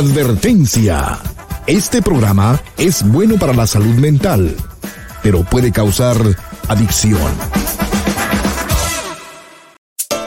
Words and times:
Advertencia. 0.00 1.20
Este 1.66 2.00
programa 2.00 2.58
es 2.78 3.06
bueno 3.06 3.36
para 3.36 3.52
la 3.52 3.66
salud 3.66 3.96
mental, 3.96 4.56
pero 5.22 5.44
puede 5.44 5.72
causar 5.72 6.16
adicción. 6.68 7.20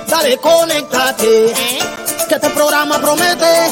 Dale, 0.08 0.38
conéctate. 0.38 1.56
Que 2.30 2.36
este 2.36 2.52
programa 2.52 3.00
promete. 3.00 3.72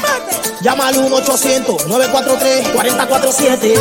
Llama 0.64 0.88
al 0.88 0.96
1-800-943-4047. 0.96 3.78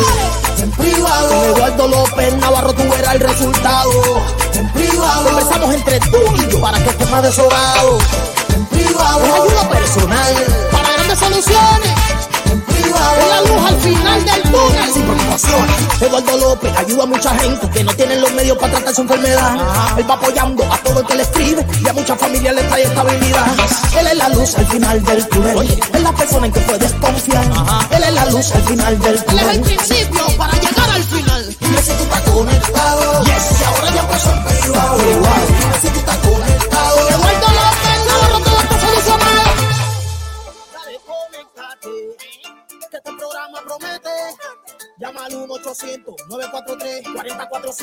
En 0.61 0.71
privado. 0.73 1.55
Eduardo 1.55 1.87
López 1.87 2.35
Navarro, 2.35 2.71
tú 2.73 2.83
verás 2.87 3.15
el 3.15 3.21
resultado. 3.21 4.21
En 4.53 4.71
privado. 4.73 5.23
Conversamos 5.23 5.73
entre 5.73 5.99
tú 6.01 6.19
y 6.35 6.47
yo 6.51 6.61
para 6.61 6.77
que 6.83 6.89
estés 6.91 7.09
más 7.09 7.23
desolado. 7.23 7.97
En 8.53 8.63
privado. 8.67 9.25
Es 9.25 9.33
ayuda 9.33 9.69
personal 9.69 10.35
para 10.71 10.93
grandes 10.93 11.17
soluciones. 11.17 11.80
Final 13.81 14.25
del 14.25 14.41
túnel 14.43 14.93
sin 14.93 15.03
preocupaciones. 15.03 16.01
Eduardo 16.01 16.37
López 16.37 16.77
ayuda 16.77 17.03
a 17.03 17.05
mucha 17.05 17.35
gente 17.39 17.69
que 17.69 17.83
no 17.83 17.93
tienen 17.93 18.21
los 18.21 18.31
medios 18.33 18.57
para 18.57 18.73
tratar 18.73 18.93
su 18.93 19.01
enfermedad. 19.01 19.55
Él 19.97 20.09
va 20.09 20.13
apoyando 20.15 20.63
a 20.71 20.77
todo 20.77 20.99
el 21.01 21.05
que 21.05 21.15
le 21.15 21.23
escribe 21.23 21.65
y 21.83 21.87
a 21.87 21.93
muchas 21.93 22.19
familias 22.19 22.55
le 22.55 22.63
trae 22.63 22.83
estabilidad. 22.83 23.45
Él 23.99 24.07
es 24.07 24.17
la 24.17 24.29
luz 24.29 24.57
al 24.57 24.67
final 24.67 25.03
del 25.03 25.27
túnel. 25.27 25.57
Oye, 25.57 25.79
es 25.93 26.01
la 26.01 26.11
persona 26.13 26.45
en 26.45 26.53
que 26.53 26.59
puedes 26.61 26.91
confiar. 26.93 27.45
Él 27.91 28.03
es 28.03 28.13
la 28.13 28.25
luz 28.27 28.51
al 28.51 28.63
final 28.63 28.99
del 28.99 29.23
túnel. 29.25 29.39
Él 29.39 29.49
es 29.49 29.55
el 29.55 29.61
principio 29.61 30.37
para 30.37 30.60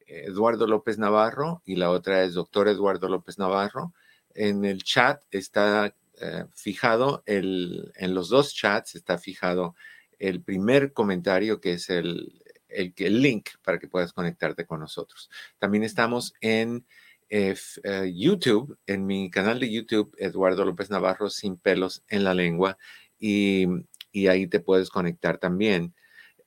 Eduardo 0.07 0.67
López 0.67 0.99
Navarro 0.99 1.63
y 1.65 1.77
la 1.77 1.91
otra 1.91 2.23
es 2.23 2.35
Doctor 2.35 2.69
Eduardo 2.69 3.09
López 3.09 3.39
Navarro. 3.39 3.93
En 4.35 4.65
el 4.65 4.83
chat 4.83 5.23
está 5.31 5.95
eh, 6.19 6.47
fijado 6.55 7.23
el, 7.27 7.93
en 7.95 8.15
los 8.15 8.31
dos 8.31 8.55
chats 8.55 8.95
está 8.95 9.19
fijado 9.19 9.75
el 10.19 10.41
primer 10.41 10.95
comentario 10.95 11.61
que 11.61 11.75
es 11.75 11.91
el, 11.91 12.43
el, 12.77 13.23
link 13.23 13.51
para 13.63 13.79
que 13.79 13.89
puedas 13.89 14.13
conectarte 14.13 14.67
con 14.67 14.81
nosotros. 14.81 15.31
También 15.59 15.85
estamos 15.85 16.35
en 16.41 16.87
eh, 17.29 17.57
eh, 17.85 18.13
YouTube, 18.15 18.79
en 18.87 19.07
mi 19.07 19.31
canal 19.31 19.59
de 19.61 19.71
YouTube, 19.71 20.15
Eduardo 20.19 20.65
López 20.65 20.91
Navarro, 20.91 21.31
sin 21.31 21.57
pelos 21.57 22.05
en 22.09 22.25
la 22.25 22.35
lengua, 22.35 22.79
y, 23.19 23.67
y 24.13 24.29
ahí 24.29 24.47
te 24.47 24.61
puedes 24.61 24.91
conectar 24.91 25.39
también. 25.39 25.95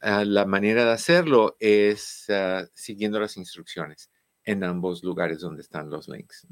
Ah, 0.01 0.23
la 0.23 0.45
manera 0.45 0.85
de 0.85 0.91
hacerlo 0.91 1.57
es 1.59 2.29
ah, 2.29 2.65
siguiendo 2.73 3.19
las 3.19 3.35
instrucciones 3.37 4.09
en 4.45 4.63
ambos 4.63 5.03
lugares 5.03 5.41
donde 5.41 5.61
están 5.61 5.89
los 5.89 6.07
links. 6.07 6.47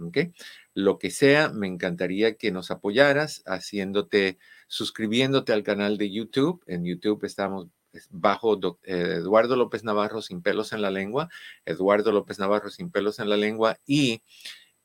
Lo 0.73 0.99
que 0.99 1.09
sea, 1.09 1.49
me 1.49 1.67
encantaría 1.67 2.35
que 2.35 2.51
nos 2.51 2.69
apoyaras 2.71 3.41
haciéndote, 3.45 4.37
suscribiéndote 4.67 5.53
al 5.53 5.63
canal 5.63 5.97
de 5.97 6.11
YouTube. 6.11 6.63
En 6.67 6.83
YouTube 6.83 7.23
estamos 7.23 7.67
es 7.67 7.71
bajo 8.09 8.59
eh, 8.83 9.15
Eduardo 9.17 9.55
López 9.55 9.83
Navarro 9.83 10.21
sin 10.21 10.41
pelos 10.41 10.73
en 10.73 10.81
la 10.81 10.91
lengua, 10.91 11.29
Eduardo 11.65 12.11
López 12.11 12.39
Navarro 12.39 12.69
sin 12.69 12.91
pelos 12.91 13.19
en 13.19 13.29
la 13.29 13.37
lengua 13.37 13.77
y 13.85 14.21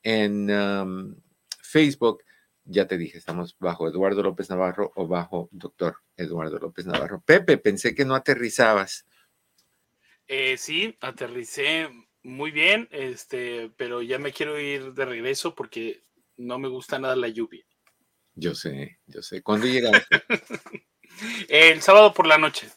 en 0.03 0.51
um, 0.51 1.17
Facebook, 1.63 2.25
ya 2.65 2.87
te 2.87 2.99
dije, 2.99 3.19
estamos 3.19 3.57
bajo 3.59 3.89
Eduardo 3.89 4.23
López 4.23 4.51
Navarro 4.51 4.93
o 4.95 5.07
bajo 5.07 5.49
Doctor 5.53 5.97
Eduardo 6.17 6.59
López 6.59 6.87
Navarro. 6.87 7.23
Pepe, 7.25 7.59
pensé 7.59 7.95
que 7.95 8.05
no 8.05 8.15
aterrizabas. 8.15 9.07
Eh, 10.29 10.57
sí, 10.57 10.97
aterricé 11.01 11.89
muy 12.23 12.51
bien, 12.51 12.89
este, 12.93 13.71
pero 13.77 14.03
ya 14.03 14.19
me 14.19 14.33
quiero 14.33 14.59
ir 14.61 14.95
de 14.95 15.05
regreso 15.05 15.55
porque 15.55 16.03
no 16.37 16.59
me 16.59 16.69
gusta 16.69 16.99
nada 16.99 17.17
la 17.17 17.29
lluvia. 17.29 17.65
Yo 18.35 18.55
sé, 18.55 18.99
yo 19.07 19.23
sé. 19.23 19.43
¿Cuándo 19.43 19.67
llegaste? 19.67 20.07
El 21.49 21.83
sábado 21.83 22.15
por 22.15 22.27
la 22.27 22.39
noche. 22.39 22.69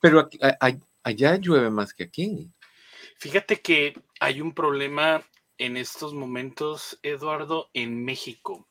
Pero 0.00 0.20
aquí- 0.20 0.38
a- 0.42 0.56
a- 0.60 0.78
allá 1.02 1.36
llueve 1.36 1.70
más 1.70 1.92
que 1.94 2.04
aquí. 2.04 2.50
Fíjate 3.18 3.60
que 3.60 4.00
hay 4.20 4.40
un 4.40 4.52
problema 4.52 5.22
en 5.58 5.76
estos 5.76 6.12
momentos, 6.12 6.98
Eduardo, 7.02 7.70
en 7.72 8.04
México. 8.04 8.68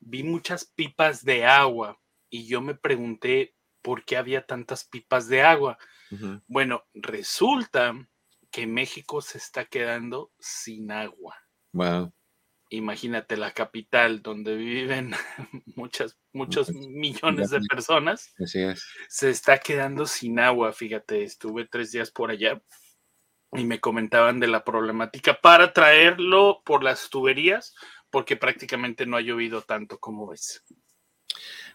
Vi 0.00 0.22
muchas 0.22 0.64
pipas 0.64 1.24
de 1.24 1.44
agua 1.44 1.98
y 2.30 2.46
yo 2.46 2.60
me 2.60 2.74
pregunté 2.74 3.54
por 3.82 4.04
qué 4.04 4.16
había 4.16 4.46
tantas 4.46 4.84
pipas 4.84 5.28
de 5.28 5.42
agua. 5.42 5.78
Bueno, 6.46 6.84
resulta 6.94 7.94
que 8.50 8.66
México 8.66 9.20
se 9.22 9.38
está 9.38 9.64
quedando 9.64 10.30
sin 10.38 10.90
agua. 10.90 11.36
Wow. 11.72 12.12
Imagínate 12.72 13.36
la 13.36 13.52
capital 13.52 14.22
donde 14.22 14.56
viven 14.56 15.12
muchas, 15.76 16.18
muchos 16.32 16.70
millones 16.72 17.50
de 17.50 17.60
personas, 17.68 18.32
Así 18.42 18.60
es. 18.60 18.82
se 19.08 19.28
está 19.28 19.58
quedando 19.58 20.06
sin 20.06 20.38
agua. 20.38 20.72
Fíjate, 20.72 21.22
estuve 21.22 21.66
tres 21.66 21.92
días 21.92 22.10
por 22.10 22.30
allá 22.30 22.62
y 23.52 23.64
me 23.64 23.78
comentaban 23.78 24.40
de 24.40 24.46
la 24.46 24.64
problemática 24.64 25.38
para 25.38 25.74
traerlo 25.74 26.62
por 26.64 26.82
las 26.82 27.10
tuberías, 27.10 27.74
porque 28.08 28.38
prácticamente 28.38 29.04
no 29.04 29.18
ha 29.18 29.20
llovido 29.20 29.60
tanto 29.60 29.98
como 29.98 30.28
ves. 30.28 30.64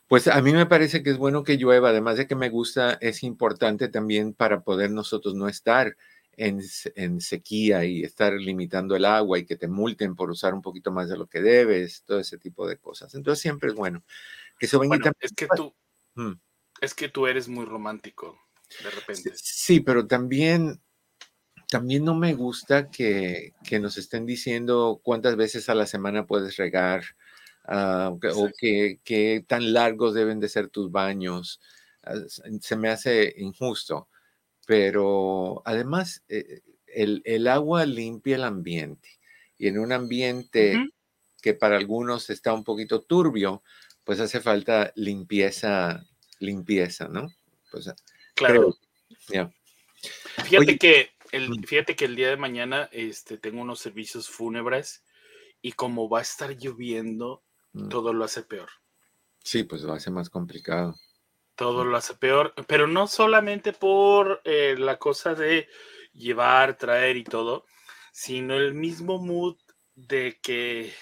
Pues 0.07 0.27
a 0.27 0.41
mí 0.41 0.51
me 0.51 0.65
parece 0.65 1.03
que 1.03 1.11
es 1.11 1.17
bueno 1.17 1.43
que 1.43 1.57
llueva, 1.57 1.89
además 1.89 2.17
de 2.17 2.25
que 2.25 2.35
me 2.35 2.49
gusta, 2.49 2.97
es 3.01 3.21
importante 3.21 3.87
también 3.87 4.33
para 4.33 4.61
poder 4.61 4.89
nosotros 4.89 5.35
no 5.35 5.47
estar 5.47 5.95
en, 6.37 6.61
se- 6.61 6.93
en 6.95 7.19
sequía 7.19 7.83
y 7.83 8.03
estar 8.03 8.31
limitando 8.33 8.95
el 8.95 9.05
agua 9.05 9.39
y 9.39 9.45
que 9.45 9.55
te 9.57 9.67
multen 9.67 10.15
por 10.15 10.29
usar 10.29 10.53
un 10.53 10.61
poquito 10.61 10.91
más 10.91 11.09
de 11.09 11.17
lo 11.17 11.25
que 11.27 11.41
debes, 11.41 12.03
todo 12.03 12.19
ese 12.19 12.37
tipo 12.37 12.67
de 12.67 12.77
cosas. 12.77 13.13
Entonces 13.15 13.41
siempre 13.41 13.69
es 13.69 13.75
bueno 13.75 14.03
que 14.59 14.67
se 14.67 14.77
Bueno, 14.77 14.91
también- 14.93 15.15
es 15.19 15.33
que 15.33 15.47
tú, 15.55 15.73
Mm. 16.15 16.33
es 16.81 16.93
que 16.93 17.09
tú 17.09 17.27
eres 17.27 17.47
muy 17.47 17.65
romántico, 17.65 18.39
de 18.83 18.89
repente. 18.91 19.31
Sí, 19.35 19.79
pero 19.81 20.05
también, 20.07 20.79
también 21.69 22.05
no 22.05 22.15
me 22.15 22.33
gusta 22.35 22.89
que, 22.89 23.53
que 23.63 23.79
nos 23.79 23.97
estén 23.97 24.25
diciendo 24.25 25.01
cuántas 25.03 25.35
veces 25.35 25.67
a 25.69 25.75
la 25.75 25.85
semana 25.87 26.25
puedes 26.27 26.55
regar 26.57 27.03
ah, 27.69 28.11
o 28.13 28.49
que- 28.57 28.99
que, 29.03 29.43
tan 29.45 29.73
largos 29.73 30.13
deben 30.13 30.39
de 30.39 30.47
ser 30.47 30.69
tus 30.69 30.89
baños. 30.89 31.59
Ah, 32.03 32.13
Se 32.61 32.75
me 32.77 32.87
hace 32.89 33.33
injusto, 33.37 34.07
pero 34.67 35.63
además 35.65 36.23
eh, 36.27 36.61
el, 36.85 37.21
el 37.25 37.47
agua 37.47 37.85
limpia 37.85 38.35
el 38.35 38.43
ambiente 38.43 39.17
y 39.57 39.67
en 39.67 39.79
un 39.79 39.93
ambiente 39.93 40.91
que 41.41 41.53
para 41.53 41.77
algunos 41.77 42.29
está 42.29 42.53
un 42.53 42.65
poquito 42.65 43.01
turbio, 43.01 43.63
pues 44.03 44.19
hace 44.19 44.41
falta 44.41 44.91
limpieza, 44.95 46.05
limpieza, 46.39 47.07
¿no? 47.07 47.33
Pues 47.71 47.89
Claro. 48.35 48.77
Fíjate 50.45 50.77
que 50.77 51.11
el, 51.31 51.65
fíjate 51.65 51.95
que 51.95 52.05
el 52.05 52.15
día 52.15 52.29
de 52.29 52.37
mañana 52.37 52.89
este, 52.91 53.37
tengo 53.37 53.61
unos 53.61 53.79
servicios 53.79 54.29
fúnebres 54.29 55.03
y 55.61 55.71
como 55.71 56.09
va 56.09 56.19
a 56.19 56.23
estar 56.23 56.55
lloviendo, 56.57 57.41
mm. 57.71 57.87
todo 57.87 58.13
lo 58.13 58.25
hace 58.25 58.43
peor. 58.43 58.69
Sí, 59.43 59.63
pues 59.63 59.81
lo 59.81 59.93
hace 59.93 60.11
más 60.11 60.29
complicado. 60.29 60.95
Todo 61.57 61.83
lo 61.83 61.97
hace 61.97 62.13
peor, 62.13 62.53
pero 62.67 62.87
no 62.87 63.07
solamente 63.07 63.73
por 63.73 64.41
eh, 64.45 64.75
la 64.77 64.97
cosa 64.97 65.33
de 65.33 65.67
llevar, 66.13 66.77
traer 66.77 67.17
y 67.17 67.23
todo, 67.23 67.65
sino 68.13 68.55
el 68.55 68.73
mismo 68.73 69.17
mood 69.17 69.57
de 69.95 70.39
que 70.41 70.93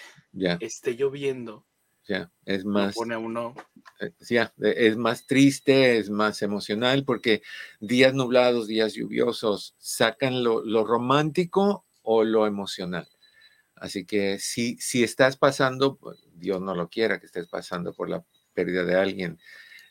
esté 0.61 0.95
lloviendo. 0.95 1.65
Ya, 2.07 2.31
es 2.45 2.63
más. 2.65 2.95
Pone 2.95 3.17
uno. 3.17 3.53
Eh, 3.99 4.11
ya, 4.29 4.53
es 4.57 4.95
más 4.95 5.27
triste, 5.27 5.97
es 5.97 6.09
más 6.09 6.41
emocional, 6.41 7.03
porque 7.03 7.41
días 7.79 8.13
nublados, 8.13 8.67
días 8.67 8.93
lluviosos, 8.93 9.75
sacan 9.77 10.43
lo, 10.43 10.63
lo 10.63 10.85
romántico 10.85 11.85
o 12.01 12.23
lo 12.23 12.47
emocional. 12.47 13.09
Así 13.75 14.05
que 14.05 14.39
si, 14.39 14.77
si 14.77 15.03
estás 15.03 15.35
pasando, 15.35 15.99
Dios 16.33 16.61
no 16.61 16.75
lo 16.75 16.89
quiera 16.89 17.19
que 17.19 17.25
estés 17.25 17.47
pasando 17.47 17.93
por 17.93 18.09
la 18.09 18.23
pérdida 18.53 18.85
de 18.85 18.95
alguien, 18.95 19.39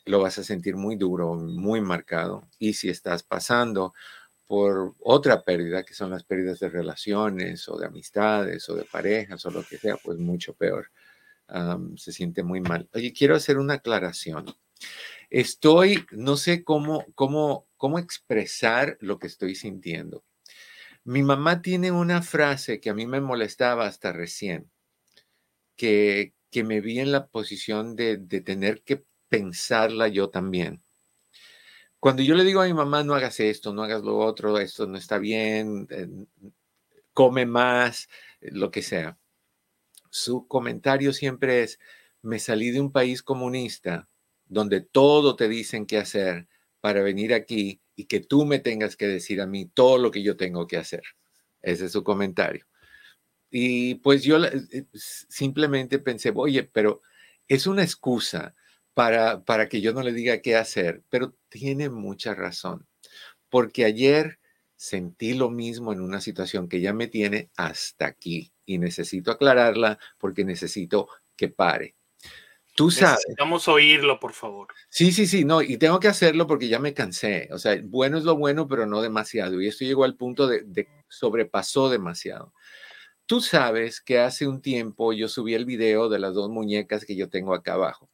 lo 0.05 0.19
vas 0.19 0.37
a 0.37 0.43
sentir 0.43 0.75
muy 0.75 0.95
duro, 0.95 1.33
muy 1.33 1.81
marcado. 1.81 2.47
Y 2.59 2.73
si 2.73 2.89
estás 2.89 3.23
pasando 3.23 3.93
por 4.47 4.95
otra 4.99 5.43
pérdida, 5.43 5.83
que 5.83 5.95
son 5.95 6.11
las 6.11 6.23
pérdidas 6.23 6.59
de 6.59 6.69
relaciones 6.69 7.67
o 7.67 7.77
de 7.77 7.87
amistades 7.87 8.69
o 8.69 8.75
de 8.75 8.83
parejas 8.83 9.45
o 9.45 9.51
lo 9.51 9.63
que 9.63 9.77
sea, 9.77 9.97
pues 9.97 10.17
mucho 10.19 10.53
peor. 10.53 10.91
se 11.97 12.11
siente 12.11 12.43
muy 12.43 12.61
mal. 12.61 12.87
Oye, 12.93 13.13
quiero 13.13 13.35
hacer 13.35 13.57
una 13.57 13.75
aclaración. 13.75 14.45
Estoy, 15.29 16.05
no 16.11 16.37
sé 16.37 16.63
cómo, 16.63 17.05
cómo, 17.15 17.67
cómo 17.77 17.99
expresar 17.99 18.97
lo 19.01 19.19
que 19.19 19.27
estoy 19.27 19.55
sintiendo. 19.55 20.23
Mi 21.03 21.23
mamá 21.23 21.61
tiene 21.61 21.91
una 21.91 22.21
frase 22.21 22.79
que 22.79 22.89
a 22.89 22.93
mí 22.93 23.05
me 23.07 23.21
molestaba 23.21 23.87
hasta 23.87 24.11
recién, 24.11 24.71
que, 25.75 26.33
que 26.51 26.63
me 26.63 26.81
vi 26.81 26.99
en 26.99 27.11
la 27.11 27.27
posición 27.27 27.95
de, 27.95 28.17
de 28.17 28.41
tener 28.41 28.81
que 28.83 29.03
pensarla 29.29 30.07
yo 30.07 30.29
también. 30.29 30.81
Cuando 31.99 32.21
yo 32.21 32.35
le 32.35 32.43
digo 32.43 32.61
a 32.61 32.65
mi 32.65 32.73
mamá, 32.73 33.03
no 33.03 33.15
hagas 33.15 33.39
esto, 33.39 33.73
no 33.73 33.83
hagas 33.83 34.03
lo 34.03 34.17
otro, 34.17 34.59
esto 34.59 34.85
no 34.85 34.97
está 34.97 35.17
bien, 35.17 35.87
eh, 35.89 36.07
come 37.13 37.45
más, 37.45 38.07
eh, 38.41 38.49
lo 38.51 38.69
que 38.69 38.81
sea, 38.81 39.17
su 40.11 40.47
comentario 40.47 41.13
siempre 41.13 41.63
es, 41.63 41.79
me 42.21 42.39
salí 42.39 42.71
de 42.71 42.79
un 42.79 42.91
país 42.91 43.23
comunista 43.23 44.07
donde 44.47 44.81
todo 44.81 45.35
te 45.35 45.49
dicen 45.49 45.85
qué 45.85 45.97
hacer 45.97 46.47
para 46.79 47.01
venir 47.01 47.33
aquí 47.33 47.81
y 47.95 48.05
que 48.05 48.19
tú 48.19 48.45
me 48.45 48.59
tengas 48.59 48.95
que 48.95 49.07
decir 49.07 49.41
a 49.41 49.47
mí 49.47 49.65
todo 49.65 49.97
lo 49.97 50.11
que 50.11 50.23
yo 50.23 50.37
tengo 50.37 50.67
que 50.67 50.77
hacer. 50.77 51.03
Ese 51.61 51.85
es 51.85 51.91
su 51.91 52.03
comentario. 52.03 52.65
Y 53.49 53.95
pues 53.95 54.23
yo 54.23 54.43
eh, 54.43 54.85
simplemente 54.93 55.99
pensé, 55.99 56.31
oye, 56.35 56.63
pero 56.63 57.01
es 57.47 57.67
una 57.67 57.83
excusa 57.83 58.53
para, 58.95 59.43
para 59.43 59.69
que 59.69 59.81
yo 59.81 59.93
no 59.93 60.01
le 60.01 60.13
diga 60.13 60.41
qué 60.41 60.55
hacer, 60.55 61.03
pero 61.09 61.35
tiene 61.49 61.89
mucha 61.89 62.33
razón, 62.33 62.87
porque 63.49 63.85
ayer 63.85 64.39
sentí 64.77 65.33
lo 65.33 65.49
mismo 65.49 65.91
en 65.93 65.99
una 66.01 66.21
situación 66.21 66.69
que 66.69 66.79
ya 66.79 66.93
me 66.93 67.07
tiene 67.07 67.49
hasta 67.57 68.07
aquí 68.07 68.53
y 68.65 68.77
necesito 68.77 69.31
aclararla 69.31 69.99
porque 70.17 70.45
necesito 70.45 71.09
que 71.35 71.49
pare. 71.49 71.95
Tú 72.73 72.89
sabes. 72.89 73.19
Necesitamos 73.25 73.67
oírlo, 73.67 74.19
por 74.19 74.33
favor. 74.33 74.67
Sí, 74.89 75.11
sí, 75.11 75.27
sí, 75.27 75.43
no, 75.43 75.61
y 75.61 75.77
tengo 75.77 75.99
que 75.99 76.07
hacerlo 76.07 76.47
porque 76.47 76.69
ya 76.69 76.79
me 76.79 76.93
cansé. 76.93 77.49
O 77.51 77.57
sea, 77.57 77.77
bueno 77.83 78.17
es 78.17 78.23
lo 78.23 78.37
bueno, 78.37 78.67
pero 78.67 78.85
no 78.85 79.01
demasiado. 79.01 79.61
Y 79.61 79.67
esto 79.67 79.83
llegó 79.83 80.05
al 80.05 80.15
punto 80.15 80.47
de, 80.47 80.63
de 80.65 80.87
sobrepasó 81.09 81.89
demasiado. 81.89 82.53
Tú 83.25 83.41
sabes 83.41 83.99
que 83.99 84.19
hace 84.19 84.47
un 84.47 84.61
tiempo 84.61 85.11
yo 85.11 85.27
subí 85.27 85.53
el 85.53 85.65
video 85.65 86.07
de 86.07 86.19
las 86.19 86.33
dos 86.33 86.49
muñecas 86.49 87.05
que 87.05 87.15
yo 87.15 87.29
tengo 87.29 87.53
acá 87.53 87.73
abajo 87.73 88.09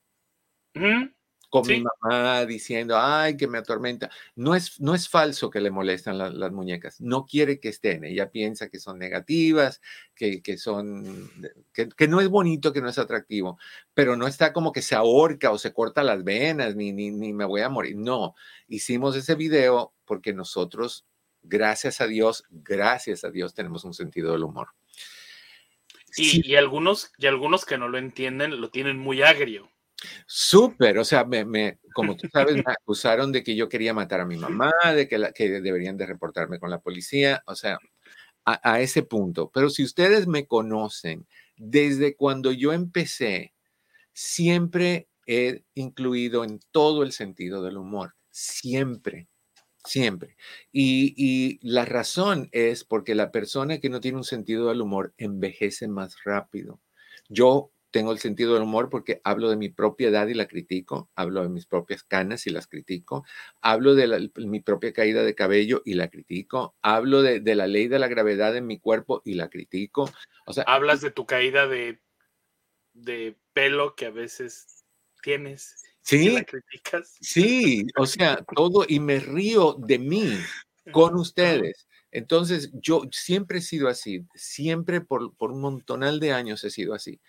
con 1.52 1.68
mi 1.68 1.84
mamá 1.84 2.46
diciendo, 2.46 2.96
ay, 2.98 3.36
que 3.36 3.46
me 3.46 3.58
atormenta. 3.58 4.10
No 4.36 4.56
es, 4.56 4.80
no 4.80 4.96
es 4.96 5.10
falso 5.10 5.50
que 5.50 5.60
le 5.60 5.70
molestan 5.70 6.18
las 6.18 6.52
muñecas, 6.54 7.02
no 7.02 7.26
quiere 7.26 7.60
que 7.60 7.68
estén, 7.68 8.06
ella 8.06 8.32
piensa 8.32 8.70
que 8.70 8.80
son 8.80 8.98
negativas, 8.98 9.82
que, 10.16 10.42
que 10.42 10.58
son, 10.58 11.30
que, 11.74 11.90
que, 11.90 12.08
no 12.08 12.22
es 12.22 12.30
bonito, 12.30 12.72
que 12.72 12.80
no 12.80 12.88
es 12.88 12.98
atractivo, 12.98 13.60
pero 13.94 14.16
no 14.16 14.28
está 14.28 14.54
como 14.54 14.72
que 14.72 14.82
se 14.82 14.96
ahorca 14.96 15.52
o 15.52 15.58
se 15.58 15.74
corta 15.74 16.04
las 16.04 16.24
venas, 16.24 16.78
ni, 16.78 16.94
ni, 16.94 17.12
ni 17.12 17.34
me 17.34 17.44
voy 17.44 17.60
a 17.60 17.70
morir. 17.70 17.98
No, 17.98 18.34
hicimos 18.70 19.18
ese 19.18 19.36
video 19.36 19.94
porque 20.06 20.34
nosotros, 20.34 21.06
gracias 21.44 22.00
a 22.00 22.08
Dios, 22.08 22.46
gracias 22.50 23.26
a 23.26 23.30
Dios, 23.30 23.54
tenemos 23.54 23.84
un 23.84 23.94
sentido 23.94 24.32
del 24.32 24.46
humor. 24.46 24.70
Sí, 26.12 26.42
y 26.46 26.56
algunos, 26.56 27.12
y 27.18 27.28
algunos 27.28 27.66
que 27.66 27.78
no 27.78 27.90
lo 27.90 27.98
entienden 27.98 28.62
lo 28.62 28.70
tienen 28.70 28.98
muy 28.98 29.22
agrio. 29.22 29.70
Súper, 30.26 30.98
o 30.98 31.06
sea, 31.06 31.26
me, 31.26 31.80
como 31.94 32.16
tú 32.16 32.28
sabes, 32.32 32.56
me 32.56 32.72
acusaron 32.72 33.32
de 33.32 33.44
que 33.44 33.56
yo 33.56 33.70
quería 33.70 33.94
matar 33.94 34.22
a 34.22 34.26
mi 34.26 34.38
mamá, 34.38 34.72
de 34.96 35.08
que, 35.08 35.18
la, 35.18 35.32
que 35.32 35.50
deberían 35.62 35.98
de 35.98 36.06
reportarme 36.06 36.60
con 36.60 36.70
la 36.70 36.80
policía, 36.80 37.44
o 37.46 37.56
sea, 37.56 37.78
a, 38.46 38.82
ese 38.82 39.04
punto. 39.04 39.52
Pero 39.54 39.70
si 39.70 39.84
ustedes 39.84 40.28
me 40.28 40.48
conocen, 40.48 41.28
desde 41.58 42.16
cuando 42.16 42.52
yo 42.52 42.74
empecé, 42.74 43.54
siempre 44.14 45.08
he 45.28 45.64
incluido 45.76 46.44
en 46.44 46.60
todo 46.72 47.04
el 47.04 47.12
sentido 47.12 47.64
del 47.64 47.78
humor, 47.78 48.16
siempre, 48.32 49.28
siempre. 49.86 50.36
Y 50.72 51.60
la 51.62 51.86
razón 51.86 52.50
es 52.52 52.84
porque 52.84 53.16
la 53.16 53.32
persona 53.32 53.80
que 53.80 53.90
no 53.90 54.02
tiene 54.02 54.18
un 54.18 54.24
sentido 54.24 54.70
del 54.70 54.82
humor 54.82 55.14
envejece 55.18 55.88
más 55.88 56.24
rápido. 56.24 56.82
Yo 57.30 57.72
tengo 57.92 58.14
el 58.14 58.20
sentido 58.20 58.54
del 58.54 58.64
humor 58.64 58.90
porque 58.90 59.22
hablo 59.24 59.50
de 59.50 59.58
mi 59.58 59.70
propia 59.70 60.08
edad 60.08 60.28
y 60.28 60.34
la 60.34 60.48
critico, 60.48 61.10
hablo 61.16 61.44
de 61.44 61.50
mis 61.50 61.66
propias 61.66 62.04
canas 62.04 62.48
y 62.48 62.50
las 62.50 62.68
critico, 62.68 63.26
hablo 63.62 63.94
de 63.96 64.32
mi 64.38 64.62
propia 64.62 64.94
caída 64.94 65.24
de 65.24 65.36
cabello 65.36 65.82
y 65.86 65.94
la 65.94 66.10
critico, 66.10 66.76
hablo 66.82 67.22
de, 67.22 67.42
la 67.56 67.68
ley 67.68 67.88
de 67.88 68.00
la 68.00 68.08
gravedad 68.08 68.56
en 68.56 68.66
mi 68.66 68.80
cuerpo 68.80 69.22
y 69.26 69.36
la 69.36 69.50
critico. 69.50 70.10
O 70.46 70.54
sea, 70.54 70.64
hablas 70.64 71.02
de 71.02 71.12
tu 71.12 71.26
caída 71.26 71.68
de, 71.68 72.00
de 72.94 73.38
pelo 73.54 73.96
que 73.96 74.08
a 74.08 74.12
veces 74.12 74.86
tienes. 75.22 75.76
Sí, 76.02 76.32
la 76.32 76.44
criticas. 76.44 77.18
sí, 77.22 77.86
o 77.98 78.08
sea, 78.08 78.44
todo 78.56 78.86
y 78.88 79.00
me 79.00 79.20
río 79.20 79.76
de 79.78 80.00
mí 80.00 80.38
con 80.92 81.16
ustedes. 81.16 81.88
Entonces, 82.12 82.72
yo 82.74 83.04
siempre 83.12 83.60
he 83.60 83.62
sido 83.62 83.88
así, 83.88 84.26
siempre 84.34 85.00
por, 85.00 85.34
por 85.36 85.52
un 85.52 85.62
montonal 85.62 86.20
de 86.20 86.34
años 86.34 86.64
he 86.64 86.70
sido 86.70 86.94
así. 86.94 87.22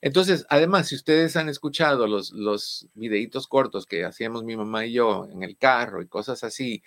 Entonces, 0.00 0.46
además, 0.48 0.88
si 0.88 0.94
ustedes 0.94 1.36
han 1.36 1.48
escuchado 1.48 2.06
los, 2.06 2.32
los 2.32 2.88
videitos 2.94 3.46
cortos 3.48 3.86
que 3.86 4.04
hacíamos 4.04 4.44
mi 4.44 4.56
mamá 4.56 4.86
y 4.86 4.92
yo 4.92 5.26
en 5.30 5.42
el 5.42 5.56
carro 5.56 6.02
y 6.02 6.08
cosas 6.08 6.44
así, 6.44 6.82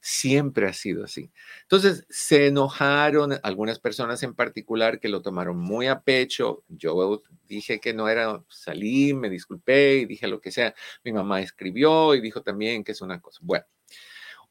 siempre 0.00 0.66
ha 0.68 0.72
sido 0.72 1.04
así. 1.04 1.30
Entonces, 1.62 2.06
se 2.08 2.46
enojaron 2.46 3.38
algunas 3.42 3.78
personas 3.78 4.22
en 4.22 4.34
particular 4.34 5.00
que 5.00 5.08
lo 5.08 5.22
tomaron 5.22 5.58
muy 5.58 5.86
a 5.86 6.00
pecho. 6.00 6.64
Yo 6.68 7.22
dije 7.46 7.80
que 7.80 7.94
no 7.94 8.08
era, 8.08 8.42
salí, 8.48 9.12
me 9.14 9.30
disculpé 9.30 9.96
y 9.98 10.06
dije 10.06 10.28
lo 10.28 10.40
que 10.40 10.52
sea. 10.52 10.74
Mi 11.04 11.12
mamá 11.12 11.40
escribió 11.40 12.14
y 12.14 12.20
dijo 12.20 12.42
también 12.42 12.84
que 12.84 12.92
es 12.92 13.00
una 13.02 13.20
cosa. 13.20 13.40
Bueno, 13.42 13.66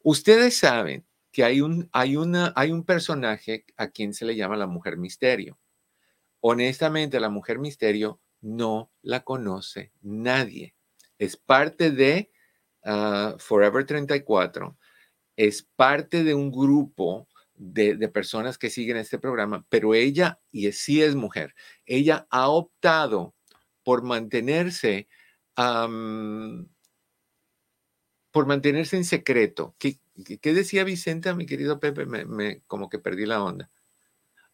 ustedes 0.02 0.56
saben 0.56 1.06
que 1.32 1.44
hay 1.44 1.60
un, 1.60 1.88
hay 1.92 2.16
una, 2.16 2.52
hay 2.56 2.72
un 2.72 2.84
personaje 2.84 3.64
a 3.76 3.88
quien 3.88 4.14
se 4.14 4.24
le 4.24 4.36
llama 4.36 4.56
la 4.56 4.66
mujer 4.66 4.96
misterio. 4.96 5.58
Honestamente, 6.40 7.20
la 7.20 7.30
mujer 7.30 7.58
misterio 7.58 8.20
no 8.40 8.90
la 9.02 9.24
conoce 9.24 9.92
nadie. 10.02 10.74
Es 11.18 11.36
parte 11.36 11.90
de 11.90 12.30
ah, 12.84 13.34
Forever 13.38 13.84
34, 13.84 14.76
es 15.36 15.62
parte 15.76 16.24
de 16.24 16.34
un 16.34 16.50
grupo 16.50 17.28
de, 17.54 18.08
personas 18.08 18.58
que 18.58 18.70
siguen 18.70 18.96
este 18.96 19.18
programa, 19.18 19.66
pero 19.68 19.94
ella, 19.94 20.40
y 20.52 20.70
sí 20.72 21.02
es 21.02 21.14
mujer, 21.14 21.54
ella 21.86 22.26
ha 22.30 22.48
optado 22.48 23.34
por 23.82 24.02
mantenerse, 24.02 25.08
por 28.30 28.46
mantenerse 28.46 28.96
en 28.96 29.04
secreto. 29.04 29.74
¿Qué, 29.78 29.98
¿Qué, 30.40 30.54
decía 30.54 30.84
Vicenta, 30.84 31.34
mi 31.34 31.46
querido 31.46 31.80
Pepe? 31.80 32.06
me, 32.06 32.60
como 32.66 32.88
que 32.88 32.98
perdí 32.98 33.26
la 33.26 33.42
onda. 33.42 33.70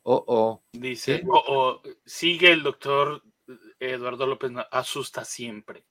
Oh, 0.04 0.24
oh. 0.26 0.62
Dice, 0.72 1.22
oh, 1.28 1.80
sigue 2.04 2.52
el 2.52 2.62
doctor 2.62 3.22
Eduardo 3.80 4.26
López, 4.26 4.52
asusta 4.70 5.24
siempre. 5.24 5.84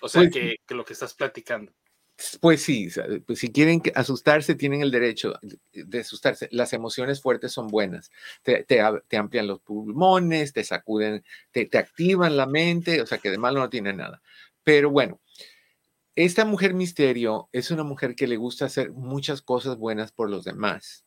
O 0.00 0.08
sea, 0.08 0.22
pues 0.22 0.32
que, 0.32 0.74
lo 0.74 0.84
que 0.84 0.92
estás 0.92 1.14
platicando. 1.14 1.72
Pues 2.40 2.62
sí, 2.62 2.88
pues 3.26 3.38
si 3.38 3.52
quieren 3.52 3.80
asustarse, 3.94 4.56
tienen 4.56 4.82
el 4.82 4.90
derecho 4.90 5.34
de 5.72 6.00
asustarse. 6.00 6.48
Las 6.50 6.72
emociones 6.72 7.20
fuertes 7.20 7.52
son 7.52 7.68
buenas. 7.68 8.10
Te, 8.42 8.64
te, 8.64 9.16
amplian 9.16 9.46
los 9.46 9.60
pulmones, 9.60 10.52
te 10.52 10.64
sacuden, 10.64 11.24
te, 11.52 11.66
te, 11.66 11.78
activan 11.78 12.36
la 12.36 12.46
mente, 12.46 13.00
o 13.00 13.06
sea 13.06 13.18
que 13.18 13.30
de 13.30 13.38
malo 13.38 13.60
no 13.60 13.70
tiene 13.70 13.92
nada. 13.92 14.20
Pero 14.64 14.90
bueno, 14.90 15.20
esta 16.16 16.44
mujer 16.44 16.74
misterio 16.74 17.48
es 17.52 17.70
una 17.70 17.84
mujer 17.84 18.16
que 18.16 18.26
le 18.26 18.36
gusta 18.36 18.64
hacer 18.64 18.90
muchas 18.90 19.40
cosas 19.40 19.76
buenas 19.76 20.10
por 20.10 20.28
los 20.28 20.44
demás, 20.44 21.04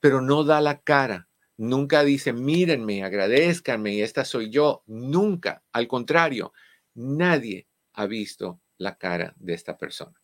pero 0.00 0.22
no 0.22 0.44
da 0.44 0.62
la 0.62 0.80
cara. 0.80 1.27
Nunca 1.58 2.04
dice, 2.04 2.32
mírenme, 2.32 3.02
agradezcanme 3.02 3.92
y 3.92 4.02
esta 4.02 4.24
soy 4.24 4.48
yo. 4.48 4.84
Nunca. 4.86 5.62
Al 5.72 5.88
contrario, 5.88 6.52
nadie 6.94 7.66
ha 7.94 8.06
visto 8.06 8.60
la 8.78 8.96
cara 8.96 9.34
de 9.38 9.54
esta 9.54 9.76
persona. 9.76 10.14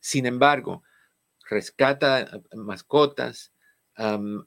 Sin 0.00 0.26
embargo, 0.26 0.82
rescata 1.48 2.20
eh, 2.20 2.42
mascotas, 2.56 3.52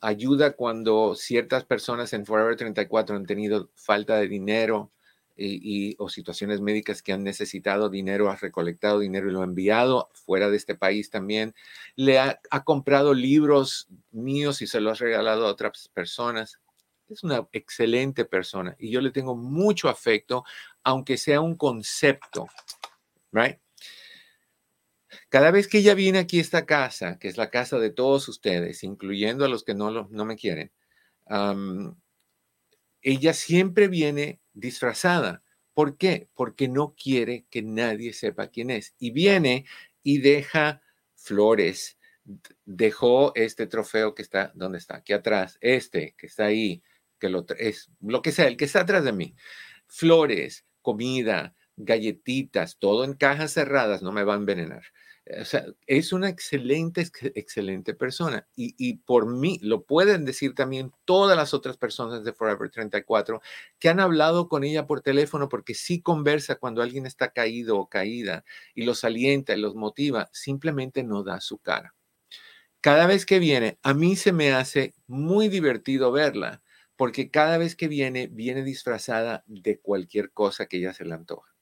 ayuda 0.01 0.55
cuando 0.55 1.13
ciertas 1.13 1.63
personas 1.63 2.12
en 2.13 2.25
Forever 2.25 2.55
34 2.55 3.15
han 3.15 3.25
tenido 3.27 3.70
falta 3.75 4.17
de 4.17 4.27
dinero 4.27 4.91
y, 5.35 5.95
o 5.99 6.09
situaciones 6.09 6.61
médicas 6.61 7.01
que 7.01 7.13
han 7.13 7.23
necesitado 7.23 7.89
dinero, 7.89 8.29
ha 8.29 8.35
recolectado 8.35 8.99
dinero 8.99 9.29
y 9.29 9.33
lo 9.33 9.41
ha 9.41 9.45
enviado 9.45 10.09
fuera 10.13 10.49
de 10.49 10.57
este 10.57 10.75
país 10.75 11.09
también. 11.09 11.55
Le 11.95 12.19
ha, 12.19 12.39
ha 12.51 12.63
comprado 12.63 13.13
libros 13.13 13.87
míos 14.11 14.61
y 14.61 14.67
se 14.67 14.79
los 14.79 15.01
ha 15.01 15.05
regalado 15.05 15.47
a 15.47 15.51
otras 15.51 15.89
personas. 15.89 16.59
Es 17.09 17.23
una 17.23 17.47
excelente 17.51 18.25
persona 18.25 18.75
y 18.79 18.91
yo 18.91 19.01
le 19.01 19.11
tengo 19.11 19.35
mucho 19.35 19.89
afecto, 19.89 20.43
aunque 20.83 21.17
sea 21.17 21.41
un 21.41 21.55
concepto, 21.55 22.47
right? 23.31 23.57
Cada 25.29 25.51
vez 25.51 25.67
que 25.67 25.79
ella 25.79 25.93
viene 25.93 26.19
aquí 26.19 26.37
a 26.37 26.41
esta 26.41 26.65
casa, 26.65 27.17
que 27.19 27.27
es 27.27 27.37
la 27.37 27.49
casa 27.49 27.77
de 27.79 27.89
todos 27.89 28.27
ustedes, 28.29 28.83
incluyendo 28.83 29.45
a 29.45 29.47
los 29.47 29.63
que 29.63 29.73
no, 29.75 29.91
no 29.91 30.25
me 30.25 30.35
quieren, 30.35 30.71
ella 33.03 33.33
siempre 33.33 33.88
viene 33.88 34.39
disfrazada. 34.53 35.43
¿Por 35.74 35.98
qué? 35.98 36.29
Porque 36.33 36.67
no 36.67 36.95
quiere 36.95 37.45
que 37.50 37.62
nadie 37.62 38.13
sepa 38.13 38.48
quién 38.48 38.69
es. 38.69 38.95
Y 39.00 39.12
viene 39.12 39.65
y 40.01 40.19
deja 40.19 40.81
flores. 41.15 41.98
Dejó 42.65 43.33
este 43.36 43.67
trofeo 43.67 44.15
que 44.15 44.22
está, 44.22 44.51
¿dónde 44.55 44.77
está? 44.77 44.98
Aquí 44.98 45.13
atrás. 45.13 45.57
Este 45.62 46.15
que 46.17 46.27
está 46.27 46.45
ahí, 46.45 46.83
que 47.19 47.29
lo 47.29 47.45
es 47.57 47.91
lo 48.01 48.22
que 48.22 48.31
sea, 48.31 48.48
el 48.48 48.57
que 48.57 48.65
está 48.65 48.81
atrás 48.81 49.03
de 49.03 49.12
mí. 49.12 49.36
Flores, 49.88 50.65
comida, 50.81 51.55
galletitas, 51.77 52.77
todo 52.77 53.03
en 53.03 53.13
cajas 53.13 53.53
cerradas, 53.53 54.01
no 54.01 54.12
me 54.12 54.24
va 54.24 54.34
a 54.34 54.38
envenenar. 54.38 54.84
O 55.42 55.46
sea, 55.46 55.65
es 55.88 56.12
una 56.12 56.27
excelente, 56.27 57.01
excelente 57.36 57.94
persona. 57.94 58.46
Y, 58.58 58.96
por 59.06 59.25
mí, 59.25 59.58
lo 59.62 59.84
pueden 59.84 60.25
decir 60.25 60.53
también 60.53 60.92
todas 61.06 61.38
las 61.38 61.53
otras 61.53 61.77
personas 61.77 62.25
de 62.25 62.34
Forever 62.34 62.70
34 62.70 63.42
que 63.80 63.88
han 63.89 64.01
hablado 64.01 64.50
con 64.50 64.65
ella 64.65 64.86
por 64.86 65.01
teléfono 65.01 65.48
porque 65.48 65.75
sí 65.75 66.01
conversa 66.01 66.56
cuando 66.56 66.82
alguien 66.82 67.06
está 67.06 67.32
caído 67.32 67.77
o 67.80 67.88
caída 67.88 68.44
y 68.75 68.84
los 68.84 69.03
alienta 69.06 69.53
y 69.56 69.62
los 69.62 69.75
motiva, 69.75 70.30
simplemente 70.34 71.03
no 71.03 71.24
da 71.24 71.39
su 71.39 71.58
cara. 71.58 71.96
Cada 72.82 73.08
vez 73.08 73.25
que 73.25 73.39
viene, 73.39 73.80
a 73.82 73.94
mí 73.94 74.18
se 74.18 74.34
me 74.34 74.51
hace 74.53 74.94
muy 75.08 75.48
divertido 75.48 76.12
verla 76.12 76.62
porque 76.98 77.32
cada 77.32 77.58
vez 77.58 77.75
que 77.77 77.88
viene, 77.88 78.27
viene 78.27 78.63
disfrazada 78.63 79.44
de 79.48 79.80
cualquier 79.80 80.32
cosa 80.32 80.65
que 80.68 80.77
ella 80.77 80.94
se 80.94 81.06
le 81.06 81.13
antoja 81.13 81.52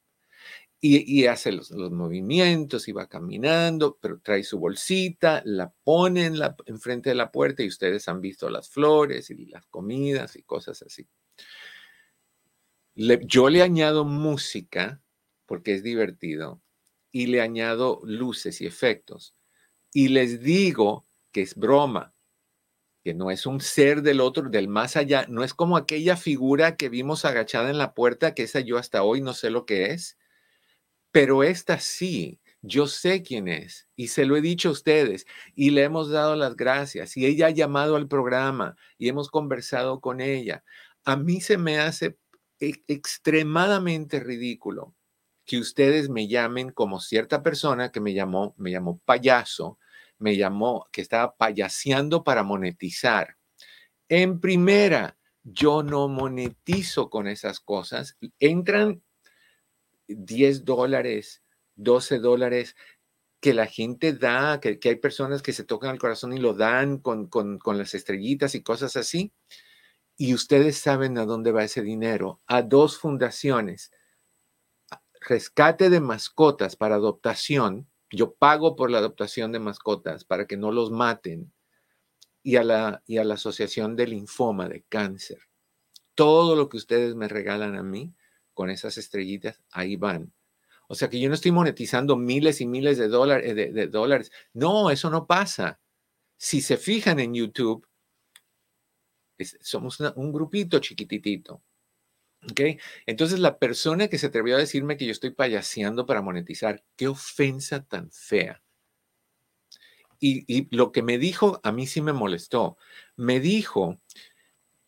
y, 0.83 1.27
hace 1.27 1.51
los, 1.51 1.71
movimientos 1.71 2.87
y 2.87 2.91
va 2.91 3.07
caminando, 3.07 3.99
pero 4.01 4.19
trae 4.19 4.43
su 4.43 4.57
bolsita, 4.57 5.43
la 5.45 5.71
pone 5.83 6.25
en 6.25 6.39
la, 6.39 6.55
enfrente 6.65 7.11
de 7.11 7.15
la 7.15 7.31
puerta 7.31 7.61
y 7.61 7.67
ustedes 7.67 8.07
han 8.07 8.19
visto 8.19 8.49
las 8.49 8.67
flores 8.67 9.29
y 9.29 9.45
las 9.45 9.67
comidas 9.67 10.35
y 10.35 10.41
cosas 10.41 10.81
así. 10.81 11.07
yo 12.95 13.49
le 13.49 13.61
añado 13.61 14.05
música 14.05 15.03
porque 15.45 15.75
es 15.75 15.83
divertido 15.83 16.63
y 17.11 17.27
le 17.27 17.41
añado 17.41 18.01
luces 18.03 18.59
y 18.61 18.65
efectos 18.65 19.35
y 19.93 20.07
les 20.07 20.41
digo 20.41 21.05
que 21.31 21.43
es 21.43 21.55
broma, 21.55 22.15
que 23.03 23.13
no 23.13 23.29
es 23.29 23.45
un 23.45 23.61
ser 23.61 24.01
del 24.01 24.19
otro, 24.19 24.49
del 24.49 24.67
más 24.67 24.97
allá, 24.97 25.27
no 25.29 25.43
es 25.43 25.53
como 25.53 25.77
aquella 25.77 26.17
figura 26.17 26.75
que 26.75 26.89
vimos 26.89 27.23
agachada 27.23 27.69
en 27.69 27.77
la 27.77 27.93
puerta, 27.93 28.33
que 28.33 28.43
esa 28.43 28.61
yo 28.61 28.79
hasta 28.79 29.03
hoy 29.03 29.21
no 29.21 29.35
sé 29.35 29.51
lo 29.51 29.67
que 29.67 29.91
es 29.91 30.17
pero 31.11 31.43
esta 31.43 31.79
sí, 31.79 32.39
yo 32.61 32.87
sé 32.87 33.23
quién 33.23 33.47
es 33.47 33.87
y 33.95 34.09
se 34.09 34.25
lo 34.25 34.37
he 34.37 34.41
dicho 34.41 34.69
a 34.69 34.73
ustedes 34.73 35.25
y 35.55 35.71
le 35.71 35.83
hemos 35.83 36.09
dado 36.09 36.35
las 36.35 36.55
gracias 36.55 37.17
y 37.17 37.25
ella 37.25 37.47
ha 37.47 37.51
llamado 37.51 37.95
al 37.95 38.07
programa 38.07 38.75
y 38.97 39.09
hemos 39.09 39.29
conversado 39.29 39.99
con 39.99 40.21
ella. 40.21 40.63
A 41.03 41.17
mí 41.17 41.41
se 41.41 41.57
me 41.57 41.79
hace 41.79 42.17
e, 42.59 42.83
extremadamente 42.87 44.19
ridículo 44.19 44.95
que 45.45 45.57
ustedes 45.57 46.09
me 46.09 46.27
llamen 46.27 46.71
como 46.71 46.99
cierta 46.99 47.41
persona 47.41 47.91
que 47.91 47.99
me 47.99 48.13
llamó, 48.13 48.53
me 48.57 48.71
llamó 48.71 48.99
payaso, 49.05 49.79
me 50.19 50.37
llamó 50.37 50.87
que 50.91 51.01
estaba 51.01 51.35
payaseando 51.35 52.23
para 52.23 52.43
monetizar. 52.43 53.37
En 54.07 54.39
primera, 54.39 55.17
yo 55.43 55.81
no 55.81 56.07
monetizo 56.07 57.09
con 57.09 57.27
esas 57.27 57.59
cosas. 57.59 58.17
Entran 58.39 59.01
10 60.17 60.65
dólares, 60.65 61.43
12 61.75 62.19
dólares 62.19 62.75
que 63.41 63.53
la 63.55 63.65
gente 63.65 64.13
da, 64.13 64.59
que, 64.59 64.79
hay 64.83 64.95
personas 64.95 65.41
que 65.41 65.51
se 65.51 65.63
tocan 65.63 65.91
el 65.91 65.99
corazón 65.99 66.31
y 66.31 66.37
lo 66.37 66.53
dan 66.53 66.99
con, 66.99 67.27
con, 67.27 67.57
con 67.57 67.77
las 67.77 67.95
estrellitas 67.95 68.53
y 68.53 68.61
cosas 68.61 68.95
así. 68.95 69.33
Y 70.15 70.35
ustedes 70.35 70.77
saben 70.77 71.17
a 71.17 71.25
dónde 71.25 71.51
va 71.51 71.63
ese 71.63 71.81
dinero, 71.81 72.39
a 72.45 72.61
dos 72.61 72.99
fundaciones. 72.99 73.91
Rescate 75.27 75.89
de 75.89 75.99
mascotas 75.99 76.75
para 76.75 76.95
adoptación. 76.95 77.89
Yo 78.11 78.33
pago 78.35 78.75
por 78.75 78.91
la 78.91 78.99
adoptación 78.99 79.51
de 79.51 79.59
mascotas 79.59 80.23
para 80.23 80.45
que 80.45 80.57
no 80.57 80.71
los 80.71 80.91
maten. 80.91 81.51
Y 82.43 82.55
a 82.55 82.63
la, 82.63 83.03
y 83.05 83.17
a 83.17 83.23
la 83.23 83.35
Asociación 83.35 83.95
de 83.95 84.07
Linfoma 84.07 84.67
de 84.67 84.83
Cáncer. 84.83 85.39
Todo 86.15 86.55
lo 86.55 86.69
que 86.69 86.77
ustedes 86.77 87.15
me 87.15 87.27
regalan 87.27 87.75
a 87.75 87.83
mí 87.83 88.13
con 88.53 88.69
esas 88.69 88.97
estrellitas, 88.97 89.61
ahí 89.71 89.95
van. 89.95 90.31
O 90.87 90.95
sea 90.95 91.09
que 91.09 91.19
yo 91.19 91.29
no 91.29 91.35
estoy 91.35 91.51
monetizando 91.51 92.17
miles 92.17 92.59
y 92.59 92.67
miles 92.67 92.97
de, 92.97 93.07
dólares, 93.07 93.55
de, 93.55 93.87
dólares. 93.87 94.29
No, 94.53 94.91
eso 94.91 95.09
no 95.09 95.25
pasa. 95.25 95.79
Si 96.35 96.59
se 96.59 96.75
fijan 96.75 97.19
en 97.19 97.33
YouTube, 97.33 97.87
somos 99.61 100.01
un 100.15 100.33
grupito 100.33 100.79
chiquititito. 100.79 101.63
¿Ok? 102.43 102.59
Entonces 103.05 103.39
la 103.39 103.57
persona 103.57 104.09
que 104.09 104.17
se 104.17 104.27
atrevió 104.27 104.55
a 104.55 104.59
decirme 104.59 104.97
que 104.97 105.05
yo 105.05 105.11
estoy 105.13 105.29
payaseando 105.29 106.05
para 106.05 106.21
monetizar, 106.21 106.83
qué 106.97 107.07
ofensa 107.07 107.85
tan 107.85 108.11
fea. 108.11 108.61
Y, 110.19 110.43
y, 110.45 110.75
lo 110.75 110.91
que 110.91 111.01
me 111.03 111.17
dijo 111.17 111.61
a 111.63 111.71
mí 111.71 111.87
sí 111.87 112.01
me 112.01 112.13
molestó. 112.13 112.77
Me 113.15 113.39
dijo 113.39 113.99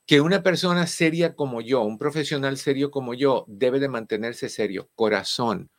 que 0.06 0.22
una 0.22 0.44
persona 0.44 0.88
seria 0.88 1.36
como 1.36 1.62
yo, 1.62 1.82
un 1.82 1.98
profesional 1.98 2.58
serio 2.58 2.92
como 2.92 3.14
yo, 3.14 3.46
debe 3.48 3.80
de 3.80 3.88
mantenerse 3.88 4.50
serio, 4.50 4.90
corazón. 4.96 5.72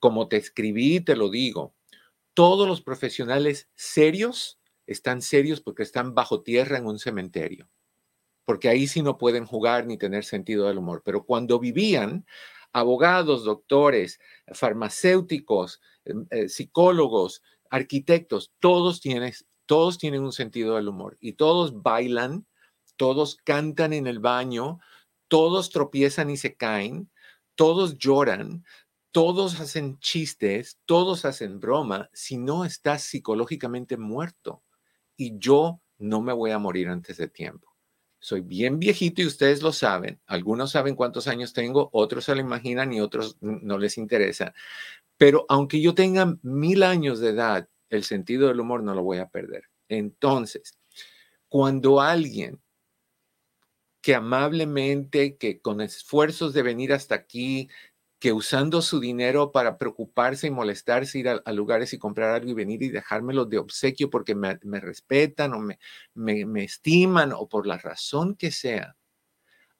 Como 0.00 0.28
te 0.28 0.38
escribí, 0.38 1.00
te 1.00 1.16
lo 1.16 1.28
digo, 1.28 1.74
todos 2.34 2.66
los 2.66 2.80
profesionales 2.82 3.68
serios 3.74 4.58
están 4.86 5.22
serios 5.22 5.60
porque 5.60 5.82
están 5.82 6.14
bajo 6.14 6.42
tierra 6.42 6.78
en 6.78 6.86
un 6.86 6.98
cementerio, 6.98 7.68
porque 8.44 8.68
ahí 8.68 8.86
sí 8.86 9.02
no 9.02 9.18
pueden 9.18 9.46
jugar 9.46 9.86
ni 9.86 9.98
tener 9.98 10.24
sentido 10.24 10.66
del 10.66 10.78
humor. 10.78 11.02
Pero 11.04 11.24
cuando 11.24 11.58
vivían, 11.58 12.26
abogados, 12.72 13.44
doctores, 13.44 14.20
farmacéuticos, 14.52 15.80
em, 16.04 16.26
eh, 16.30 16.48
psicólogos, 16.48 17.42
arquitectos, 17.70 18.52
todos 18.58 19.00
tienen, 19.00 19.32
todos 19.66 19.98
tienen 19.98 20.22
un 20.22 20.32
sentido 20.32 20.76
del 20.76 20.88
humor 20.88 21.16
y 21.20 21.34
todos 21.34 21.82
bailan 21.82 22.46
todos 23.00 23.38
cantan 23.44 23.94
en 23.94 24.06
el 24.06 24.18
baño, 24.18 24.78
todos 25.26 25.70
tropiezan 25.70 26.28
y 26.28 26.36
se 26.36 26.54
caen, 26.54 27.10
todos 27.54 27.96
lloran, 27.96 28.62
todos 29.10 29.58
hacen 29.58 29.98
chistes, 30.00 30.78
todos 30.84 31.24
hacen 31.24 31.60
broma, 31.60 32.10
si 32.12 32.36
no 32.36 32.66
estás 32.66 33.02
psicológicamente 33.04 33.96
muerto. 33.96 34.62
Y 35.16 35.38
yo 35.38 35.80
no 35.96 36.20
me 36.20 36.34
voy 36.34 36.50
a 36.50 36.58
morir 36.58 36.88
antes 36.88 37.16
de 37.16 37.28
tiempo. 37.28 37.74
Soy 38.18 38.42
bien 38.42 38.78
viejito 38.78 39.22
y 39.22 39.26
ustedes 39.26 39.62
lo 39.62 39.72
saben. 39.72 40.20
Algunos 40.26 40.72
saben 40.72 40.94
cuántos 40.94 41.26
años 41.26 41.54
tengo, 41.54 41.88
otros 41.94 42.26
se 42.26 42.34
lo 42.34 42.42
imaginan 42.42 42.92
y 42.92 43.00
otros 43.00 43.38
no 43.40 43.78
les 43.78 43.96
interesa. 43.96 44.52
Pero 45.16 45.46
aunque 45.48 45.80
yo 45.80 45.94
tenga 45.94 46.36
mil 46.42 46.82
años 46.82 47.20
de 47.20 47.30
edad, 47.30 47.66
el 47.88 48.04
sentido 48.04 48.48
del 48.48 48.60
humor 48.60 48.82
no 48.82 48.94
lo 48.94 49.02
voy 49.02 49.20
a 49.20 49.30
perder. 49.30 49.70
Entonces, 49.88 50.78
cuando 51.48 52.02
alguien 52.02 52.60
que 54.00 54.14
amablemente, 54.14 55.36
que 55.36 55.60
con 55.60 55.80
esfuerzos 55.80 56.52
de 56.54 56.62
venir 56.62 56.92
hasta 56.92 57.14
aquí, 57.14 57.68
que 58.20 58.32
usando 58.34 58.82
su 58.82 59.00
dinero 59.00 59.50
para 59.50 59.78
preocuparse 59.78 60.46
y 60.46 60.50
molestarse, 60.50 61.18
ir 61.18 61.28
a, 61.28 61.52
lugares 61.52 61.94
y 61.94 61.98
comprar 61.98 62.34
algo 62.34 62.50
y 62.50 62.54
venir 62.54 62.82
y 62.82 62.90
dejármelo 62.90 63.46
de 63.46 63.58
obsequio 63.58 64.10
porque 64.10 64.34
me, 64.34 64.58
respetan 64.80 65.54
o 65.54 65.60
me, 65.60 65.78
me, 66.14 66.64
estiman 66.64 67.32
o 67.32 67.48
por 67.48 67.66
la 67.66 67.78
razón 67.78 68.36
que 68.36 68.50
sea, 68.50 68.96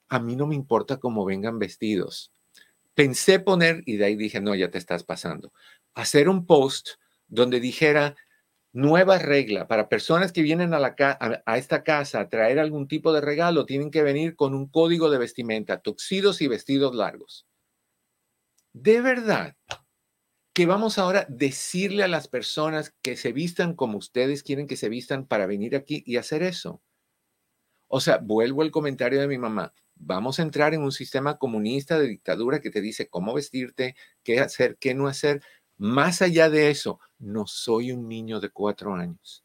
a 0.09 0.19
mí 0.19 0.35
no 0.35 0.47
me 0.47 0.55
importa 0.55 0.97
cómo 0.97 1.23
vengan 1.23 1.59
vestidos, 1.59 2.33
pensé 2.95 3.39
poner, 3.39 3.83
y 3.85 3.97
de 3.97 4.05
ahí 4.05 4.15
dije, 4.15 4.41
no, 4.41 4.55
ya 4.55 4.71
te 4.71 4.79
estás 4.79 5.03
pasando, 5.03 5.53
hacer 5.93 6.27
un 6.27 6.47
post 6.47 6.89
donde 7.27 7.59
dijera, 7.59 8.15
nueva 8.73 9.17
regla 9.17 9.67
para 9.67 9.89
personas 9.89 10.31
que 10.31 10.41
vienen 10.41 10.73
a, 10.73 11.57
esta 11.57 11.83
casa 11.83 12.21
a 12.21 12.29
traer 12.29 12.59
algún 12.59 12.87
tipo 12.87 13.11
de 13.13 13.21
regalo, 13.21 13.65
tienen 13.65 13.91
que 13.91 14.03
venir 14.03 14.35
con 14.35 14.53
un 14.53 14.67
código 14.67 15.09
de 15.09 15.17
vestimenta, 15.17 15.81
tuxidos 15.81 16.41
y 16.41 16.47
vestidos 16.47 16.95
largos. 16.95 17.47
De 18.73 19.01
verdad 19.01 19.55
que 20.53 20.65
vamos 20.65 20.97
ahora 20.97 21.21
a 21.21 21.25
decirle 21.29 22.03
a 22.03 22.07
las 22.07 22.27
personas 22.27 22.93
que 23.01 23.15
se 23.17 23.31
vistan 23.31 23.75
como 23.75 23.97
ustedes 23.97 24.43
quieren 24.43 24.67
que 24.67 24.77
se 24.77 24.89
vistan 24.89 25.25
para 25.25 25.45
venir 25.45 25.75
aquí 25.75 26.03
y 26.05 26.17
hacer 26.17 26.43
eso. 26.43 26.81
O 27.87 27.99
sea, 27.99 28.19
vuelvo 28.19 28.61
al 28.61 28.71
comentario 28.71 29.19
de 29.19 29.27
mi 29.27 29.37
mamá. 29.37 29.73
Vamos 29.95 30.39
a 30.39 30.43
entrar 30.43 30.73
en 30.73 30.81
un 30.81 30.93
sistema 30.93 31.37
comunista 31.37 31.99
de 31.99 32.07
dictadura 32.07 32.61
que 32.61 32.71
te 32.71 32.81
dice 32.81 33.09
cómo 33.09 33.33
vestirte, 33.33 33.95
qué 34.23 34.39
hacer, 34.39 34.77
qué 34.77 34.93
no 34.93 35.07
hacer. 35.07 35.41
Más 35.81 36.21
allá 36.21 36.47
de 36.51 36.69
eso, 36.69 36.99
no 37.17 37.47
soy 37.47 37.91
un 37.91 38.07
niño 38.07 38.39
de 38.39 38.51
cuatro 38.51 38.93
años. 38.93 39.43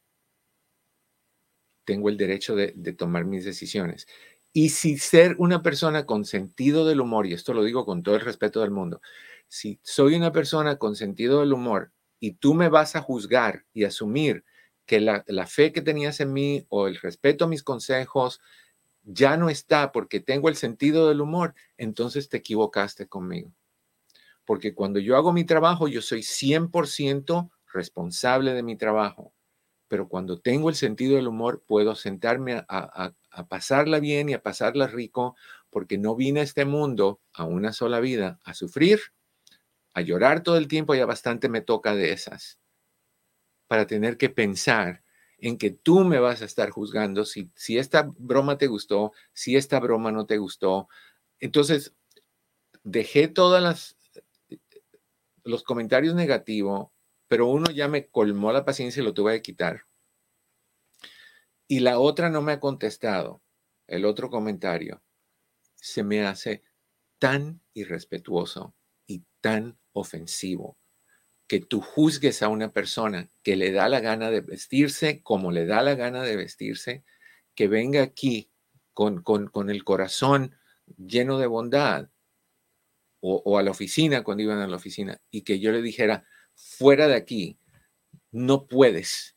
Tengo 1.87 2.11
el 2.11 2.19
derecho 2.19 2.55
de, 2.55 2.73
tomar 2.93 3.25
mis 3.25 3.47
decisiones. 3.47 4.07
Y 4.53 4.69
si 4.69 4.99
ser 4.99 5.37
una 5.39 5.63
persona 5.63 6.05
con 6.05 6.27
sentido 6.27 6.85
del 6.85 7.01
humor, 7.01 7.27
y 7.27 7.33
esto 7.33 7.55
lo 7.55 7.65
digo 7.65 7.87
con 7.87 8.03
todo 8.03 8.17
el 8.17 8.21
respeto 8.21 8.61
del 8.61 8.71
mundo, 8.71 9.01
si 9.49 9.81
soy 9.83 10.15
una 10.15 10.31
persona 10.31 10.77
con 10.77 10.95
sentido 10.95 11.41
del 11.41 11.55
humor 11.55 11.91
y 12.21 12.33
tú 12.33 12.53
me 12.53 12.69
vas 12.69 12.97
a 12.97 13.01
juzgar 13.01 13.65
y 13.73 13.85
asumir 13.85 14.45
que 14.85 15.01
la, 15.01 15.25
fe 15.47 15.73
que 15.73 15.81
tenías 15.81 16.21
en 16.21 16.35
mí 16.35 16.67
o 16.69 16.87
el 16.87 16.97
respeto 16.97 17.47
a 17.47 17.49
mis 17.49 17.63
consejos 17.63 18.43
ya 19.05 19.39
no 19.39 19.49
está 19.49 19.91
porque 19.91 20.21
tengo 20.21 20.51
el 20.51 20.57
sentido 20.57 21.09
del 21.09 21.23
humor, 21.23 21.55
entonces 21.79 22.29
te 22.29 22.37
equivocaste 22.37 23.07
conmigo. 23.07 23.55
Porque 24.47 24.75
cuando 24.75 25.01
yo 25.01 25.17
hago 25.17 25.33
mi 25.33 25.45
trabajo, 25.45 25.89
yo 25.89 26.01
soy 26.01 26.23
100% 26.23 27.51
responsable 27.73 28.55
de 28.55 28.63
mi 28.63 28.77
trabajo. 28.77 29.35
Pero 29.89 30.09
cuando 30.09 30.41
tengo 30.41 30.71
el 30.71 30.77
sentido 30.77 31.17
del 31.17 31.29
humor, 31.29 31.63
puedo 31.67 31.95
sentarme 31.95 32.65
a, 32.69 33.13
pasarla 33.49 34.01
bien 34.01 34.31
y 34.31 34.35
a 34.35 34.43
pasarla 34.43 34.87
rico, 34.87 35.37
porque 35.69 35.99
no 35.99 36.17
vine 36.17 36.41
a 36.41 36.45
este 36.45 36.65
mundo, 36.65 37.21
a 37.35 37.45
una 37.45 37.73
sola 37.73 38.01
vida, 38.01 38.41
a 38.45 38.55
sufrir, 38.55 39.01
a 39.93 40.01
llorar 40.01 40.43
todo 40.43 40.57
el 40.57 40.69
tiempo, 40.69 40.95
ya 40.95 41.07
bastante 41.07 41.49
me 41.49 41.61
toca 41.61 41.95
de 41.95 42.13
esas 42.13 42.59
para 43.67 43.87
tener 43.87 44.17
que 44.17 44.31
pensar 44.31 45.03
en 45.39 45.59
que 45.59 45.71
tú 45.71 46.05
me 46.05 46.19
vas 46.19 46.41
a 46.41 46.47
estar 46.47 46.71
juzgando 46.71 47.25
si 47.25 47.51
esta 47.79 48.11
broma 48.17 48.59
te 48.59 48.69
gustó, 48.69 49.13
si 49.33 49.57
esta 49.57 49.81
broma 49.81 50.13
no 50.13 50.25
te 50.27 50.39
gustó. 50.39 50.89
Entonces, 51.41 51.95
dejé 52.85 53.29
todas 53.29 53.63
las 53.63 53.96
los 55.47 55.63
comentarios 55.63 56.15
negativos, 56.15 56.91
pero 57.29 57.47
uno 57.47 57.71
ya 57.71 57.89
me 57.89 58.09
colmó 58.09 58.53
la 58.53 58.65
paciencia 58.65 59.01
y 59.01 59.05
lo 59.05 59.15
tuve 59.15 59.37
que 59.37 59.43
quitar. 59.43 59.83
Y 61.69 61.81
la 61.81 61.99
otra 61.99 62.31
no 62.31 62.43
me 62.43 62.53
ha 62.53 62.61
contestado. 62.61 63.43
El 63.87 64.05
otro 64.05 64.31
comentario 64.31 65.03
se 65.75 66.03
me 66.03 66.25
hace 66.27 66.63
tan 67.19 67.61
irrespetuoso 67.73 68.75
y 69.07 69.25
tan 69.41 69.79
ofensivo 69.93 70.77
que 71.47 71.61
tú 71.61 71.81
juzgues 71.81 72.43
a 72.43 72.49
una 72.49 72.73
persona 72.73 73.31
que 73.43 73.57
le 73.57 73.73
da 73.73 73.89
la 73.89 74.01
gana 74.01 74.31
de 74.31 74.41
vestirse 74.41 75.23
como 75.23 75.53
le 75.53 75.67
da 75.67 75.83
la 75.83 75.95
gana 75.95 76.23
de 76.23 76.37
vestirse, 76.37 77.05
que 77.55 77.69
venga 77.69 78.03
aquí 78.03 78.51
con, 78.93 79.23
con, 79.23 79.71
el 79.71 79.85
corazón 79.85 80.57
lleno 80.97 81.39
de 81.39 81.47
bondad, 81.47 82.11
o, 83.29 83.59
a 83.59 83.63
la 83.63 83.71
oficina 83.71 84.23
cuando 84.23 84.43
iban 84.43 84.59
a 84.59 84.67
la 84.67 84.77
oficina, 84.77 85.21
y 85.31 85.43
que 85.43 85.59
yo 85.59 85.73
le 85.73 85.83
dijera, 85.83 86.25
fuera 86.55 87.09
de 87.09 87.17
aquí, 87.17 87.59
no 88.31 88.67
puedes. 88.67 89.37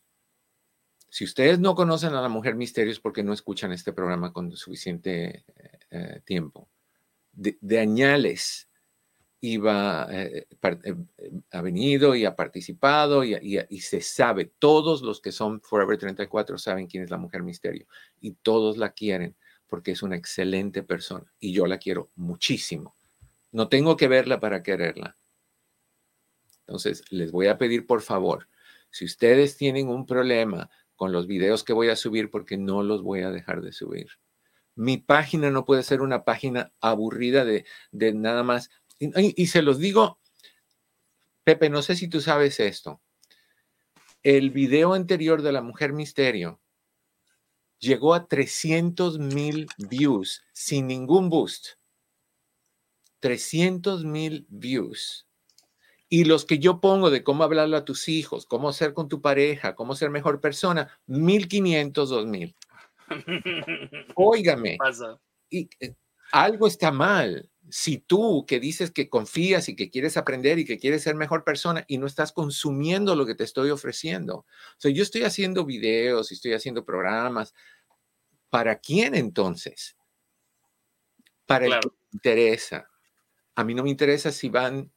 Si 1.09 1.23
ustedes 1.23 1.59
no 1.59 1.75
conocen 1.75 2.13
a 2.13 2.21
la 2.21 2.29
mujer 2.29 2.55
misterio 2.55 2.91
es 2.91 2.99
porque 2.99 3.23
no 3.23 3.33
escuchan 3.33 3.71
este 3.71 3.93
programa 3.93 4.31
con 4.31 4.55
suficiente 4.55 5.43
eh, 5.89 6.21
tiempo. 6.23 6.69
De, 7.31 7.57
de 7.61 7.79
añales 7.79 8.69
iba, 9.41 10.07
eh, 10.11 10.47
eh, 10.83 10.95
ha 11.51 11.61
venido 11.61 12.15
y 12.15 12.25
ha 12.25 12.35
participado 12.35 13.23
y, 13.23 13.37
y, 13.69 13.79
se 13.79 14.01
sabe, 14.01 14.51
todos 14.59 15.01
los 15.01 15.21
que 15.21 15.31
son 15.31 15.61
Forever 15.61 15.97
34 15.97 16.57
saben 16.57 16.87
quién 16.87 17.03
es 17.03 17.09
la 17.09 17.17
mujer 17.17 17.43
misterio 17.43 17.87
y 18.19 18.31
todos 18.31 18.77
la 18.77 18.91
quieren 18.91 19.35
porque 19.67 19.91
es 19.91 20.03
una 20.03 20.15
excelente 20.15 20.83
persona 20.83 21.31
y 21.39 21.53
yo 21.53 21.67
la 21.67 21.77
quiero 21.77 22.11
muchísimo. 22.15 22.95
No 23.51 23.69
tengo 23.69 23.97
que 23.97 24.07
verla 24.07 24.39
para 24.39 24.63
quererla. 24.63 25.17
Entonces, 26.61 27.03
les 27.09 27.31
voy 27.31 27.47
a 27.47 27.57
pedir 27.57 27.87
por 27.87 28.01
favor, 28.01 28.47
si 28.91 29.05
ustedes 29.05 29.57
tienen 29.57 29.87
un 29.87 30.05
problema 30.05 30.69
con 30.95 31.11
los 31.11 31.27
videos 31.27 31.63
que 31.63 31.73
voy 31.73 31.89
a 31.89 31.95
subir, 31.95 32.29
porque 32.29 32.57
no 32.57 32.83
los 32.83 33.01
voy 33.01 33.21
a 33.21 33.31
dejar 33.31 33.61
de 33.61 33.71
subir. 33.71 34.07
Mi 34.75 34.97
página 34.97 35.49
no 35.49 35.65
puede 35.65 35.83
ser 35.83 36.01
una 36.01 36.23
página 36.23 36.71
aburrida 36.79 37.43
de, 37.45 37.65
de 37.91 38.13
nada 38.13 38.43
más 38.43 38.69
y, 38.99 39.47
se 39.47 39.61
los 39.61 39.79
digo, 39.79 40.19
Pepe, 41.45 41.69
no 41.69 41.81
sé 41.81 41.95
si 41.95 42.09
tú 42.09 42.19
sabes 42.19 42.59
esto. 42.59 43.01
El 44.23 44.51
video 44.51 44.93
anterior 44.93 45.41
de 45.41 45.53
la 45.53 45.61
mujer 45.61 45.93
misterio 45.93 46.59
llegó 47.79 48.13
a 48.13 48.27
300 48.27 49.19
mil 49.19 49.67
views 49.77 50.43
sin 50.51 50.87
ningún 50.87 51.29
boost. 51.29 51.78
300 53.19 54.05
mil 54.05 54.45
views. 54.49 55.27
Y 56.09 56.25
los 56.25 56.45
que 56.45 56.57
yo 56.57 56.81
pongo 56.81 57.11
de 57.11 57.23
cómo 57.23 57.43
hablarle 57.43 57.77
a 57.77 57.85
tus 57.85 58.09
hijos, 58.09 58.45
cómo 58.47 58.73
ser 58.73 58.93
con 58.93 59.07
tu 59.07 59.21
pareja, 59.21 59.75
cómo 59.75 59.95
ser 59.95 60.09
mejor 60.09 60.41
persona, 60.41 60.99
1500, 61.05 62.09
2000. 62.09 62.55
Óigame. 64.15 64.77
Y, 65.49 65.69
eh, 65.79 65.93
algo 66.31 66.67
está 66.67 66.91
mal 66.91 67.49
si 67.69 67.97
tú 67.99 68.45
que 68.47 68.59
dices 68.59 68.91
que 68.91 69.09
confías 69.09 69.69
y 69.69 69.75
que 69.75 69.91
quieres 69.91 70.17
aprender 70.17 70.57
y 70.57 70.65
que 70.65 70.79
quieres 70.79 71.03
ser 71.03 71.15
mejor 71.15 71.43
persona 71.43 71.85
y 71.87 71.99
no 71.99 72.07
estás 72.07 72.31
consumiendo 72.31 73.15
lo 73.15 73.27
que 73.27 73.35
te 73.35 73.43
estoy 73.43 73.69
ofreciendo. 73.69 74.37
O 74.37 74.45
sea, 74.77 74.91
yo 74.91 75.03
estoy 75.03 75.23
haciendo 75.23 75.65
videos 75.65 76.31
y 76.31 76.35
estoy 76.35 76.53
haciendo 76.53 76.83
programas. 76.83 77.53
¿Para 78.49 78.79
quién 78.79 79.13
entonces? 79.13 79.95
Para 81.45 81.67
el 81.67 81.79
que 81.79 81.87
me 81.87 82.07
interesa. 82.13 82.89
A 83.59 83.65
mí 83.65 83.73
no 83.73 83.83
me 83.83 83.89
interesa 83.89 84.31
si 84.31 84.47
van, 84.47 84.89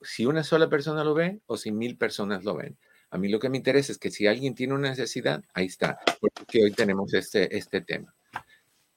si 0.00 0.24
una 0.24 0.42
sola 0.42 0.70
persona 0.70 1.04
lo 1.04 1.12
ve 1.12 1.42
o 1.44 1.58
si 1.58 1.72
mil 1.72 1.98
personas 1.98 2.42
lo 2.42 2.56
ven. 2.56 2.78
A 3.10 3.18
mí 3.18 3.28
lo 3.28 3.38
que 3.38 3.50
me 3.50 3.58
interesa 3.58 3.92
es 3.92 3.98
que 3.98 4.10
si 4.10 4.26
alguien 4.26 4.54
tiene 4.54 4.72
una 4.72 4.88
necesidad, 4.88 5.44
ahí 5.52 5.66
está, 5.66 6.00
porque 6.18 6.64
hoy 6.64 6.72
tenemos 6.72 7.12
este, 7.12 7.54
este 7.54 7.82
tema. 7.82 8.14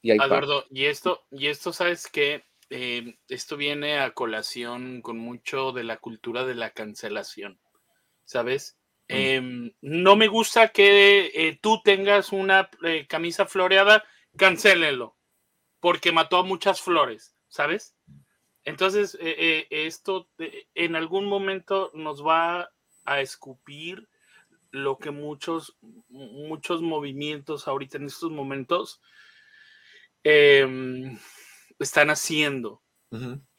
Y 0.01 0.11
Eduardo, 0.11 0.63
y 0.69 0.85
esto, 0.85 1.25
y 1.29 1.47
esto, 1.47 1.73
¿sabes 1.73 2.07
qué? 2.07 2.45
Em, 2.69 3.17
esto 3.27 3.57
viene 3.57 3.99
a 3.99 4.13
colación 4.13 5.01
con 5.01 5.17
mucho 5.17 5.73
de 5.73 5.83
la 5.83 5.97
cultura 5.97 6.45
de 6.45 6.55
la 6.55 6.69
cancelación, 6.69 7.59
¿sabes? 8.23 8.77
Mm. 9.09 9.13
Em, 9.13 9.73
no 9.81 10.15
me 10.15 10.29
gusta 10.29 10.69
que 10.69 11.31
eh, 11.35 11.59
tú 11.61 11.81
tengas 11.83 12.31
una 12.31 12.69
eh, 12.85 13.07
camisa 13.07 13.45
floreada, 13.45 14.05
cancélenlo, 14.37 15.17
porque 15.81 16.13
mató 16.13 16.37
a 16.37 16.43
muchas 16.43 16.79
flores, 16.79 17.35
¿sabes? 17.49 17.97
Entonces, 18.69 19.17
eh, 19.19 19.67
esto 19.71 20.29
en 20.75 20.95
algún 20.95 21.25
momento 21.25 21.91
nos 21.95 22.23
va 22.23 22.69
a 23.03 23.19
escupir 23.19 24.08
lo 24.71 24.99
que 24.99 25.10
muchos, 25.10 25.75
muchos 26.10 26.82
movimientos 26.84 27.67
ahorita 27.67 27.97
en 27.97 28.05
estos 28.05 28.29
momentos 28.29 29.01
eh, 30.23 31.17
están 31.79 32.12
haciendo. 32.12 32.84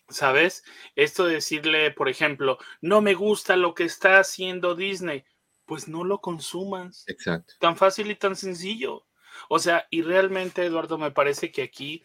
¿Sabes? 0.09 0.63
Esto 0.95 1.27
de 1.27 1.35
decirle, 1.35 1.91
por 1.91 2.09
ejemplo, 2.09 2.59
no 2.81 3.01
me 3.01 3.15
gusta 3.15 3.57
lo 3.57 3.75
que 3.75 3.85
está 3.85 4.21
haciendo 4.21 4.77
Disney, 4.77 5.25
pues 5.67 5.89
no 5.89 6.05
lo 6.05 6.21
consumas. 6.21 7.05
Exacto. 7.09 7.55
Tan 7.59 7.77
fácil 7.77 8.13
y 8.13 8.15
tan 8.15 8.37
sencillo. 8.37 9.07
O 9.49 9.59
sea, 9.59 9.87
y 9.91 10.03
realmente, 10.03 10.65
Eduardo, 10.65 10.99
me 10.99 11.11
parece 11.11 11.51
que 11.51 11.63
aquí 11.63 12.05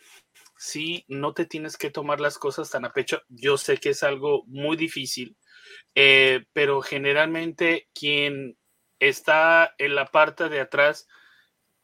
sí 0.58 1.06
no 1.08 1.34
te 1.34 1.46
tienes 1.46 1.78
que 1.78 1.90
tomar 1.90 2.20
las 2.20 2.38
cosas 2.38 2.70
tan 2.72 2.86
a 2.86 2.94
pecho. 2.94 3.22
Yo 3.30 3.58
sé 3.58 3.78
que 3.78 3.90
es 3.90 4.04
algo 4.04 4.44
muy 4.48 4.78
difícil, 4.78 5.38
eh, 5.96 6.46
pero 6.54 6.82
generalmente 6.82 7.90
quien 7.94 8.58
está 9.00 9.74
en 9.78 9.96
la 9.96 10.06
parte 10.08 10.50
de 10.50 10.62
atrás 10.62 11.08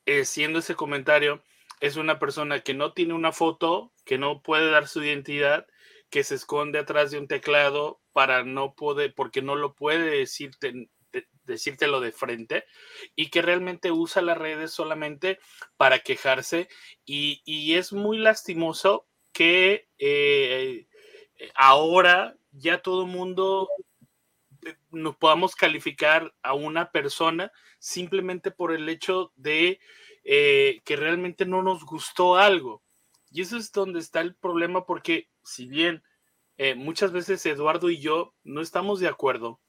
eh, 0.05 0.21
haciendo 0.21 0.59
ese 0.59 0.75
comentario 0.75 1.43
es 1.79 1.97
una 1.97 2.19
persona 2.19 2.61
que 2.61 2.73
no 2.73 2.93
tiene 2.93 3.13
una 3.13 3.31
foto, 3.31 3.91
que 4.05 4.17
no 4.17 4.41
puede 4.41 4.69
dar 4.69 4.87
su 4.87 5.03
identidad, 5.03 5.65
que 6.09 6.23
se 6.23 6.35
esconde 6.35 6.79
atrás 6.79 7.11
de 7.11 7.17
un 7.17 7.27
teclado 7.27 8.01
para 8.13 8.43
no 8.43 8.75
poder, 8.75 9.13
porque 9.15 9.41
no 9.41 9.55
lo 9.55 9.73
puede 9.73 10.17
decirte, 10.19 10.89
decírtelo 11.51 11.99
de 11.99 12.11
frente 12.11 12.65
y 13.15 13.29
que 13.29 13.41
realmente 13.41 13.91
usa 13.91 14.21
las 14.21 14.37
redes 14.37 14.71
solamente 14.71 15.39
para 15.77 15.99
quejarse 15.99 16.67
y, 17.05 17.41
es 17.75 17.93
muy 17.93 18.17
lastimoso 18.17 19.07
que 19.31 19.87
eh, 19.99 20.87
ahora 21.55 22.35
ya 22.51 22.81
todo 22.81 23.05
mundo 23.05 23.69
eh, 24.65 24.75
nos 24.91 25.15
podamos 25.15 25.55
calificar 25.55 26.33
a 26.41 26.53
una 26.53 26.91
persona 26.91 27.51
simplemente 27.79 28.51
por 28.51 28.73
el 28.73 28.87
hecho 28.89 29.31
de 29.35 29.79
eh, 30.23 30.81
que 30.85 30.95
realmente 30.95 31.45
no 31.45 31.63
nos 31.63 31.83
gustó 31.85 32.35
algo. 32.35 32.83
Y 33.31 33.41
eso 33.41 33.57
es 33.57 33.71
donde 33.71 33.99
está 33.99 34.21
el 34.21 34.35
problema 34.35 34.85
porque 34.85 35.29
si 35.43 35.67
bien 35.67 36.03
eh, 36.57 36.75
muchas 36.75 37.11
veces 37.11 37.45
Eduardo 37.45 37.89
y 37.89 37.99
yo 37.99 38.35
no 38.43 38.61
estamos 38.61 38.99
de 38.99 39.07
acuerdo, 39.07 39.59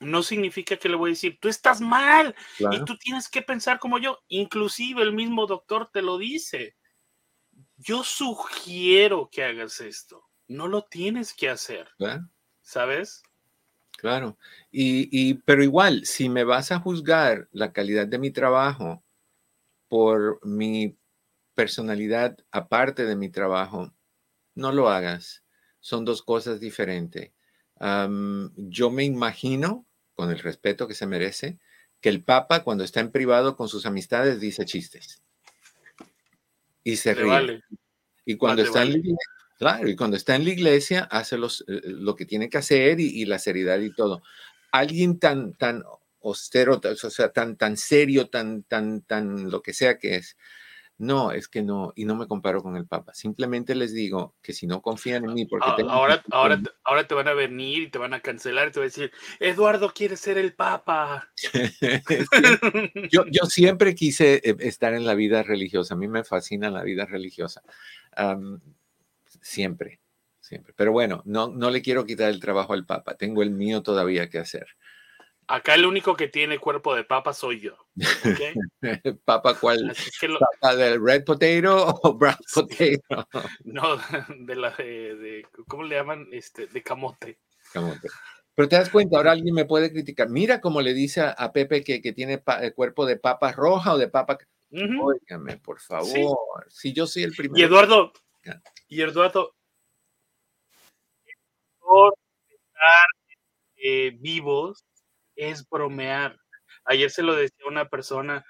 no 0.00 0.22
significa 0.22 0.76
que 0.76 0.88
le 0.88 0.96
voy 0.96 1.10
a 1.10 1.14
decir, 1.14 1.38
tú 1.40 1.48
estás 1.48 1.80
mal 1.80 2.34
y 2.58 2.84
tú 2.84 2.96
tienes 2.98 3.28
que 3.28 3.42
pensar 3.42 3.78
como 3.78 3.98
yo. 3.98 4.18
Inclusive 4.28 5.02
el 5.02 5.12
mismo 5.12 5.46
doctor 5.46 5.90
te 5.92 6.02
lo 6.02 6.18
dice. 6.18 6.76
Yo 7.76 8.04
sugiero 8.04 9.28
que 9.30 9.44
hagas 9.44 9.80
esto. 9.80 10.28
No 10.46 10.68
lo 10.68 10.82
tienes 10.82 11.34
que 11.34 11.48
hacer. 11.48 11.88
¿Sabes? 12.62 13.22
Claro. 13.98 14.38
Y, 14.70 15.08
y, 15.10 15.34
pero 15.34 15.62
igual, 15.64 16.06
si 16.06 16.28
me 16.28 16.44
vas 16.44 16.70
a 16.70 16.78
juzgar 16.78 17.48
la 17.52 17.72
calidad 17.72 18.06
de 18.06 18.18
mi 18.18 18.30
trabajo 18.30 19.02
por 19.88 20.38
mi 20.46 20.96
personalidad 21.54 22.36
aparte 22.52 23.04
de 23.04 23.16
mi 23.16 23.30
trabajo, 23.30 23.92
no 24.54 24.70
lo 24.70 24.88
hagas. 24.88 25.44
Son 25.80 26.04
dos 26.04 26.22
cosas 26.22 26.60
diferentes. 26.60 27.32
yo 27.80 28.90
me 28.90 29.04
imagino, 29.04 29.87
con 30.18 30.32
el 30.32 30.40
respeto 30.40 30.88
que 30.88 30.96
se 30.96 31.06
merece, 31.06 31.60
que 32.00 32.08
el 32.08 32.24
Papa 32.24 32.64
cuando 32.64 32.82
está 32.82 32.98
en 32.98 33.12
privado 33.12 33.54
con 33.54 33.68
sus 33.68 33.86
amistades 33.86 34.40
dice 34.40 34.64
chistes. 34.64 35.22
Y 36.82 36.96
se 36.96 37.14
ríe. 37.14 37.62
Y 38.24 38.36
cuando 38.36 38.62
está 38.62 38.82
en 38.82 39.00
Claro, 39.58 39.88
y 39.88 39.94
cuando 39.94 40.16
está 40.16 40.34
en 40.34 40.44
la 40.44 40.50
iglesia 40.50 41.06
hace 41.08 41.38
los, 41.38 41.64
eh, 41.68 41.82
lo 41.84 42.16
que 42.16 42.26
tiene 42.26 42.48
que 42.48 42.58
hacer 42.58 42.98
y, 42.98 43.24
la 43.26 43.38
seriedad 43.38 43.78
y 43.78 43.92
todo. 43.92 44.22
Alguien 44.72 45.20
tan, 45.20 45.54
tan 45.54 45.84
austero, 46.20 46.80
o 46.82 47.10
sea, 47.10 47.32
tan, 47.32 47.56
tan 47.56 47.76
serio, 47.76 48.28
tan, 48.28 48.64
tan, 48.64 49.02
tan 49.02 49.52
lo 49.52 49.62
que 49.62 49.72
sea 49.72 49.98
que 49.98 50.16
es. 50.16 50.36
No, 50.98 51.30
es 51.30 51.48
que 51.48 51.62
no, 51.62 51.92
y 51.94 52.04
no 52.04 52.16
me 52.16 52.26
comparo 52.26 52.62
con 52.62 52.76
el 52.76 52.86
Papa. 52.86 53.14
Simplemente 53.14 53.74
les 53.74 53.94
digo 53.94 54.34
que 54.42 54.52
si 54.52 54.66
no 54.66 54.82
confían 54.82 55.24
en 55.24 55.34
mí, 55.34 55.46
porque 55.46 55.82
ahora, 55.88 56.24
ahora, 56.30 56.60
ahora 56.82 57.06
te 57.06 57.14
van 57.14 57.28
a 57.28 57.34
venir 57.34 57.84
y 57.84 57.90
te 57.90 57.98
van 57.98 58.14
a 58.14 58.20
cancelar 58.20 58.68
y 58.68 58.72
te 58.72 58.80
van 58.80 58.86
a 58.86 58.90
decir, 58.90 59.12
Eduardo 59.38 59.92
quiere 59.94 60.16
ser 60.16 60.38
el 60.38 60.54
Papa. 60.54 61.30
yo, 63.12 63.24
yo, 63.30 63.46
siempre 63.46 63.94
quise 63.94 64.40
eh, 64.42 64.56
estar 64.58 64.92
en 64.92 65.06
la 65.06 65.14
vida 65.14 65.42
religiosa. 65.44 65.94
A 65.94 65.96
mí 65.96 66.08
me 66.08 66.24
fascina 66.24 66.68
la 66.68 66.82
vida 66.82 67.06
religiosa 67.06 67.62
siempre, 69.40 70.00
siempre. 70.40 70.72
Pero 70.76 70.92
bueno, 70.92 71.22
no, 71.24 71.48
no 71.48 71.70
le 71.70 71.82
quiero 71.82 72.04
quitar 72.04 72.30
el 72.30 72.40
trabajo 72.40 72.72
al 72.72 72.86
Papa, 72.86 73.16
tengo 73.16 73.42
el 73.42 73.50
mío 73.50 73.82
todavía 73.82 74.28
que 74.28 74.38
hacer. 74.38 74.66
Acá 75.50 75.74
el 75.74 75.86
único 75.86 76.14
que 76.14 76.28
tiene 76.28 76.58
cuerpo 76.58 76.94
de 76.94 77.04
papa 77.04 77.32
soy 77.32 77.60
yo. 77.60 77.76
¿Papa 79.24 79.58
cuál? 79.58 79.94
¿Papa 80.60 80.76
del 80.76 81.02
red 81.02 81.24
potato 81.24 81.86
o 82.02 82.14
brown 82.18 82.36
potato? 82.52 83.26
no, 83.64 83.96
de 84.40 84.56
la 84.56 84.70
de, 84.72 85.46
¿cómo 85.66 85.84
le 85.84 85.96
llaman? 85.96 86.28
Este, 86.32 86.66
de 86.66 86.82
camote. 86.82 87.38
Camote. 87.72 88.08
Pero 88.54 88.68
te 88.68 88.76
das 88.76 88.90
cuenta, 88.90 89.16
ahora 89.16 89.32
alguien 89.32 89.54
me 89.54 89.64
puede 89.64 89.90
criticar. 89.90 90.28
Mira 90.28 90.60
cómo 90.60 90.82
le 90.82 90.92
dice 90.92 91.22
a, 91.22 91.52
Pepe 91.52 91.82
que, 91.82 92.02
que 92.02 92.12
tiene 92.12 92.42
el 92.60 92.74
cuerpo 92.74 93.06
de 93.06 93.16
papa 93.16 93.52
roja 93.52 93.94
o 93.94 93.98
de 93.98 94.08
papa. 94.08 94.36
Óigame, 94.70 95.56
por 95.56 95.80
favor. 95.80 96.66
Si 96.68 96.92
yo 96.92 97.06
soy 97.06 97.22
el 97.22 97.34
primero. 97.34 97.58
Y 97.58 97.62
Eduardo, 97.62 98.12
y 98.88 99.00
Eduardo, 99.00 99.54
estar 102.48 103.06
eh, 103.76 104.10
vivos 104.18 104.84
es 105.38 105.66
bromear. 105.68 106.38
Ayer 106.84 107.10
se 107.10 107.22
lo 107.22 107.34
decía 107.34 107.66
una 107.66 107.88
persona, 107.88 108.44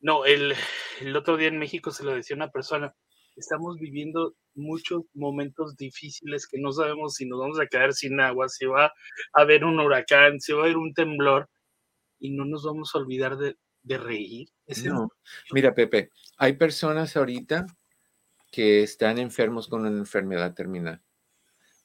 no, 0.00 0.24
el, 0.24 0.54
el 1.00 1.16
otro 1.16 1.36
día 1.36 1.48
en 1.48 1.58
México 1.58 1.90
se 1.92 2.04
lo 2.04 2.14
decía 2.14 2.34
una 2.34 2.50
persona, 2.50 2.94
estamos 3.36 3.76
viviendo 3.76 4.34
muchos 4.54 5.02
momentos 5.14 5.76
difíciles 5.76 6.46
que 6.46 6.58
no 6.58 6.72
sabemos 6.72 7.14
si 7.14 7.26
nos 7.26 7.40
vamos 7.40 7.60
a 7.60 7.66
quedar 7.66 7.92
sin 7.92 8.20
agua, 8.20 8.48
si 8.48 8.66
va 8.66 8.86
a 8.86 8.92
haber 9.32 9.64
un 9.64 9.78
huracán, 9.78 10.40
si 10.40 10.52
va 10.52 10.60
a 10.60 10.64
haber 10.64 10.76
un 10.76 10.92
temblor, 10.94 11.48
y 12.18 12.30
no 12.30 12.44
nos 12.44 12.64
vamos 12.64 12.90
a 12.94 12.98
olvidar 12.98 13.36
de, 13.36 13.56
de 13.82 13.98
reír. 13.98 14.48
Mira, 15.52 15.74
Pepe, 15.74 16.10
hay 16.38 16.54
personas 16.54 17.16
ahorita 17.16 17.66
que 18.50 18.82
están 18.82 19.18
enfermos 19.18 19.68
con 19.68 19.80
una 19.80 19.90
enfermedad 19.90 20.54
terminal. 20.54 21.02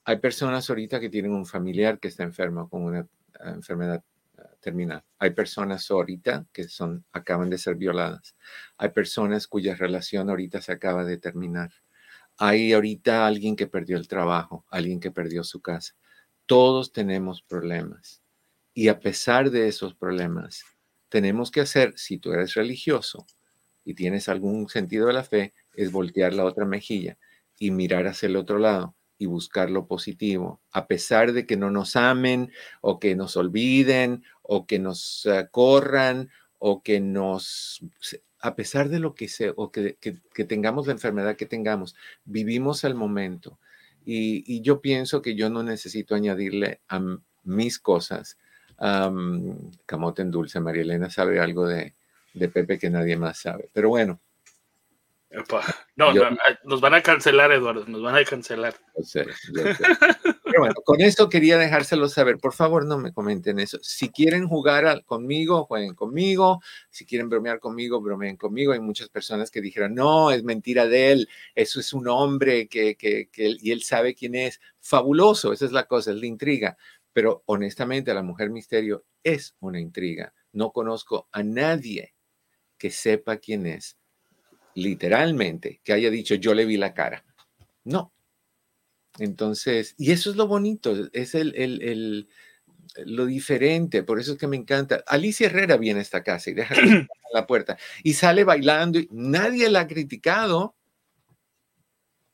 Hay 0.03 0.19
personas 0.19 0.69
ahorita 0.69 0.99
que 0.99 1.09
tienen 1.09 1.33
un 1.33 1.45
familiar 1.45 1.99
que 1.99 2.07
está 2.07 2.23
enfermo 2.23 2.69
con 2.69 2.83
una 2.83 3.07
ah, 3.39 3.51
enfermedad 3.51 4.03
terminal. 4.59 5.03
Hay 5.19 5.31
personas 5.31 5.89
ahorita 5.89 6.45
que 6.51 6.65
son, 6.65 7.05
acaban 7.11 7.49
de 7.49 7.57
ser 7.57 7.75
violadas. 7.75 8.35
Hay 8.77 8.89
personas 8.89 9.47
cuya 9.47 9.75
relación 9.75 10.29
ahorita 10.29 10.61
se 10.61 10.71
acaba 10.71 11.03
de 11.03 11.17
terminar. 11.17 11.71
Hay 12.37 12.73
ahorita 12.73 13.25
alguien 13.25 13.55
que 13.55 13.67
perdió 13.67 13.97
el 13.97 14.07
trabajo, 14.07 14.65
alguien 14.69 14.99
que 14.99 15.11
perdió 15.11 15.43
su 15.43 15.61
casa. 15.61 15.95
Todos 16.45 16.91
tenemos 16.91 17.41
problemas. 17.41 18.21
Y 18.73 18.89
a 18.89 18.99
pesar 18.99 19.49
de 19.49 19.67
esos 19.67 19.95
problemas, 19.95 20.63
tenemos 21.09 21.49
que 21.49 21.61
hacer, 21.61 21.93
si 21.97 22.17
tú 22.19 22.33
eres 22.33 22.53
religioso 22.53 23.25
y 23.83 23.95
tienes 23.95 24.29
algún 24.29 24.69
sentido 24.69 25.07
de 25.07 25.13
la 25.13 25.23
fe, 25.23 25.53
es 25.75 25.91
voltear 25.91 26.33
la 26.33 26.45
otra 26.45 26.65
mejilla 26.65 27.17
y 27.57 27.71
mirar 27.71 28.05
hacia 28.05 28.27
el 28.27 28.35
otro 28.35 28.59
lado 28.59 28.96
y 29.17 29.25
buscar 29.25 29.69
lo 29.69 29.87
positivo, 29.87 30.61
a 30.71 30.87
pesar 30.87 31.33
de 31.33 31.45
que 31.45 31.57
no 31.57 31.71
nos 31.71 31.95
amen 31.95 32.51
o 32.81 32.99
que 32.99 33.15
nos 33.15 33.35
olviden 33.35 34.23
o 34.41 34.65
que 34.67 34.79
nos 34.79 35.27
corran 35.51 36.29
o 36.59 36.81
que 36.83 36.99
nos, 36.99 37.81
a 38.39 38.55
pesar 38.55 38.89
de 38.89 38.99
lo 38.99 39.15
que 39.15 39.27
sea 39.27 39.53
o 39.55 39.71
que, 39.71 39.97
tengamos 40.47 40.87
la 40.87 40.93
enfermedad 40.93 41.35
que 41.35 41.45
tengamos, 41.45 41.95
vivimos 42.25 42.83
el 42.83 42.95
momento. 42.95 43.59
Y, 44.05 44.61
yo 44.61 44.81
pienso 44.81 45.21
que 45.21 45.35
yo 45.35 45.49
no 45.49 45.63
necesito 45.63 46.15
añadirle 46.15 46.81
a 46.87 47.01
mis 47.43 47.79
cosas. 47.79 48.37
camote 49.85 50.21
en 50.21 50.31
dulce, 50.31 50.59
María 50.59 50.83
Elena 50.83 51.09
sabe 51.09 51.39
algo 51.39 51.67
de, 51.67 51.93
de 52.33 52.49
Pepe 52.49 52.79
que 52.79 52.89
nadie 52.89 53.17
más 53.17 53.39
sabe. 53.39 53.69
Pero 53.73 53.89
bueno, 53.89 54.19
no, 55.95 56.13
nos 56.63 56.81
van 56.81 56.93
a 56.93 57.01
cancelar, 57.01 57.51
Eduardo, 57.51 57.85
nos 57.85 58.01
van 58.01 58.15
a 58.15 58.23
cancelar. 58.23 58.75
Pero 59.53 60.59
bueno, 60.59 60.75
con 60.85 61.01
esto 61.01 61.27
quería 61.27 61.57
dejárselo 61.57 62.07
saber. 62.07 62.37
Por 62.37 62.53
favor, 62.53 62.85
no 62.85 62.97
me 62.97 63.11
comenten 63.11 63.59
eso. 63.59 63.77
Si 63.81 64.09
quieren 64.09 64.47
jugar 64.47 65.03
conmigo, 65.03 65.65
jueguen 65.65 65.95
conmigo. 65.95 66.61
Si 66.89 67.05
quieren 67.05 67.27
bromear 67.29 67.59
conmigo, 67.59 68.01
bromeen 68.01 68.37
conmigo. 68.37 68.71
Hay 68.71 68.79
muchas 68.79 69.09
personas 69.09 69.51
que 69.51 69.59
dijeron, 69.59 69.93
no, 69.93 70.31
es 70.31 70.43
mentira 70.43 70.87
de 70.87 71.11
él. 71.11 71.29
Eso 71.53 71.81
es 71.81 71.91
un 71.91 72.07
hombre 72.07 72.67
que, 72.67 72.95
que, 72.95 73.29
que 73.29 73.57
y 73.59 73.71
él 73.71 73.83
sabe 73.83 74.15
quién 74.15 74.35
es. 74.35 74.61
Fabuloso, 74.79 75.51
esa 75.51 75.65
es 75.65 75.73
la 75.73 75.85
cosa, 75.85 76.11
es 76.11 76.17
la 76.17 76.27
intriga. 76.27 76.77
Pero 77.11 77.43
honestamente, 77.47 78.13
la 78.13 78.23
mujer 78.23 78.49
misterio 78.49 79.05
es 79.23 79.55
una 79.59 79.79
intriga. 79.79 80.33
No 80.53 80.71
conozco 80.71 81.27
a 81.33 81.43
nadie 81.43 82.13
que 82.77 82.91
sepa 82.91 83.37
quién 83.37 83.65
es 83.65 83.97
literalmente, 84.77 85.81
que 85.83 85.93
haya 85.93 86.11
dicho 86.11 86.35
yo 86.35 86.53
le 86.53 86.65
vi 86.65 86.77
la 86.77 86.93
cara. 86.93 87.25
No. 87.83 88.13
Entonces, 89.17 89.95
y 89.97 90.11
eso 90.11 90.29
es 90.29 90.35
lo 90.35 90.47
bonito, 90.47 91.09
es 91.13 91.33
el, 91.33 91.55
el, 91.55 92.27
lo 93.03 93.25
diferente, 93.25 94.03
por 94.03 94.19
eso 94.19 94.33
es 94.33 94.37
que 94.37 94.45
me 94.45 94.55
encanta. 94.55 95.03
Alicia 95.07 95.47
Herrera 95.47 95.77
viene 95.77 95.99
a 95.99 96.03
esta 96.03 96.23
casa 96.23 96.51
y 96.51 96.53
deja 96.53 96.75
la 97.33 97.47
puerta 97.47 97.77
y 98.03 98.13
sale 98.13 98.43
bailando 98.43 98.99
y 98.99 99.09
nadie 99.11 99.69
la 99.69 99.81
ha 99.81 99.87
criticado. 99.87 100.75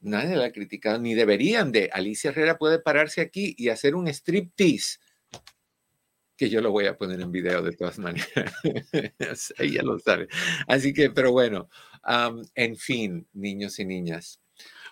Nadie 0.02 0.36
la 0.36 0.48
ha 0.48 0.52
criticado, 0.52 1.00
ni 1.00 1.14
deberían 1.14 1.72
de. 1.72 1.90
Alicia 1.94 2.32
Herrera 2.32 2.58
puede 2.58 2.80
pararse 2.80 3.22
aquí 3.22 3.56
y 3.58 3.70
hacer 3.70 3.96
un 3.96 4.10
striptease 4.10 5.00
que 6.44 6.50
yo 6.50 6.60
lo 6.60 6.72
voy 6.72 6.88
a 6.88 6.98
poner 6.98 7.22
en 7.22 7.32
video 7.32 7.62
de 7.62 7.72
todas 7.72 8.00
maneras. 8.00 8.28
Ella 9.58 9.82
lo 9.82 9.98
sabe. 9.98 10.28
Así 10.68 10.94
que, 10.94 11.10
pero 11.10 11.32
bueno, 11.32 11.70
en 12.54 12.76
fin, 12.76 13.26
niños 13.32 13.80
y 13.80 13.86
niñas. 13.86 14.42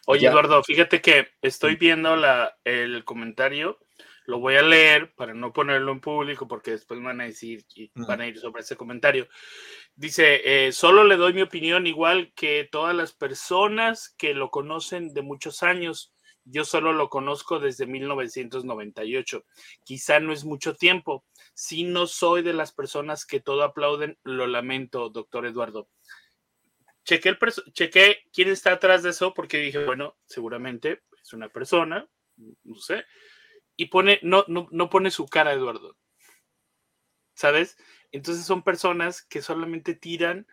Oye, 0.08 0.28
Eduardo, 0.28 0.64
fíjate 0.64 1.02
que 1.02 1.28
estoy 1.42 1.76
viendo 1.76 2.16
la, 2.16 2.58
el 2.64 3.04
comentario, 3.04 3.80
lo 4.26 4.40
voy 4.40 4.56
a 4.56 4.62
leer 4.62 5.14
para 5.14 5.34
no 5.34 5.52
ponerlo 5.52 5.92
en 5.92 6.00
público 6.00 6.48
porque 6.48 6.72
después 6.72 7.04
van 7.04 7.20
a 7.20 7.26
decir 7.26 7.66
y 7.76 7.92
van 7.96 8.22
a 8.22 8.28
ir 8.28 8.40
sobre 8.40 8.62
ese 8.62 8.78
comentario. 8.78 9.28
Dice, 9.96 10.42
eh, 10.46 10.72
solo 10.72 11.04
le 11.04 11.18
doy 11.18 11.34
mi 11.34 11.42
opinión 11.42 11.86
igual 11.86 12.32
que 12.34 12.68
todas 12.72 12.96
las 12.96 13.12
personas 13.12 14.16
que 14.18 14.34
lo 14.34 14.50
conocen 14.50 15.14
de 15.14 15.22
muchos 15.22 15.64
años. 15.64 16.14
Yo 16.52 16.66
solo 16.66 16.94
lo 16.94 17.10
conozco 17.10 17.60
desde 17.60 17.86
1998. 17.86 19.46
Quizá 19.84 20.20
no 20.20 20.34
es 20.34 20.44
mucho 20.44 20.76
tiempo. 20.76 21.26
Si 21.54 21.84
no 21.84 22.08
soy 22.08 22.44
de 22.44 22.54
las 22.54 22.72
personas 22.72 23.26
que 23.26 23.40
todo 23.40 23.64
aplauden, 23.64 24.18
lo 24.24 24.48
lamento, 24.48 25.10
doctor 25.10 25.46
Eduardo. 25.46 25.90
Chequé, 27.04 27.30
el 27.30 27.38
chequé 27.74 28.18
quién 28.32 28.50
está 28.50 28.74
atrás 28.74 29.02
de 29.04 29.10
eso 29.10 29.34
porque 29.34 29.58
dije, 29.58 29.84
bueno, 29.84 30.18
seguramente 30.26 31.02
es 31.22 31.34
una 31.34 31.50
persona 31.50 32.08
no 32.64 32.76
sé, 32.76 33.06
y 33.76 33.88
pone, 33.88 34.20
no, 34.24 34.46
no, 34.48 34.68
no 34.72 34.90
pone 34.90 35.12
su 35.12 35.28
cara, 35.28 35.54
Eduardo. 35.54 35.98
¿Sabes? 37.34 37.78
Entonces 38.12 38.46
son 38.46 38.64
personas 38.64 39.24
que 39.24 39.42
solamente 39.42 39.96
tiran, 39.96 40.48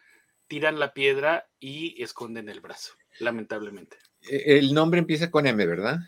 tiran 0.46 0.78
la 0.78 0.94
piedra 0.94 1.48
y 1.58 2.02
esconden 2.02 2.48
el 2.48 2.60
brazo, 2.60 2.94
lamentablemente. 3.18 3.98
E, 4.22 4.58
el 4.58 4.74
nombre 4.74 5.00
empieza 5.00 5.30
con 5.30 5.46
M, 5.46 5.64
¿verdad? 5.66 5.98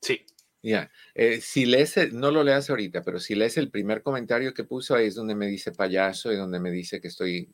Sí. 0.00 0.24
Ya, 0.62 0.90
eh, 1.14 1.40
si 1.40 1.64
lees, 1.64 2.12
no 2.12 2.30
lo 2.30 2.44
leas 2.44 2.68
ahorita, 2.68 3.02
pero 3.02 3.18
si 3.18 3.34
lees 3.34 3.56
el 3.56 3.70
primer 3.70 4.02
comentario 4.02 4.52
que 4.52 4.64
puso 4.64 4.94
ahí 4.94 5.06
es 5.06 5.14
donde 5.14 5.34
me 5.34 5.46
dice 5.46 5.72
payaso 5.72 6.30
y 6.32 6.36
donde 6.36 6.60
me 6.60 6.70
dice 6.70 7.00
que 7.00 7.08
estoy 7.08 7.50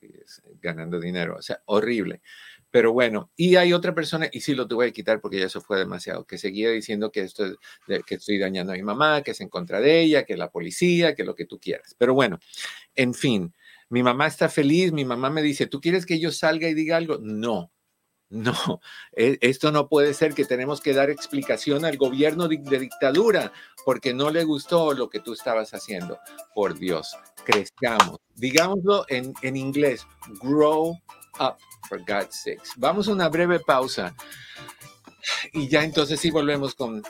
ganando 0.61 0.99
dinero, 0.99 1.37
o 1.39 1.43
sea, 1.43 1.62
horrible. 1.67 2.21
Pero 2.69 2.93
bueno, 2.93 3.31
y 3.37 3.55
hay 3.57 3.73
otra 3.73 3.95
persona, 3.95 4.29
y 4.33 4.41
sí 4.41 4.55
lo 4.57 4.67
tuve 4.67 4.87
que 4.87 4.93
quitar 4.93 5.21
porque 5.21 5.39
ya 5.39 5.47
eso 5.47 5.61
fue 5.61 5.79
demasiado, 5.79 6.27
que 6.27 6.37
seguía 6.37 6.69
diciendo 6.71 7.12
que 7.12 7.21
esto 7.21 7.47
es, 7.47 7.55
que 8.05 8.17
estoy 8.17 8.39
dañando 8.39 8.73
a 8.73 8.77
mi 8.77 8.83
mamá, 8.83 9.23
que 9.23 9.31
es 9.31 9.41
en 9.41 9.49
contra 9.49 9.81
de 9.81 10.01
ella, 10.01 10.25
que 10.25 10.37
la 10.37 10.51
policía, 10.51 11.15
que 11.15 11.25
lo 11.25 11.37
que 11.37 11.47
tú 11.47 11.61
quieras. 11.61 11.95
Pero 11.97 12.12
bueno, 12.12 12.41
en 12.97 13.15
fin, 13.15 13.55
mi 13.89 14.03
mamá 14.03 14.27
está 14.27 14.49
feliz, 14.49 14.93
mi 14.93 15.05
mamá 15.05 15.31
me 15.31 15.43
dice, 15.43 15.69
¿tú 15.69 15.81
quieres 15.81 16.07
que 16.07 16.19
yo 16.19 16.33
salga 16.33 16.69
y 16.69 16.75
diga 16.75 16.97
algo? 16.97 17.19
No, 17.23 17.71
no, 18.31 18.81
e, 19.17 19.39
esto 19.41 19.73
no 19.73 19.89
puede 19.89 20.15
ser 20.15 20.35
que 20.35 20.45
tenemos 20.45 20.81
que 20.81 20.95
dar 20.95 21.11
explicación 21.11 21.85
al 21.85 21.97
gobierno 21.97 22.49
de, 22.49 22.57
dictadura 22.79 23.53
porque 23.85 24.12
no 24.12 24.31
le 24.31 24.45
gustó 24.45 24.95
lo 24.95 25.09
que 25.09 25.21
tú 25.21 25.33
estabas 25.33 25.73
haciendo. 25.75 26.19
Por 26.55 26.79
Dios, 26.79 27.17
crezcamos. 27.45 28.19
Digámoslo 28.35 29.05
en, 29.09 29.33
en 29.43 29.57
inglés, 29.57 30.07
grow 30.43 30.91
up, 31.39 31.57
for 31.89 32.01
God's 32.01 32.37
sakes. 32.43 32.71
Vamos 32.77 33.09
a 33.09 33.12
una 33.12 33.29
breve 33.29 33.61
pausa 33.61 34.15
y 35.53 35.69
ya 35.69 35.85
entonces 35.85 36.21
sí 36.21 36.31
volvemos 36.31 36.75
con 36.75 37.03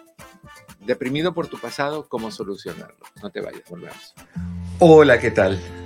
deprimido 0.81 1.35
por 1.35 1.48
tu 1.48 1.59
pasado, 1.59 2.09
cómo 2.09 2.31
solucionarlo. 2.31 2.98
No 3.22 3.31
te 3.31 3.40
vayas, 3.40 3.62
volvemos. 3.68 4.14
Hola, 4.79 5.18
¿qué 5.18 5.31
tal? 5.31 5.86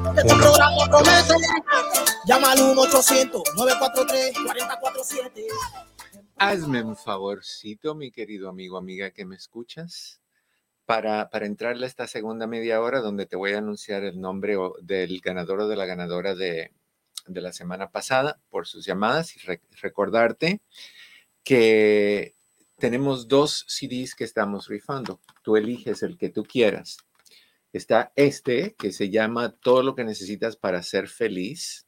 Este 0.00 0.16
Llama 2.26 2.52
al 2.52 2.58
1-800-943-4047. 2.58 5.46
Hazme 6.36 6.82
un 6.82 6.96
favorcito, 6.96 7.94
mi 7.94 8.10
querido 8.10 8.48
amigo, 8.48 8.78
amiga, 8.78 9.10
que 9.10 9.26
me 9.26 9.36
escuchas, 9.36 10.22
para, 10.86 11.28
para 11.28 11.44
entrarle 11.46 11.84
a 11.84 11.88
esta 11.88 12.06
segunda 12.06 12.46
media 12.46 12.80
hora 12.80 13.00
donde 13.00 13.26
te 13.26 13.36
voy 13.36 13.52
a 13.52 13.58
anunciar 13.58 14.04
el 14.04 14.18
nombre 14.20 14.56
del 14.82 15.20
ganador 15.20 15.60
o 15.60 15.68
de 15.68 15.76
la 15.76 15.84
ganadora 15.86 16.34
de, 16.34 16.72
de 17.26 17.40
la 17.40 17.52
semana 17.52 17.90
pasada 17.90 18.40
por 18.48 18.66
sus 18.66 18.86
llamadas 18.86 19.36
y 19.36 19.40
recordarte 19.80 20.60
que 21.44 22.34
tenemos 22.78 23.28
dos 23.28 23.66
CDs 23.68 24.14
que 24.14 24.24
estamos 24.24 24.68
rifando. 24.68 25.20
Tú 25.42 25.56
eliges 25.56 26.02
el 26.02 26.16
que 26.16 26.30
tú 26.30 26.44
quieras. 26.44 26.96
Está 27.72 28.12
este 28.16 28.74
que 28.76 28.90
se 28.90 29.10
llama 29.10 29.54
Todo 29.56 29.82
lo 29.82 29.94
que 29.94 30.04
necesitas 30.04 30.56
para 30.56 30.82
ser 30.82 31.08
feliz. 31.08 31.86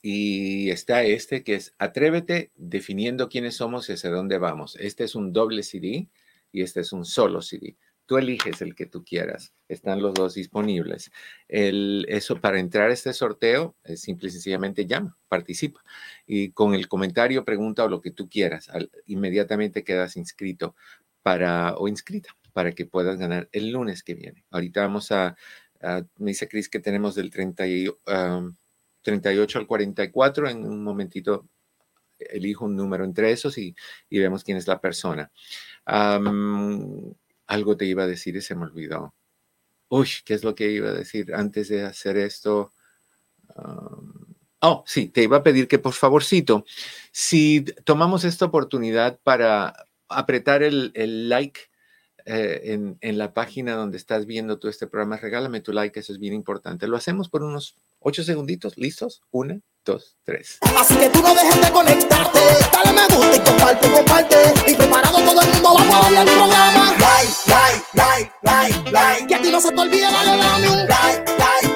Y 0.00 0.70
está 0.70 1.02
este 1.02 1.42
que 1.44 1.54
es 1.54 1.74
Atrévete 1.78 2.50
definiendo 2.56 3.28
quiénes 3.28 3.56
somos 3.56 3.88
y 3.88 3.92
hacia 3.94 4.10
dónde 4.10 4.38
vamos. 4.38 4.76
Este 4.76 5.04
es 5.04 5.14
un 5.14 5.32
doble 5.32 5.62
CD 5.62 6.08
y 6.52 6.62
este 6.62 6.80
es 6.80 6.92
un 6.92 7.04
solo 7.04 7.42
CD. 7.42 7.76
Tú 8.06 8.18
eliges 8.18 8.60
el 8.60 8.74
que 8.74 8.84
tú 8.84 9.02
quieras. 9.02 9.54
Están 9.66 10.02
los 10.02 10.12
dos 10.12 10.34
disponibles. 10.34 11.10
Eso 11.48 12.38
para 12.40 12.60
entrar 12.60 12.90
a 12.90 12.92
este 12.92 13.14
sorteo, 13.14 13.76
es 13.82 14.02
simple 14.02 14.28
y 14.28 14.32
sencillamente 14.32 14.84
llama, 14.84 15.16
participa. 15.28 15.82
Y 16.26 16.50
con 16.50 16.74
el 16.74 16.86
comentario, 16.86 17.46
pregunta 17.46 17.84
o 17.84 17.88
lo 17.88 18.02
que 18.02 18.10
tú 18.10 18.28
quieras, 18.28 18.70
inmediatamente 19.06 19.84
quedas 19.84 20.16
inscrito 20.18 20.74
para 21.22 21.76
o 21.76 21.88
inscrita 21.88 22.36
para 22.54 22.72
que 22.72 22.86
puedas 22.86 23.18
ganar 23.18 23.50
el 23.52 23.70
lunes 23.70 24.02
que 24.02 24.14
viene. 24.14 24.46
Ahorita 24.50 24.80
vamos 24.80 25.12
a, 25.12 25.36
me 26.16 26.30
dice 26.30 26.48
Cris 26.48 26.70
que 26.70 26.80
tenemos 26.80 27.14
del 27.14 27.30
30 27.30 27.64
38 29.02 29.58
al 29.58 29.66
44. 29.66 30.48
En 30.48 30.64
un 30.64 30.82
momentito 30.82 31.46
elijo 32.18 32.64
un 32.64 32.76
número 32.76 33.04
entre 33.04 33.30
esos 33.32 33.58
y, 33.58 33.74
vemos 34.08 34.44
quién 34.44 34.56
es 34.56 34.66
la 34.66 34.80
persona. 34.80 35.30
algo 35.84 37.76
te 37.76 37.84
iba 37.84 38.04
a 38.04 38.06
decir 38.06 38.36
y 38.36 38.40
se 38.40 38.54
me 38.54 38.64
olvidó. 38.64 39.14
Uy, 39.88 40.08
¿qué 40.24 40.34
es 40.34 40.44
lo 40.44 40.54
que 40.54 40.70
iba 40.70 40.88
a 40.88 40.94
decir 40.94 41.34
antes 41.34 41.68
de 41.68 41.82
hacer 41.82 42.16
esto? 42.16 42.72
oh, 44.60 44.84
sí, 44.86 45.08
te 45.08 45.24
iba 45.24 45.38
a 45.38 45.42
pedir 45.42 45.68
que 45.68 45.78
por 45.78 45.92
favorcito, 45.92 46.64
si 47.12 47.62
tomamos 47.84 48.24
esta 48.24 48.46
oportunidad 48.46 49.20
para 49.22 49.88
apretar 50.08 50.62
el, 50.62 50.92
el 50.94 51.28
like 51.28 51.60
eh, 52.26 52.72
en, 52.72 52.96
en, 53.02 53.18
la 53.18 53.34
página 53.34 53.74
donde 53.74 53.98
estás 53.98 54.24
viendo 54.24 54.58
tú 54.58 54.68
este 54.68 54.86
programa, 54.86 55.18
regálame 55.18 55.60
tu 55.60 55.72
like, 55.72 55.98
eso 56.00 56.12
es 56.12 56.18
bien 56.18 56.32
importante. 56.32 56.86
Lo 56.86 56.96
hacemos 56.96 57.28
por 57.28 57.42
unos 57.42 57.76
ocho 58.00 58.24
segunditos, 58.24 58.78
¿listos? 58.78 59.22
Una, 59.30 59.60
dos, 59.84 60.16
tres. 60.24 60.58
Así 60.78 60.96
que 60.96 61.10
tú 61.10 61.20
no 61.20 61.34
dejes 61.34 61.60
de 61.60 61.70
conectarte, 61.70 62.40
dale 62.72 62.92
me 62.92 63.14
gusta 63.14 63.36
y 63.36 63.40
comparte, 63.40 63.90
comparte. 63.90 64.36
Y 64.66 64.74
preparado 64.74 65.18
todo 65.18 65.40
el 65.42 65.48
mundo, 65.48 65.74
vamos 65.74 65.94
a 65.94 66.00
darle 66.00 66.18
al 66.18 66.26
programa. 66.26 66.92
Like, 66.92 67.32
like, 67.46 67.84
like, 67.92 68.32
like, 68.42 68.90
like. 68.90 69.26
Que 69.26 69.34
a 69.34 69.42
ti 69.42 69.50
no 69.50 69.60
se 69.60 69.72
te 69.72 69.80
olvide 69.80 70.10
darle, 70.10 70.36
dame 70.36 70.70
un 70.70 70.88
like, 70.88 71.32
like, 71.38 71.73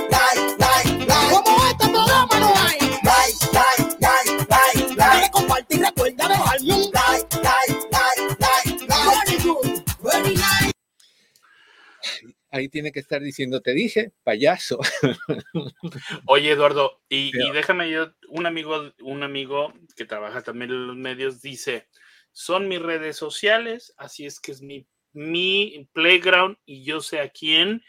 Ahí 12.58 12.68
tiene 12.68 12.92
que 12.92 13.00
estar 13.00 13.22
diciendo, 13.22 13.60
te 13.60 13.72
dije, 13.72 14.12
payaso. 14.24 14.78
Oye, 16.26 16.50
Eduardo, 16.50 17.00
y, 17.08 17.32
déjame 17.52 17.90
yo, 17.90 18.12
un 18.28 18.46
amigo, 18.46 18.92
un 19.00 19.22
amigo 19.22 19.72
que 19.96 20.04
trabaja 20.04 20.42
también 20.42 20.70
en 20.72 20.86
los 20.88 20.96
medios 20.96 21.40
dice, 21.40 21.88
son 22.32 22.68
mis 22.68 22.80
redes 22.80 23.16
sociales, 23.16 23.94
así 23.96 24.26
es 24.26 24.40
que 24.40 24.52
es 24.52 24.60
mi, 24.60 24.86
mi 25.12 25.88
playground 25.92 26.58
y 26.66 26.84
yo 26.84 27.00
sé 27.00 27.20
a 27.20 27.28
quién 27.28 27.82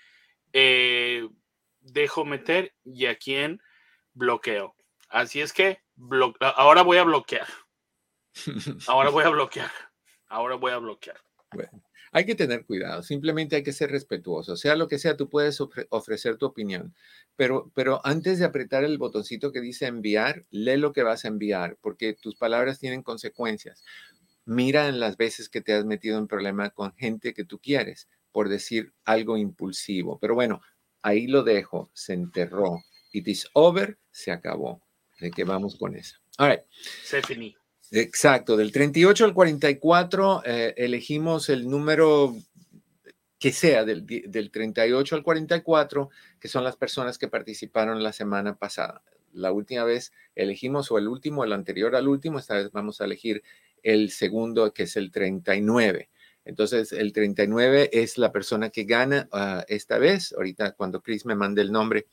eh, 0.54 1.28
dejo 1.80 2.26
meter 2.26 2.74
y 2.84 3.08
a 3.08 3.18
quién 3.18 3.62
bloqueo. 4.14 4.76
Así 5.10 5.42
es 5.42 5.52
que 5.52 5.82
ahora 6.40 6.84
voy 6.84 6.98
a 6.98 7.04
bloquear. 7.04 7.48
Ahora 8.88 9.10
voy 9.10 9.24
a 9.24 9.30
bloquear. 9.30 9.72
Ahora 10.28 10.56
voy 10.56 10.72
a 10.72 10.78
bloquear. 10.78 11.20
Bueno, 11.52 11.84
hay 12.12 12.26
que 12.26 12.36
tener 12.36 12.66
cuidado, 12.66 13.04
simplemente 13.04 13.56
hay 13.56 13.64
que 13.64 13.74
ser 13.74 13.92
respetuoso. 13.92 14.56
Sea 14.56 14.76
lo 14.76 14.88
que 14.88 15.00
sea, 15.00 15.18
tú 15.18 15.30
puedes 15.30 15.60
ofrecer 15.90 16.38
tu 16.38 16.46
opinión, 16.46 16.94
pero, 17.36 17.72
pero 17.76 18.02
antes 18.06 18.40
de 18.40 18.46
apretar 18.46 18.84
el 18.84 18.98
botoncito 18.98 19.52
que 19.52 19.62
dice 19.62 19.88
enviar, 19.88 20.46
lee 20.50 20.78
lo 20.78 20.94
que 20.94 21.04
vas 21.04 21.26
a 21.26 21.30
enviar, 21.30 21.78
porque 21.82 22.14
tus 22.14 22.36
palabras 22.36 22.80
tienen 22.80 23.04
consecuencias. 23.04 23.84
Mira 24.46 24.88
en 24.88 25.00
las 25.00 25.18
veces 25.18 25.50
que 25.50 25.62
te 25.62 25.74
has 25.74 25.86
metido 25.86 26.18
en 26.18 26.28
problema 26.28 26.72
con 26.72 26.96
gente 26.96 27.34
que 27.34 27.46
tú 27.46 27.60
quieres 27.60 28.08
por 28.32 28.50
decir 28.50 28.94
algo 29.06 29.38
impulsivo. 29.38 30.18
Pero 30.20 30.36
bueno, 30.36 30.62
ahí 31.02 31.28
lo 31.28 31.44
dejo, 31.44 31.90
se 31.94 32.14
enterró. 32.14 32.84
It 33.12 33.28
is 33.28 33.48
over, 33.54 33.98
se 34.12 34.32
acabó. 34.32 34.82
¿De 35.20 35.32
qué 35.32 35.44
vamos 35.44 35.76
con 35.78 35.96
eso? 35.96 36.18
All 36.38 36.50
right. 36.52 36.62
Se 37.04 37.22
finí. 37.22 37.56
Exacto, 37.92 38.56
del 38.56 38.72
38 38.72 39.26
al 39.26 39.34
44 39.34 40.44
eh, 40.46 40.74
elegimos 40.78 41.50
el 41.50 41.68
número 41.68 42.36
que 43.40 43.52
sea 43.52 43.86
del, 43.86 44.06
del 44.06 44.52
38 44.52 45.16
al 45.16 45.24
44, 45.24 46.10
que 46.40 46.48
son 46.50 46.64
las 46.64 46.76
personas 46.76 47.18
que 47.18 47.30
participaron 47.30 48.04
la 48.04 48.12
semana 48.12 48.58
pasada. 48.58 49.02
La 49.32 49.52
última 49.52 49.86
vez 49.86 50.12
elegimos 50.36 50.92
o 50.92 50.98
el 50.98 51.08
último, 51.08 51.44
el 51.44 51.54
anterior 51.54 51.96
al 51.96 52.08
último, 52.08 52.38
esta 52.38 52.56
vez 52.56 52.72
vamos 52.72 53.00
a 53.00 53.06
elegir 53.06 53.42
el 53.82 54.12
segundo, 54.12 54.74
que 54.74 54.84
es 54.84 54.98
el 54.98 55.10
39. 55.12 56.10
Entonces, 56.46 56.92
el 56.92 57.14
39 57.14 57.92
es 57.94 58.18
la 58.18 58.32
persona 58.32 58.70
que 58.70 58.84
gana 58.84 59.30
uh, 59.32 59.64
esta 59.68 60.00
vez. 60.00 60.34
Ahorita, 60.34 60.72
cuando 60.74 61.02
Chris 61.02 61.26
me 61.26 61.36
mande 61.36 61.62
el 61.62 61.72
nombre, 61.72 62.08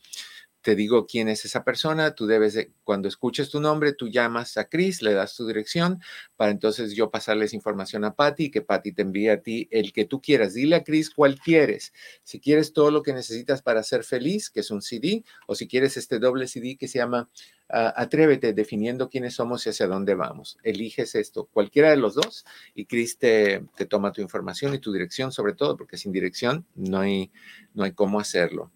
te 0.67 0.75
digo 0.75 1.07
quién 1.07 1.29
es 1.29 1.45
esa 1.45 1.63
persona, 1.63 2.17
tú 2.17 2.27
debes 2.27 2.55
de, 2.55 2.73
cuando 2.83 3.07
escuches 3.07 3.51
tu 3.51 3.61
nombre, 3.61 3.93
tú 3.93 4.09
llamas 4.09 4.57
a 4.57 4.69
Chris, 4.69 5.01
le 5.01 5.15
das 5.15 5.37
tu 5.37 5.47
dirección 5.47 6.03
para 6.35 6.51
entonces 6.51 6.93
yo 6.93 7.09
pasarles 7.09 7.55
información 7.55 8.05
a 8.05 8.17
Patty 8.17 8.51
que 8.51 8.63
Patty 8.63 8.91
te 8.91 9.03
envíe 9.03 9.29
a 9.29 9.41
ti 9.41 9.69
el 9.71 9.93
que 9.93 10.07
tú 10.07 10.21
quieras. 10.21 10.55
Dile 10.55 10.75
a 10.75 10.83
Chris 10.83 11.11
cuál 11.11 11.39
quieres. 11.39 11.93
Si 12.25 12.41
quieres 12.41 12.73
todo 12.73 12.91
lo 12.91 13.05
que 13.05 13.13
necesitas 13.13 13.63
para 13.63 13.85
ser 13.85 14.03
feliz, 14.03 14.51
que 14.51 14.59
es 14.59 14.73
un 14.73 14.83
CD, 14.83 15.23
o 15.47 15.55
si 15.55 15.69
quieres 15.69 15.97
este 15.97 16.19
doble 16.19 16.49
CD 16.49 16.77
que 16.77 16.89
se 16.89 16.99
llama 16.99 17.31
Atrévete, 17.69 18.53
definiendo 18.53 19.09
quiénes 19.09 19.35
somos 19.35 19.67
y 19.67 19.71
hacia 19.71 19.89
dónde 19.89 20.15
vamos. 20.15 20.57
Eliges 20.63 21.17
esto, 21.17 21.47
cualquiera 21.47 21.91
de 21.91 21.97
los 21.97 22.15
dos, 22.15 22.45
y 22.75 22.87
Chris 22.87 23.19
te, 23.19 23.65
toma 23.89 24.13
tu 24.13 24.21
información 24.21 24.75
y 24.75 24.79
tu 24.79 24.93
dirección, 24.93 25.33
sobre 25.33 25.55
todo, 25.55 25.77
porque 25.77 25.97
sin 25.97 26.13
dirección 26.13 26.65
no 26.77 27.01
hay, 27.01 27.33
no 27.75 27.83
hay 27.85 27.93
cómo 27.93 28.21
hacerlo. 28.21 28.71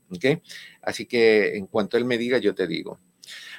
Así 0.83 1.07
que 1.07 1.57
en 1.57 1.67
cuanto 1.67 1.97
él 1.97 2.05
me 2.05 2.19
diga, 2.19 2.39
yo 2.39 2.55
te 2.55 2.67
digo. 2.67 2.99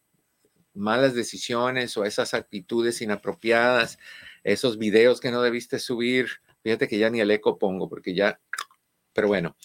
malas 0.75 1.15
decisiones 1.15 1.97
o 1.97 2.05
esas 2.05 2.35
actitudes 2.35 3.03
inapropiadas, 3.03 3.99
esos 4.45 4.79
videos 4.79 5.21
que 5.21 5.31
no 5.31 5.43
debiste 5.43 5.79
subir. 5.79 6.29
Fíjate 6.63 6.89
que 6.89 6.99
ya 6.99 7.11
ni 7.11 7.21
el 7.21 7.31
eco 7.31 7.59
pongo 7.59 7.89
porque 7.89 8.15
ya, 8.15 8.41
pero 9.13 9.29
bueno, 9.29 9.57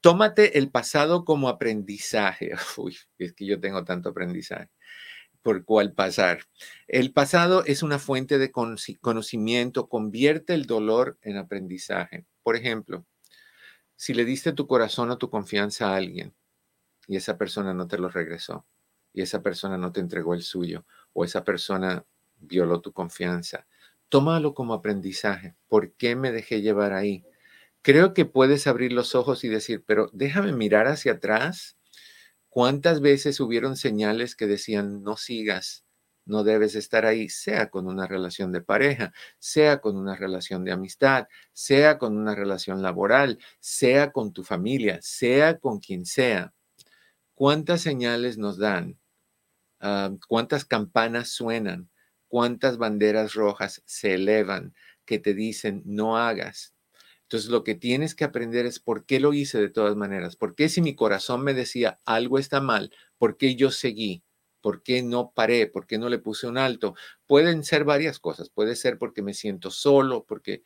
tómate 0.00 0.58
el 0.58 0.70
pasado 0.70 1.24
como 1.24 1.48
aprendizaje. 1.48 2.52
Uy, 2.76 2.96
es 3.18 3.32
que 3.32 3.46
yo 3.46 3.60
tengo 3.60 3.84
tanto 3.84 4.10
aprendizaje 4.10 4.70
por 5.42 5.64
cual 5.64 5.92
pasar. 5.92 6.40
El 6.86 7.12
pasado 7.12 7.64
es 7.64 7.82
una 7.82 7.98
fuente 7.98 8.38
de 8.38 8.52
conocimiento, 8.52 9.88
convierte 9.88 10.54
el 10.54 10.66
dolor 10.66 11.18
en 11.22 11.36
aprendizaje. 11.36 12.26
Por 12.42 12.56
ejemplo, 12.56 13.06
si 13.96 14.14
le 14.14 14.24
diste 14.24 14.52
tu 14.52 14.66
corazón 14.66 15.10
o 15.10 15.18
tu 15.18 15.30
confianza 15.30 15.90
a 15.90 15.96
alguien 15.96 16.34
y 17.06 17.16
esa 17.16 17.38
persona 17.38 17.74
no 17.74 17.88
te 17.88 17.98
lo 17.98 18.08
regresó, 18.08 18.66
y 19.12 19.22
esa 19.22 19.42
persona 19.42 19.76
no 19.76 19.92
te 19.92 20.00
entregó 20.00 20.34
el 20.34 20.42
suyo, 20.42 20.86
o 21.12 21.24
esa 21.24 21.44
persona 21.44 22.04
violó 22.38 22.80
tu 22.80 22.92
confianza, 22.92 23.66
tómalo 24.08 24.54
como 24.54 24.74
aprendizaje. 24.74 25.56
¿Por 25.68 25.92
qué 25.94 26.16
me 26.16 26.32
dejé 26.32 26.62
llevar 26.62 26.92
ahí? 26.92 27.24
Creo 27.82 28.14
que 28.14 28.26
puedes 28.26 28.66
abrir 28.66 28.92
los 28.92 29.14
ojos 29.14 29.44
y 29.44 29.48
decir, 29.48 29.82
pero 29.86 30.10
déjame 30.12 30.52
mirar 30.52 30.86
hacia 30.86 31.12
atrás. 31.12 31.76
¿Cuántas 32.50 33.00
veces 33.00 33.40
hubieron 33.40 33.76
señales 33.76 34.36
que 34.36 34.46
decían, 34.46 35.02
no 35.02 35.16
sigas, 35.16 35.86
no 36.26 36.44
debes 36.44 36.74
estar 36.74 37.06
ahí, 37.06 37.30
sea 37.30 37.70
con 37.70 37.86
una 37.86 38.06
relación 38.06 38.52
de 38.52 38.60
pareja, 38.60 39.12
sea 39.38 39.80
con 39.80 39.96
una 39.96 40.14
relación 40.16 40.64
de 40.64 40.72
amistad, 40.72 41.28
sea 41.54 41.98
con 41.98 42.18
una 42.18 42.34
relación 42.34 42.82
laboral, 42.82 43.38
sea 43.60 44.12
con 44.12 44.32
tu 44.32 44.44
familia, 44.44 44.98
sea 45.00 45.58
con 45.58 45.80
quien 45.80 46.04
sea? 46.04 46.52
¿Cuántas 47.34 47.80
señales 47.80 48.36
nos 48.36 48.58
dan? 48.58 48.98
Uh, 49.80 50.18
¿Cuántas 50.28 50.66
campanas 50.66 51.30
suenan? 51.30 51.88
cuántas 52.30 52.78
banderas 52.78 53.34
rojas 53.34 53.82
se 53.84 54.14
elevan 54.14 54.72
que 55.04 55.18
te 55.18 55.34
dicen 55.34 55.82
no 55.84 56.16
hagas. 56.16 56.74
Entonces 57.30 57.50
lo 57.50 57.62
que 57.62 57.76
tienes 57.76 58.16
que 58.16 58.24
aprender 58.24 58.66
es 58.66 58.80
por 58.80 59.06
qué 59.06 59.20
lo 59.20 59.32
hice 59.32 59.60
de 59.60 59.68
todas 59.68 59.94
maneras, 59.94 60.34
por 60.34 60.56
qué 60.56 60.68
si 60.68 60.82
mi 60.82 60.96
corazón 60.96 61.44
me 61.44 61.54
decía 61.54 62.00
algo 62.04 62.40
está 62.40 62.60
mal, 62.60 62.90
por 63.18 63.36
qué 63.36 63.54
yo 63.54 63.70
seguí, 63.70 64.24
por 64.60 64.82
qué 64.82 65.04
no 65.04 65.30
paré, 65.30 65.68
por 65.68 65.86
qué 65.86 65.96
no 65.96 66.08
le 66.08 66.18
puse 66.18 66.48
un 66.48 66.58
alto. 66.58 66.96
Pueden 67.28 67.62
ser 67.62 67.84
varias 67.84 68.18
cosas, 68.18 68.50
puede 68.50 68.74
ser 68.74 68.98
porque 68.98 69.22
me 69.22 69.32
siento 69.32 69.70
solo, 69.70 70.24
porque 70.26 70.64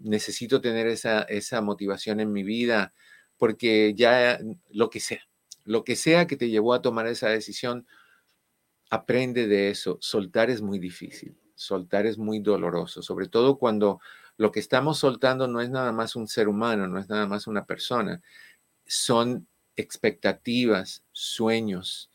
necesito 0.00 0.62
tener 0.62 0.86
esa, 0.86 1.20
esa 1.24 1.60
motivación 1.60 2.20
en 2.20 2.32
mi 2.32 2.44
vida, 2.44 2.94
porque 3.36 3.92
ya 3.94 4.38
lo 4.70 4.88
que 4.88 5.00
sea, 5.00 5.20
lo 5.64 5.84
que 5.84 5.96
sea 5.96 6.26
que 6.26 6.38
te 6.38 6.48
llevó 6.48 6.72
a 6.72 6.80
tomar 6.80 7.06
esa 7.08 7.28
decisión, 7.28 7.86
aprende 8.88 9.46
de 9.48 9.68
eso. 9.68 9.98
Soltar 10.00 10.48
es 10.48 10.62
muy 10.62 10.78
difícil, 10.78 11.36
soltar 11.54 12.06
es 12.06 12.16
muy 12.16 12.38
doloroso, 12.38 13.02
sobre 13.02 13.28
todo 13.28 13.58
cuando 13.58 14.00
lo 14.42 14.50
que 14.50 14.58
estamos 14.58 14.98
soltando 14.98 15.46
no 15.46 15.60
es 15.60 15.70
nada 15.70 15.92
más 15.92 16.16
un 16.16 16.26
ser 16.26 16.48
humano, 16.48 16.88
no 16.88 16.98
es 16.98 17.08
nada 17.08 17.28
más 17.28 17.46
una 17.46 17.64
persona, 17.64 18.20
son 18.84 19.46
expectativas, 19.76 21.04
sueños, 21.12 22.10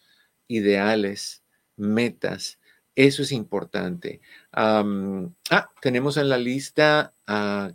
ideales, 0.50 1.42
metas. 1.78 2.60
Eso 2.96 3.22
es 3.22 3.32
importante. 3.32 4.20
Um, 4.54 5.34
ah, 5.52 5.70
tenemos 5.82 6.18
en 6.18 6.28
la 6.28 6.38
lista 6.38 7.14
a 7.26 7.72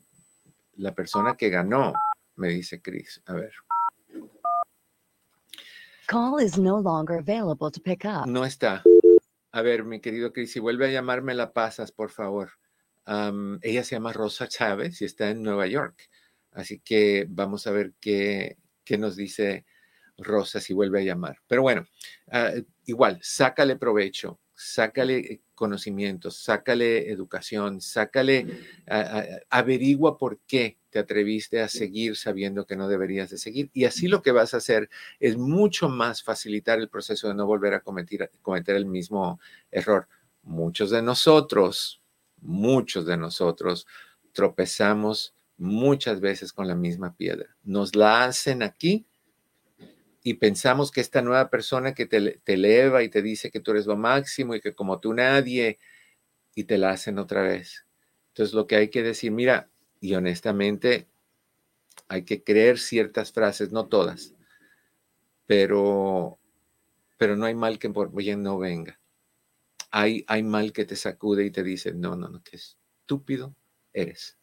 la 0.77 0.95
persona 0.95 1.35
que 1.35 1.49
ganó, 1.49 1.95
me 2.37 2.49
dice 2.49 2.83
Chris. 2.83 3.23
A 3.25 3.33
ver. 3.33 3.55
Call 6.09 6.43
is 6.45 6.59
no 6.59 6.79
longer 6.79 7.17
available 7.17 7.71
to 7.71 7.81
pick 7.81 8.05
up. 8.05 8.27
No 8.27 8.45
está. 8.45 8.83
A 9.53 9.63
ver, 9.63 9.85
mi 9.85 10.01
querido 10.01 10.31
Chris, 10.35 10.53
si 10.53 10.61
vuelve 10.61 10.89
a 10.89 10.91
llamarme 10.91 11.33
la 11.33 11.55
pasas, 11.55 11.91
por 11.91 12.11
favor. 12.11 12.51
Um, 13.07 13.59
ella 13.63 13.85
se 13.85 13.97
llama 13.97 14.13
Rosa 14.13 14.47
Chávez 14.47 15.03
y 15.03 15.05
está 15.05 15.31
en 15.31 15.43
Nueva 15.43 15.67
York. 15.67 16.09
Así 16.53 16.81
que 16.81 17.27
vamos 17.29 17.67
a 17.67 17.73
ver 17.73 17.95
qué, 18.01 18.59
qué 18.85 18.99
nos 18.99 19.17
dice 19.17 19.65
Rosa 20.19 20.61
si 20.61 20.73
vuelve 20.73 21.01
a 21.01 21.05
llamar. 21.05 21.39
Pero 21.47 21.63
bueno, 21.63 21.87
uh, 22.29 22.63
igual, 22.87 23.19
sácale 23.23 23.77
provecho, 23.77 24.39
sácale 24.55 25.41
conocimientos, 25.55 26.37
sácale 26.37 27.11
educación, 27.11 27.81
sácale, 27.81 28.47
uh, 28.91 29.39
averigua 29.51 30.19
por 30.19 30.39
qué 30.41 30.79
te 30.91 30.99
atreviste 30.99 31.61
a 31.63 31.69
seguir 31.69 32.17
sabiendo 32.17 32.67
que 32.67 32.77
no 32.77 32.87
deberías 32.87 33.31
de 33.31 33.39
seguir. 33.39 33.71
Y 33.73 33.87
así 33.87 34.09
lo 34.09 34.21
que 34.23 34.31
vas 34.31 34.53
a 34.53 34.59
hacer 34.59 34.91
es 35.19 35.39
mucho 35.39 35.89
más 35.89 36.23
facilitar 36.23 36.79
el 36.79 36.91
proceso 36.91 37.29
de 37.29 37.35
no 37.35 37.47
volver 37.47 37.75
a 37.75 37.81
cometer, 37.81 38.31
cometer 38.43 38.77
el 38.77 38.87
mismo 38.87 39.41
error. 39.71 40.07
Muchos 40.43 40.91
de 40.91 41.01
nosotros, 41.01 42.02
muchos 42.43 43.07
de 43.07 43.17
nosotros 43.17 43.87
tropezamos 44.33 45.35
muchas 45.57 46.21
veces 46.21 46.53
con 46.53 46.69
la 46.69 46.75
misma 46.75 47.17
piedra. 47.17 47.57
Nos 47.63 47.97
la 47.97 48.25
hacen 48.25 48.63
aquí 48.63 49.07
y 50.23 50.35
pensamos 50.35 50.91
que 50.91 51.01
esta 51.01 51.23
nueva 51.23 51.51
persona 51.51 51.95
que 51.95 52.07
te, 52.07 52.41
te, 52.45 52.55
eleva 52.55 53.03
y 53.03 53.09
te 53.09 53.23
dice 53.23 53.51
que 53.51 53.61
tú 53.61 53.71
eres 53.71 53.87
lo 53.87 53.97
máximo 53.97 54.55
y 54.55 54.61
que 54.61 54.75
como 54.75 55.01
tú 55.01 55.15
nadie, 55.15 55.79
y 56.55 56.65
te 56.65 56.79
la 56.79 56.91
hacen 56.91 57.19
otra 57.19 57.43
vez. 57.43 57.87
Entonces 58.29 58.55
lo 58.55 58.67
que 58.67 58.77
hay 58.77 58.89
que 58.89 59.03
decir, 59.03 59.31
mira, 59.33 59.71
y 60.01 60.15
honestamente 60.15 61.09
hay 62.09 62.25
que 62.25 62.43
creer 62.43 62.79
ciertas 62.79 63.33
frases, 63.33 63.73
no 63.73 63.87
todas, 63.87 64.35
pero, 65.47 66.39
pero 67.19 67.37
no 67.37 67.47
hay 67.47 67.55
mal 67.55 67.79
que 67.79 67.91
por 67.91 68.13
bien 68.15 68.43
no 68.43 68.59
venga. 68.59 68.99
Hay, 69.93 70.25
mal 70.43 70.73
que 70.73 70.85
te 70.85 70.97
sacude 70.97 71.45
y 71.45 71.51
te 71.51 71.63
dice, 71.63 71.93
no, 71.93 72.17
no, 72.17 72.29
no, 72.29 72.43
qué 72.43 72.57
estúpido 72.57 73.55
eres, 73.93 74.39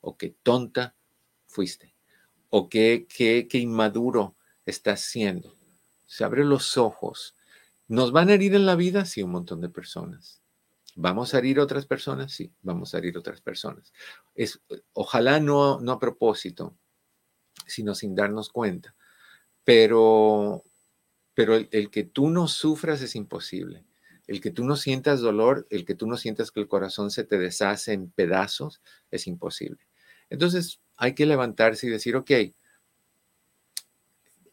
o 0.00 0.16
qué 0.16 0.36
tonta 0.42 0.94
fuiste, 1.46 1.94
o 2.50 2.68
qué, 2.68 3.06
qué, 3.14 3.48
qué 3.48 3.58
inmaduro 3.58 4.36
estás 4.64 5.00
siendo. 5.00 5.56
Se 6.06 6.24
abre 6.24 6.44
los 6.44 6.78
ojos. 6.78 7.36
¿Nos 7.88 8.12
van 8.12 8.28
a 8.28 8.34
herir 8.34 8.54
en 8.54 8.64
la 8.64 8.76
vida? 8.76 9.04
Sí, 9.04 9.22
un 9.22 9.32
montón 9.32 9.60
de 9.60 9.68
personas. 9.68 10.42
¿Vamos 10.94 11.32
a 11.32 11.38
herir 11.38 11.58
otras 11.58 11.86
personas? 11.86 12.32
Sí, 12.32 12.52
vamos 12.62 12.94
a 12.94 12.98
herir 12.98 13.16
otras 13.16 13.40
personas. 13.40 13.92
Es, 14.34 14.60
ojalá 14.92 15.40
no, 15.40 15.80
no 15.80 15.92
a 15.92 15.98
propósito, 15.98 16.76
sino 17.66 17.94
sin 17.94 18.14
darnos 18.14 18.50
cuenta. 18.50 18.94
Pero, 19.64 20.64
pero 21.34 21.56
el, 21.56 21.90
que 21.90 22.04
tú 22.04 22.28
no 22.28 22.46
sufras 22.46 23.00
es 23.00 23.16
imposible. 23.16 23.84
El 24.26 24.40
que 24.40 24.50
tú 24.50 24.64
no 24.64 24.76
sientas 24.76 25.20
dolor, 25.20 25.66
el 25.70 25.84
que 25.84 25.94
tú 25.94 26.06
no 26.06 26.16
sientas 26.16 26.50
que 26.50 26.60
el 26.60 26.68
corazón 26.68 27.10
se 27.10 27.24
te 27.24 27.38
deshace 27.38 27.92
en 27.92 28.10
pedazos, 28.10 28.80
es 29.10 29.26
imposible. 29.26 29.86
Entonces 30.30 30.80
hay 30.96 31.14
que 31.14 31.26
levantarse 31.26 31.86
y 31.86 31.90
decir, 31.90 32.16
ok, 32.16 32.30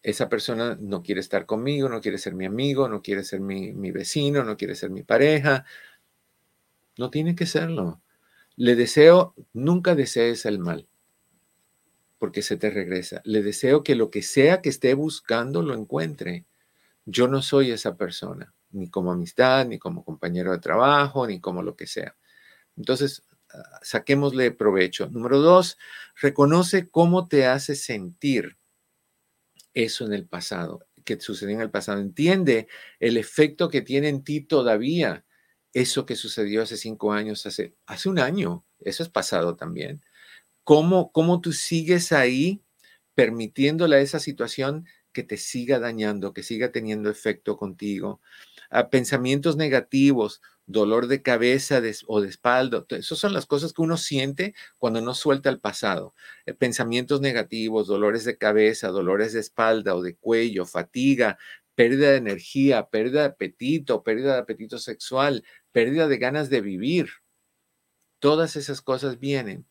esa 0.01 0.29
persona 0.29 0.77
no 0.79 1.03
quiere 1.03 1.21
estar 1.21 1.45
conmigo, 1.45 1.89
no 1.89 2.01
quiere 2.01 2.17
ser 2.17 2.33
mi 2.33 2.45
amigo, 2.45 2.87
no 2.87 3.01
quiere 3.01 3.23
ser 3.23 3.41
mi, 3.41 3.73
mi 3.73 3.91
vecino, 3.91 4.43
no 4.43 4.57
quiere 4.57 4.75
ser 4.75 4.89
mi 4.89 5.03
pareja. 5.03 5.65
No 6.97 7.09
tiene 7.09 7.35
que 7.35 7.45
serlo. 7.45 8.01
Le 8.55 8.75
deseo, 8.75 9.35
nunca 9.53 9.95
desees 9.95 10.45
el 10.45 10.59
mal, 10.59 10.87
porque 12.17 12.41
se 12.41 12.57
te 12.57 12.69
regresa. 12.69 13.21
Le 13.23 13.41
deseo 13.41 13.83
que 13.83 13.95
lo 13.95 14.09
que 14.09 14.21
sea 14.21 14.61
que 14.61 14.69
esté 14.69 14.93
buscando 14.93 15.61
lo 15.61 15.73
encuentre. 15.73 16.45
Yo 17.11 17.27
no 17.27 17.41
soy 17.41 17.71
esa 17.71 17.97
persona, 17.97 18.53
ni 18.71 18.89
como 18.89 19.11
amistad, 19.11 19.65
ni 19.65 19.79
como 19.79 20.05
compañero 20.05 20.51
de 20.51 20.59
trabajo, 20.59 21.25
ni 21.25 21.39
como 21.39 21.63
lo 21.63 21.75
que 21.75 21.87
sea. 21.87 22.15
Entonces, 22.77 23.23
ah, 23.51 23.79
saquémosle 23.81 24.51
provecho. 24.51 25.07
Número 25.09 25.39
dos, 25.39 25.77
reconoce 26.21 26.89
cómo 26.89 27.27
te 27.27 27.47
hace 27.47 27.75
sentir 27.75 28.57
eso 29.73 30.05
en 30.05 30.13
el 30.13 30.27
pasado, 30.27 30.85
que 31.03 31.19
sucedió 31.19 31.55
en 31.55 31.61
el 31.61 31.71
pasado. 31.71 31.99
Entiende 31.99 32.67
el 32.99 33.17
efecto 33.17 33.69
que 33.69 33.81
tiene 33.81 34.09
en 34.09 34.23
ti 34.23 34.41
todavía 34.41 35.25
eso 35.73 36.05
que 36.05 36.15
sucedió 36.15 36.63
hace 36.63 36.77
cinco 36.77 37.13
años, 37.13 37.45
hace, 37.45 37.75
un 38.05 38.19
año. 38.19 38.65
Eso 38.79 39.03
es 39.03 39.09
pasado 39.09 39.55
también. 39.55 40.03
¿Cómo, 40.63 41.11
cómo 41.11 41.41
tú 41.41 41.53
sigues 41.53 42.11
ahí 42.11 42.63
permitiéndole 43.15 43.97
a 43.97 44.01
esa 44.01 44.19
situación 44.19 44.85
que 45.13 45.23
te 45.23 45.37
siga 45.37 45.79
dañando, 45.79 46.33
que 46.33 46.43
siga 46.43 46.71
teniendo 46.71 47.09
efecto 47.09 47.57
contigo? 47.57 48.21
A 48.69 48.89
pensamientos 48.89 49.55
negativos, 49.57 50.41
dolor 50.69 51.07
de 51.07 51.23
cabeza 51.23 51.81
o 52.07 52.21
de 52.21 52.29
espalda. 52.29 52.85
Esas 52.89 53.17
son 53.17 53.33
las 53.33 53.47
cosas 53.47 53.73
que 53.73 53.81
uno 53.81 53.97
siente 53.97 54.53
cuando 54.77 55.01
no 55.01 55.15
suelta 55.15 55.49
el 55.49 55.59
pasado. 55.59 56.13
Eh, 56.45 56.53
pensamientos 56.53 57.21
negativos, 57.21 57.87
dolores 57.87 58.23
de 58.23 58.37
cabeza, 58.37 58.89
dolores 58.89 59.33
de 59.33 59.39
espalda 59.39 59.95
o 59.95 60.01
de 60.03 60.15
cuello, 60.15 60.65
fatiga, 60.65 61.39
pérdida 61.73 62.11
de 62.11 62.17
energía, 62.17 62.87
pérdida 62.89 63.21
de 63.21 63.27
apetito, 63.27 64.03
pérdida 64.03 64.33
de 64.33 64.39
apetito 64.41 64.77
sexual, 64.77 65.43
pérdida 65.71 66.07
de 66.07 66.17
ganas 66.17 66.49
de 66.49 66.61
vivir. 66.61 67.09
Todas 68.19 68.55
esas 68.55 68.81
cosas 68.81 69.19
vienen 69.19 69.65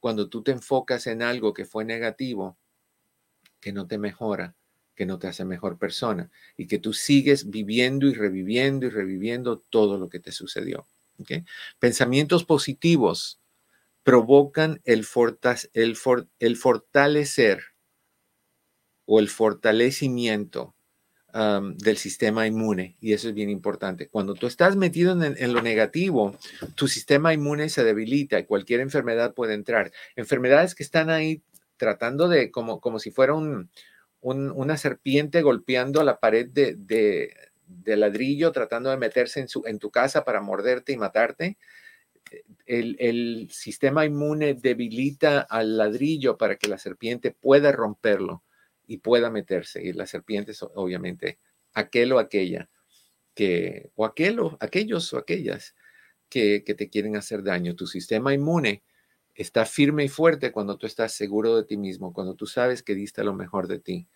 cuando 0.00 0.28
tú 0.28 0.42
te 0.42 0.52
enfocas 0.52 1.06
en 1.06 1.22
algo 1.22 1.54
que 1.54 1.64
fue 1.64 1.84
negativo, 1.84 2.58
que 3.60 3.72
no 3.72 3.86
te 3.86 3.98
mejora, 3.98 4.56
que 5.00 5.06
no 5.06 5.18
te 5.18 5.28
hace 5.28 5.46
mejor 5.46 5.78
persona 5.78 6.30
y 6.58 6.66
que 6.66 6.78
tú 6.78 6.92
sigues 6.92 7.48
viviendo 7.48 8.06
y 8.06 8.12
reviviendo 8.12 8.84
y 8.84 8.90
reviviendo 8.90 9.60
todo 9.70 9.96
lo 9.96 10.10
que 10.10 10.20
te 10.20 10.30
sucedió. 10.30 10.86
Pensamientos 11.78 12.44
positivos 12.44 13.40
provocan 14.02 14.82
el, 14.84 15.06
el, 15.72 15.96
el 16.38 16.56
fortalecer 16.58 17.62
o 19.06 19.20
el 19.20 19.30
fortalecimiento 19.30 20.74
del 21.32 21.96
sistema 21.96 22.46
inmune 22.46 22.98
y 23.00 23.14
eso 23.14 23.30
es 23.30 23.34
bien 23.34 23.48
importante. 23.48 24.08
Cuando 24.08 24.34
tú 24.34 24.46
estás 24.46 24.76
metido 24.76 25.12
en, 25.24 25.52
lo 25.54 25.62
negativo, 25.62 26.36
tu 26.74 26.88
sistema 26.88 27.32
inmune 27.32 27.70
se 27.70 27.84
debilita 27.84 28.38
y 28.38 28.44
cualquier 28.44 28.80
enfermedad 28.80 29.32
puede 29.32 29.54
entrar. 29.54 29.92
Enfermedades 30.14 30.74
que 30.74 30.82
están 30.82 31.08
ahí 31.08 31.42
tratando 31.78 32.28
de, 32.28 32.50
como, 32.50 32.82
como 32.82 32.98
si 32.98 33.10
fuera 33.10 33.32
un, 33.32 33.70
una 34.20 34.76
serpiente 34.76 35.42
golpeando 35.42 36.02
la 36.02 36.20
pared 36.20 36.48
de, 36.48 37.34
ladrillo, 37.84 38.52
tratando 38.52 38.90
de 38.90 38.96
meterse 38.96 39.40
en, 39.40 39.48
su, 39.48 39.62
en, 39.66 39.78
tu 39.78 39.90
casa 39.90 40.24
para 40.24 40.40
morderte 40.40 40.92
y 40.92 40.96
matarte. 40.96 41.58
El, 42.66 42.96
el, 43.00 43.48
sistema 43.50 44.04
inmune 44.04 44.54
debilita 44.54 45.40
al 45.40 45.76
ladrillo 45.76 46.36
para 46.36 46.56
que 46.56 46.68
la 46.68 46.78
serpiente 46.78 47.32
pueda 47.32 47.72
romperlo 47.72 48.44
y 48.86 48.98
pueda 48.98 49.30
meterse. 49.30 49.82
Y 49.82 49.92
la 49.92 50.06
serpiente 50.06 50.52
es 50.52 50.62
obviamente 50.62 51.38
aquel 51.72 52.12
o 52.12 52.18
aquella 52.18 52.68
que, 53.34 53.90
o 53.94 54.04
aquel 54.04 54.40
o 54.40 54.56
aquellos 54.60 55.12
o 55.12 55.18
aquellas 55.18 55.74
que, 56.28 56.62
que 56.64 56.74
te 56.74 56.88
quieren 56.88 57.16
hacer 57.16 57.42
daño. 57.42 57.74
Tu 57.74 57.86
sistema 57.86 58.34
inmune 58.34 58.82
está 59.40 59.64
firme 59.64 60.04
y 60.04 60.08
fuerte 60.08 60.52
cuando 60.52 60.76
tú 60.76 60.86
estás 60.86 61.12
seguro 61.14 61.56
de 61.56 61.64
ti 61.64 61.78
mismo, 61.78 62.12
cuando 62.12 62.34
tú 62.34 62.46
sabes 62.46 62.82
que 62.82 62.94
diste 62.94 63.24
lo 63.24 63.32
mejor 63.32 63.68
de 63.68 63.78
ti, 63.78 64.06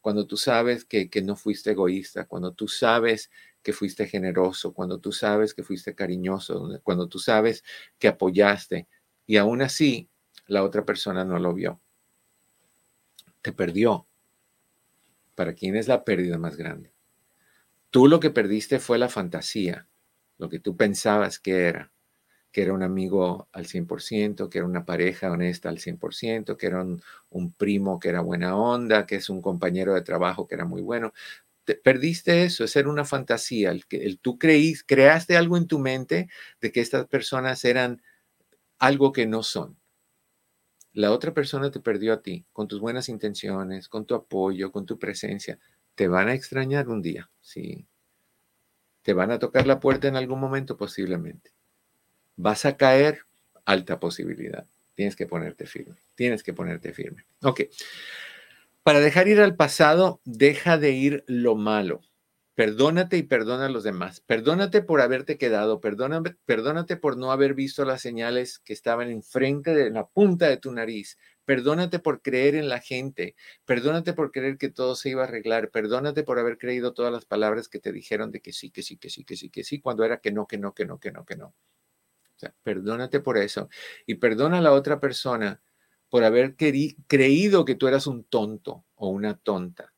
cuando 0.00 0.26
tú 0.26 0.36
sabes 0.36 0.84
que, 0.84 1.08
no 1.22 1.36
fuiste 1.36 1.70
egoísta, 1.70 2.24
cuando 2.24 2.52
tú 2.52 2.66
sabes 2.66 3.30
que 3.62 3.72
fuiste 3.72 4.08
generoso, 4.08 4.74
cuando 4.74 4.98
tú 4.98 5.12
sabes 5.12 5.54
que 5.54 5.62
fuiste 5.62 5.94
cariñoso, 5.94 6.80
cuando 6.82 7.06
tú 7.06 7.20
sabes 7.20 7.62
que 8.00 8.08
apoyaste 8.08 8.88
y 9.24 9.36
aún 9.36 9.62
así 9.62 10.08
la 10.48 10.64
otra 10.64 10.84
persona 10.84 11.24
no 11.24 11.38
lo 11.38 11.54
vio. 11.54 11.80
Te 13.40 13.52
perdió. 13.52 14.08
¿Para 15.36 15.54
quién 15.54 15.76
es 15.76 15.86
la 15.86 16.04
pérdida 16.04 16.38
más 16.38 16.56
grande? 16.56 16.92
Tú 17.90 18.08
lo 18.08 18.18
que 18.18 18.30
perdiste 18.30 18.80
fue 18.80 18.98
la 18.98 19.08
fantasía, 19.08 19.86
lo 20.38 20.48
que 20.48 20.58
tú 20.58 20.76
pensabas 20.76 21.38
que 21.38 21.68
era 21.68 21.92
que 22.52 22.62
era 22.62 22.74
un 22.74 22.82
amigo 22.82 23.48
al 23.52 23.66
100%, 23.66 24.50
que 24.50 24.58
era 24.58 24.66
una 24.66 24.84
pareja 24.84 25.32
honesta 25.32 25.70
al 25.70 25.78
100%, 25.78 26.56
que 26.58 26.66
era 26.66 26.82
un, 26.82 27.52
primo 27.54 27.98
que 27.98 28.10
era 28.10 28.20
buena 28.20 28.56
onda, 28.56 29.06
que 29.06 29.16
es 29.16 29.30
un 29.30 29.40
compañero 29.42 29.94
de 29.94 30.02
trabajo 30.02 30.46
que 30.46 30.54
era 30.54 30.66
muy 30.66 30.82
bueno. 30.82 31.12
perdiste 31.84 32.44
eso, 32.44 32.64
es 32.64 32.76
era 32.76 32.90
una 32.90 33.04
fantasía. 33.04 33.70
El, 33.70 33.84
el, 33.90 34.18
tú 34.20 34.38
creís, 34.38 34.84
creaste 34.84 35.36
algo 35.36 35.56
en 35.56 35.66
tu 35.66 35.78
mente 35.78 36.28
de 36.60 36.72
que 36.72 36.80
estas 36.80 37.06
personas 37.06 37.64
eran 37.64 38.02
algo 38.78 39.12
que 39.12 39.26
no 39.26 39.42
son. 39.42 39.78
La 40.92 41.12
otra 41.12 41.32
persona 41.34 41.70
te 41.70 41.80
perdió 41.80 42.12
a 42.12 42.22
ti, 42.22 42.44
con 42.52 42.68
tus 42.68 42.80
buenas 42.80 43.08
intenciones, 43.08 43.88
con 43.88 44.04
tu 44.06 44.14
apoyo, 44.14 44.72
con 44.72 44.84
tu 44.86 44.98
presencia. 44.98 45.58
Te 45.94 46.08
van 46.08 46.28
a 46.28 46.34
extrañar 46.34 46.88
un 46.88 47.00
día, 47.02 47.30
sí. 47.40 47.86
Te 49.02 49.14
van 49.14 49.30
a 49.30 49.38
tocar 49.38 49.66
la 49.66 49.80
puerta 49.80 50.08
en 50.08 50.16
algún 50.16 50.40
momento 50.40 50.76
posiblemente 50.76 51.52
vas 52.42 52.64
a 52.64 52.76
caer, 52.76 53.20
alta 53.64 54.00
posibilidad. 54.00 54.66
Tienes 54.94 55.16
que 55.16 55.26
ponerte 55.26 55.66
firme, 55.66 55.96
tienes 56.16 56.42
que 56.42 56.52
ponerte 56.52 56.92
firme. 56.92 57.24
Ok. 57.42 57.62
Para 58.82 59.00
dejar 59.00 59.28
ir 59.28 59.40
al 59.40 59.54
pasado, 59.54 60.20
deja 60.24 60.76
de 60.76 60.90
ir 60.90 61.24
lo 61.28 61.54
malo. 61.54 62.02
Perdónate 62.54 63.16
y 63.16 63.22
perdona 63.22 63.66
a 63.66 63.68
los 63.70 63.84
demás. 63.84 64.20
Perdónate 64.20 64.82
por 64.82 65.00
haberte 65.00 65.38
quedado. 65.38 65.80
Perdónate, 65.80 66.36
perdónate 66.44 66.96
por 66.96 67.16
no 67.16 67.32
haber 67.32 67.54
visto 67.54 67.84
las 67.84 68.02
señales 68.02 68.58
que 68.58 68.72
estaban 68.72 69.08
enfrente 69.08 69.72
de 69.72 69.90
la 69.90 70.06
punta 70.08 70.48
de 70.48 70.58
tu 70.58 70.72
nariz. 70.72 71.16
Perdónate 71.44 72.00
por 72.00 72.20
creer 72.20 72.56
en 72.56 72.68
la 72.68 72.80
gente. 72.80 73.36
Perdónate 73.64 74.12
por 74.12 74.32
creer 74.32 74.58
que 74.58 74.68
todo 74.68 74.96
se 74.96 75.10
iba 75.10 75.22
a 75.22 75.26
arreglar. 75.26 75.70
Perdónate 75.70 76.24
por 76.24 76.38
haber 76.40 76.58
creído 76.58 76.92
todas 76.92 77.12
las 77.12 77.24
palabras 77.24 77.68
que 77.68 77.78
te 77.78 77.92
dijeron 77.92 78.32
de 78.32 78.40
que 78.40 78.52
sí, 78.52 78.70
que 78.70 78.82
sí, 78.82 78.96
que 78.98 79.08
sí, 79.08 79.24
que 79.24 79.36
sí, 79.36 79.48
que 79.48 79.64
sí, 79.64 79.80
cuando 79.80 80.04
era 80.04 80.18
que 80.18 80.32
no, 80.32 80.46
que 80.46 80.58
no, 80.58 80.74
que 80.74 80.84
no, 80.84 80.98
que 80.98 81.12
no, 81.12 81.24
que 81.24 81.36
no 81.36 81.54
perdónate 82.62 83.20
por 83.20 83.38
eso 83.38 83.68
y 84.06 84.16
perdona 84.16 84.58
a 84.58 84.62
la 84.62 84.72
otra 84.72 85.00
persona 85.00 85.60
por 86.08 86.24
haber 86.24 86.56
creído 86.56 87.64
que 87.64 87.74
tú 87.74 87.88
eras 87.88 88.06
un 88.06 88.24
tonto 88.24 88.84
o 88.96 89.08
una 89.08 89.38
tonta, 89.38 89.94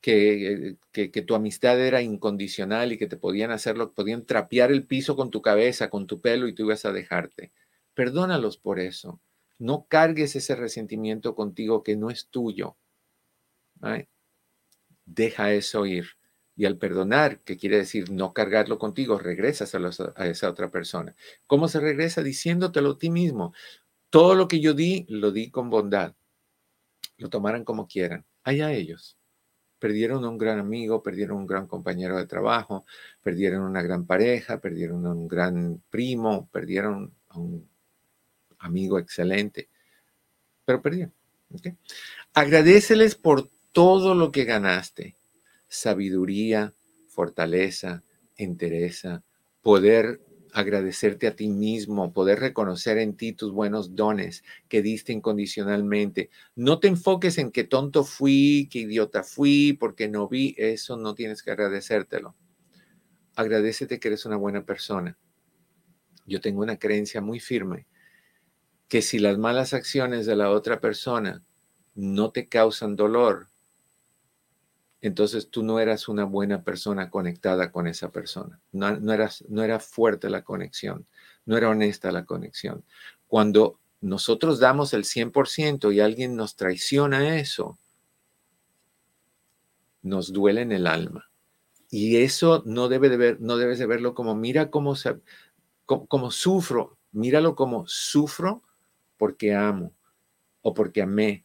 que, 0.00 0.76
que, 0.92 1.22
tu 1.22 1.34
amistad 1.34 1.80
era 1.80 2.02
incondicional 2.02 2.92
y 2.92 2.98
que 2.98 3.08
te 3.08 3.16
podían 3.16 3.50
hacerlo, 3.50 3.92
podían 3.92 4.24
trapear 4.24 4.70
el 4.70 4.86
piso 4.86 5.16
con 5.16 5.32
tu 5.32 5.42
cabeza, 5.42 5.90
con 5.90 6.06
tu 6.06 6.20
pelo 6.20 6.46
y 6.46 6.54
tú 6.54 6.62
ibas 6.62 6.84
a 6.84 6.92
dejarte. 6.92 7.52
Perdónalos 7.94 8.58
por 8.58 8.78
eso. 8.78 9.20
No 9.58 9.86
cargues 9.88 10.36
ese 10.36 10.54
resentimiento 10.54 11.34
contigo 11.34 11.82
que 11.82 11.96
no 11.96 12.10
es 12.10 12.28
tuyo. 12.28 12.76
Deja 15.04 15.52
eso 15.52 15.86
ir. 15.86 16.06
Y 16.56 16.64
al 16.64 16.78
perdonar, 16.78 17.40
que 17.40 17.58
quiere 17.58 17.76
decir 17.76 18.10
no 18.10 18.32
cargarlo 18.32 18.78
contigo, 18.78 19.18
regresas 19.18 19.74
a, 19.74 20.26
esa 20.26 20.50
otra 20.50 20.70
persona. 20.70 21.14
¿Cómo 21.46 21.68
se 21.68 21.80
regresa? 21.80 22.22
Diciéndotelo 22.22 22.92
a 22.92 22.98
ti 22.98 23.10
mismo. 23.10 23.52
Todo 24.08 24.34
lo 24.34 24.48
que 24.48 24.60
yo 24.60 24.72
di, 24.72 25.04
lo 25.08 25.32
di 25.32 25.50
con 25.50 25.68
bondad. 25.68 26.14
Lo 27.18 27.28
tomaran 27.28 27.64
como 27.64 27.86
quieran. 27.86 28.24
Allá 28.42 28.72
ellos. 28.72 29.18
Perdieron 29.78 30.24
un 30.24 30.38
gran 30.38 30.58
amigo, 30.58 31.02
perdieron 31.02 31.36
un 31.36 31.46
gran 31.46 31.66
compañero 31.66 32.16
de 32.16 32.26
trabajo, 32.26 32.86
perdieron 33.22 33.62
una 33.62 33.82
gran 33.82 34.06
pareja, 34.06 34.58
perdieron 34.58 35.06
un 35.06 35.28
gran 35.28 35.82
primo, 35.90 36.48
perdieron 36.50 37.12
a 37.28 37.38
un 37.38 37.68
amigo 38.58 38.98
excelente, 38.98 39.68
pero 40.64 40.80
perdieron. 40.80 41.12
Agradeceles 42.32 43.14
por 43.14 43.50
todo 43.72 44.14
lo 44.14 44.32
que 44.32 44.44
ganaste 44.44 45.15
sabiduría, 45.68 46.74
fortaleza, 47.08 48.02
entereza, 48.36 49.22
poder 49.62 50.20
agradecerte 50.52 51.26
a 51.26 51.36
ti 51.36 51.48
mismo, 51.48 52.12
poder 52.12 52.40
reconocer 52.40 52.96
en 52.98 53.14
ti 53.14 53.32
tus 53.32 53.52
buenos 53.52 53.94
dones 53.94 54.42
que 54.68 54.80
diste 54.80 55.12
incondicionalmente. 55.12 56.30
No 56.54 56.78
te 56.78 56.88
enfoques 56.88 57.36
en 57.38 57.50
qué 57.50 57.64
tonto 57.64 58.04
fui, 58.04 58.68
qué 58.70 58.80
idiota 58.80 59.22
fui, 59.22 59.76
porque 59.78 60.08
no 60.08 60.28
vi, 60.28 60.54
eso 60.56 60.96
no 60.96 61.14
tienes 61.14 61.42
que 61.42 61.50
agradecértelo. 61.50 62.34
Agradecete 63.34 64.00
que 64.00 64.08
eres 64.08 64.24
una 64.24 64.36
buena 64.36 64.64
persona. 64.64 65.18
Yo 66.26 66.40
tengo 66.40 66.62
una 66.62 66.78
creencia 66.78 67.20
muy 67.20 67.38
firme 67.38 67.86
que 68.88 69.02
si 69.02 69.18
las 69.18 69.36
malas 69.36 69.74
acciones 69.74 70.26
de 70.26 70.36
la 70.36 70.50
otra 70.50 70.80
persona 70.80 71.42
no 71.94 72.30
te 72.30 72.48
causan 72.48 72.96
dolor, 72.96 73.48
entonces 75.00 75.50
tú 75.50 75.62
no 75.62 75.78
eras 75.78 76.08
una 76.08 76.24
buena 76.24 76.62
persona 76.62 77.10
conectada 77.10 77.70
con 77.70 77.86
esa 77.86 78.10
persona. 78.10 78.60
No, 78.72 78.96
no, 78.98 79.12
eras, 79.12 79.44
no 79.48 79.62
era 79.62 79.78
fuerte 79.78 80.30
la 80.30 80.42
conexión, 80.42 81.06
no 81.44 81.56
era 81.56 81.68
honesta 81.68 82.10
la 82.12 82.24
conexión. 82.24 82.84
Cuando 83.26 83.78
nosotros 84.00 84.58
damos 84.58 84.94
el 84.94 85.04
100% 85.04 85.92
y 85.92 86.00
alguien 86.00 86.36
nos 86.36 86.56
traiciona 86.56 87.38
eso, 87.38 87.78
nos 90.02 90.32
duele 90.32 90.62
en 90.62 90.72
el 90.72 90.86
alma. 90.86 91.28
Y 91.90 92.16
eso 92.16 92.62
no, 92.66 92.88
debe 92.88 93.08
de 93.08 93.16
ver, 93.16 93.40
no 93.40 93.56
debes 93.56 93.78
de 93.78 93.86
verlo 93.86 94.14
como, 94.14 94.34
mira 94.34 94.70
cómo, 94.70 94.96
se, 94.96 95.16
como, 95.84 96.30
sufro, 96.30 96.98
míralo 97.12 97.54
como 97.54 97.86
sufro 97.86 98.62
porque 99.16 99.54
amo, 99.54 99.94
o 100.62 100.74
porque 100.74 101.02
amé, 101.02 101.44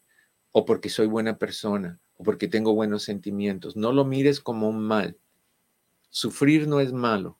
o 0.51 0.65
porque 0.65 0.89
soy 0.89 1.07
buena 1.07 1.37
persona, 1.37 1.99
o 2.21 2.23
porque 2.23 2.47
tengo 2.47 2.75
buenos 2.75 3.01
sentimientos. 3.01 3.75
No 3.75 3.91
lo 3.91 4.05
mires 4.05 4.39
como 4.39 4.69
un 4.69 4.79
mal. 4.79 5.17
Sufrir 6.11 6.67
no 6.67 6.79
es 6.79 6.93
malo, 6.93 7.39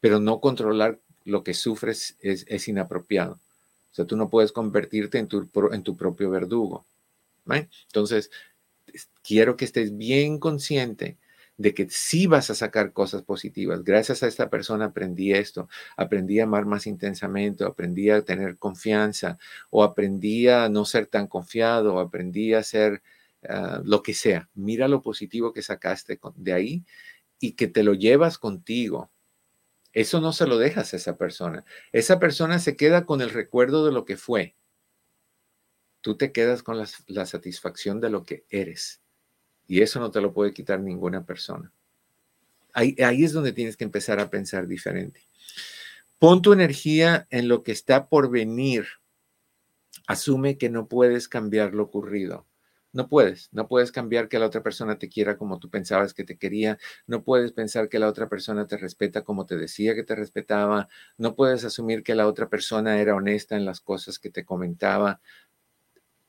pero 0.00 0.20
no 0.20 0.40
controlar 0.40 1.00
lo 1.24 1.42
que 1.42 1.54
sufres 1.54 2.18
es, 2.20 2.68
inapropiado. 2.68 3.34
O 3.90 3.94
sea, 3.94 4.04
tú 4.04 4.18
no 4.18 4.28
puedes 4.28 4.52
convertirte 4.52 5.18
en 5.18 5.28
tu, 5.28 5.48
en 5.72 5.82
tu 5.82 5.96
propio 5.96 6.28
verdugo. 6.28 6.84
Entonces, 7.46 8.30
quiero 9.22 9.56
que 9.56 9.64
estés 9.64 9.96
bien 9.96 10.38
consciente 10.38 11.16
de 11.56 11.72
que 11.72 11.86
sí 11.88 12.26
vas 12.26 12.50
a 12.50 12.54
sacar 12.54 12.92
cosas 12.92 13.22
positivas. 13.22 13.82
Gracias 13.82 14.22
a 14.22 14.26
esta 14.26 14.50
persona 14.50 14.86
aprendí 14.86 15.32
esto, 15.32 15.68
aprendí 15.96 16.40
a 16.40 16.44
amar 16.44 16.66
más 16.66 16.86
intensamente, 16.86 17.64
aprendí 17.64 18.10
a 18.10 18.22
tener 18.22 18.58
confianza, 18.58 19.38
o 19.70 19.84
aprendí 19.84 20.48
a 20.48 20.68
no 20.68 20.84
ser 20.84 21.06
tan 21.06 21.28
confiado, 21.28 21.94
o 21.94 22.00
aprendí 22.00 22.52
a 22.52 22.62
ser 22.62 23.02
ah, 23.48 23.80
lo 23.84 24.02
que 24.02 24.14
sea. 24.14 24.48
Mira 24.54 24.88
lo 24.88 25.02
positivo 25.02 25.52
que 25.52 25.62
sacaste 25.62 26.18
de 26.36 26.52
ahí 26.52 26.84
y 27.40 27.52
que 27.52 27.66
te 27.68 27.82
lo 27.82 27.94
llevas 27.94 28.38
contigo. 28.38 29.10
Eso 29.92 30.20
no 30.20 30.32
se 30.32 30.46
lo 30.46 30.58
dejas 30.58 30.92
a 30.92 30.96
esa 30.96 31.16
persona. 31.16 31.64
Esa 31.92 32.18
persona 32.18 32.58
se 32.58 32.76
queda 32.76 33.06
con 33.06 33.20
el 33.20 33.30
recuerdo 33.30 33.86
de 33.86 33.92
lo 33.92 34.04
que 34.04 34.16
fue. 34.16 34.56
Tú 36.00 36.16
te 36.16 36.32
quedas 36.32 36.62
con 36.62 36.78
la 36.78 37.26
satisfacción 37.26 38.00
de 38.00 38.10
lo 38.10 38.24
que 38.24 38.44
eres. 38.50 39.00
Y 39.66 39.82
eso 39.82 40.00
no 40.00 40.10
te 40.10 40.20
lo 40.20 40.32
puede 40.32 40.52
quitar 40.52 40.80
ninguna 40.80 41.24
persona. 41.24 41.72
Ahí, 42.72 42.96
ahí 43.02 43.24
es 43.24 43.32
donde 43.32 43.52
tienes 43.52 43.76
que 43.76 43.84
empezar 43.84 44.20
a 44.20 44.30
pensar 44.30 44.66
diferente. 44.66 45.20
Pon 46.18 46.42
tu 46.42 46.52
energía 46.52 47.26
en 47.30 47.48
lo 47.48 47.62
que 47.62 47.72
está 47.72 48.08
por 48.08 48.30
venir. 48.30 48.86
Asume 50.06 50.58
que 50.58 50.70
no 50.70 50.88
puedes 50.88 51.28
cambiar 51.28 51.72
lo 51.72 51.84
ocurrido. 51.84 52.46
No 52.94 53.08
puedes, 53.08 53.50
no 53.52 53.68
puedes 53.68 53.92
cambiar 53.92 54.28
que 54.28 54.38
la 54.38 54.46
otra 54.46 54.62
persona 54.62 54.98
te 54.98 55.08
quiera 55.10 55.36
como 55.36 55.58
tú 55.58 55.68
pensabas 55.68 56.14
que 56.14 56.24
te 56.24 56.38
quería, 56.38 56.78
no 57.08 57.24
puedes 57.24 57.52
pensar 57.52 57.88
que 57.90 57.98
la 57.98 58.08
otra 58.08 58.28
persona 58.28 58.66
te 58.68 58.78
respeta 58.78 59.22
como 59.24 59.46
te 59.46 59.56
decía 59.56 59.94
que 59.96 60.04
te 60.04 60.14
respetaba, 60.14 60.88
no 61.18 61.34
puedes 61.34 61.64
asumir 61.64 62.04
que 62.04 62.14
la 62.14 62.28
otra 62.28 62.48
persona 62.48 63.00
era 63.00 63.16
honesta 63.16 63.56
en 63.56 63.66
las 63.66 63.80
cosas 63.82 64.18
que 64.20 64.30
te 64.30 64.44
comentaba. 64.46 65.20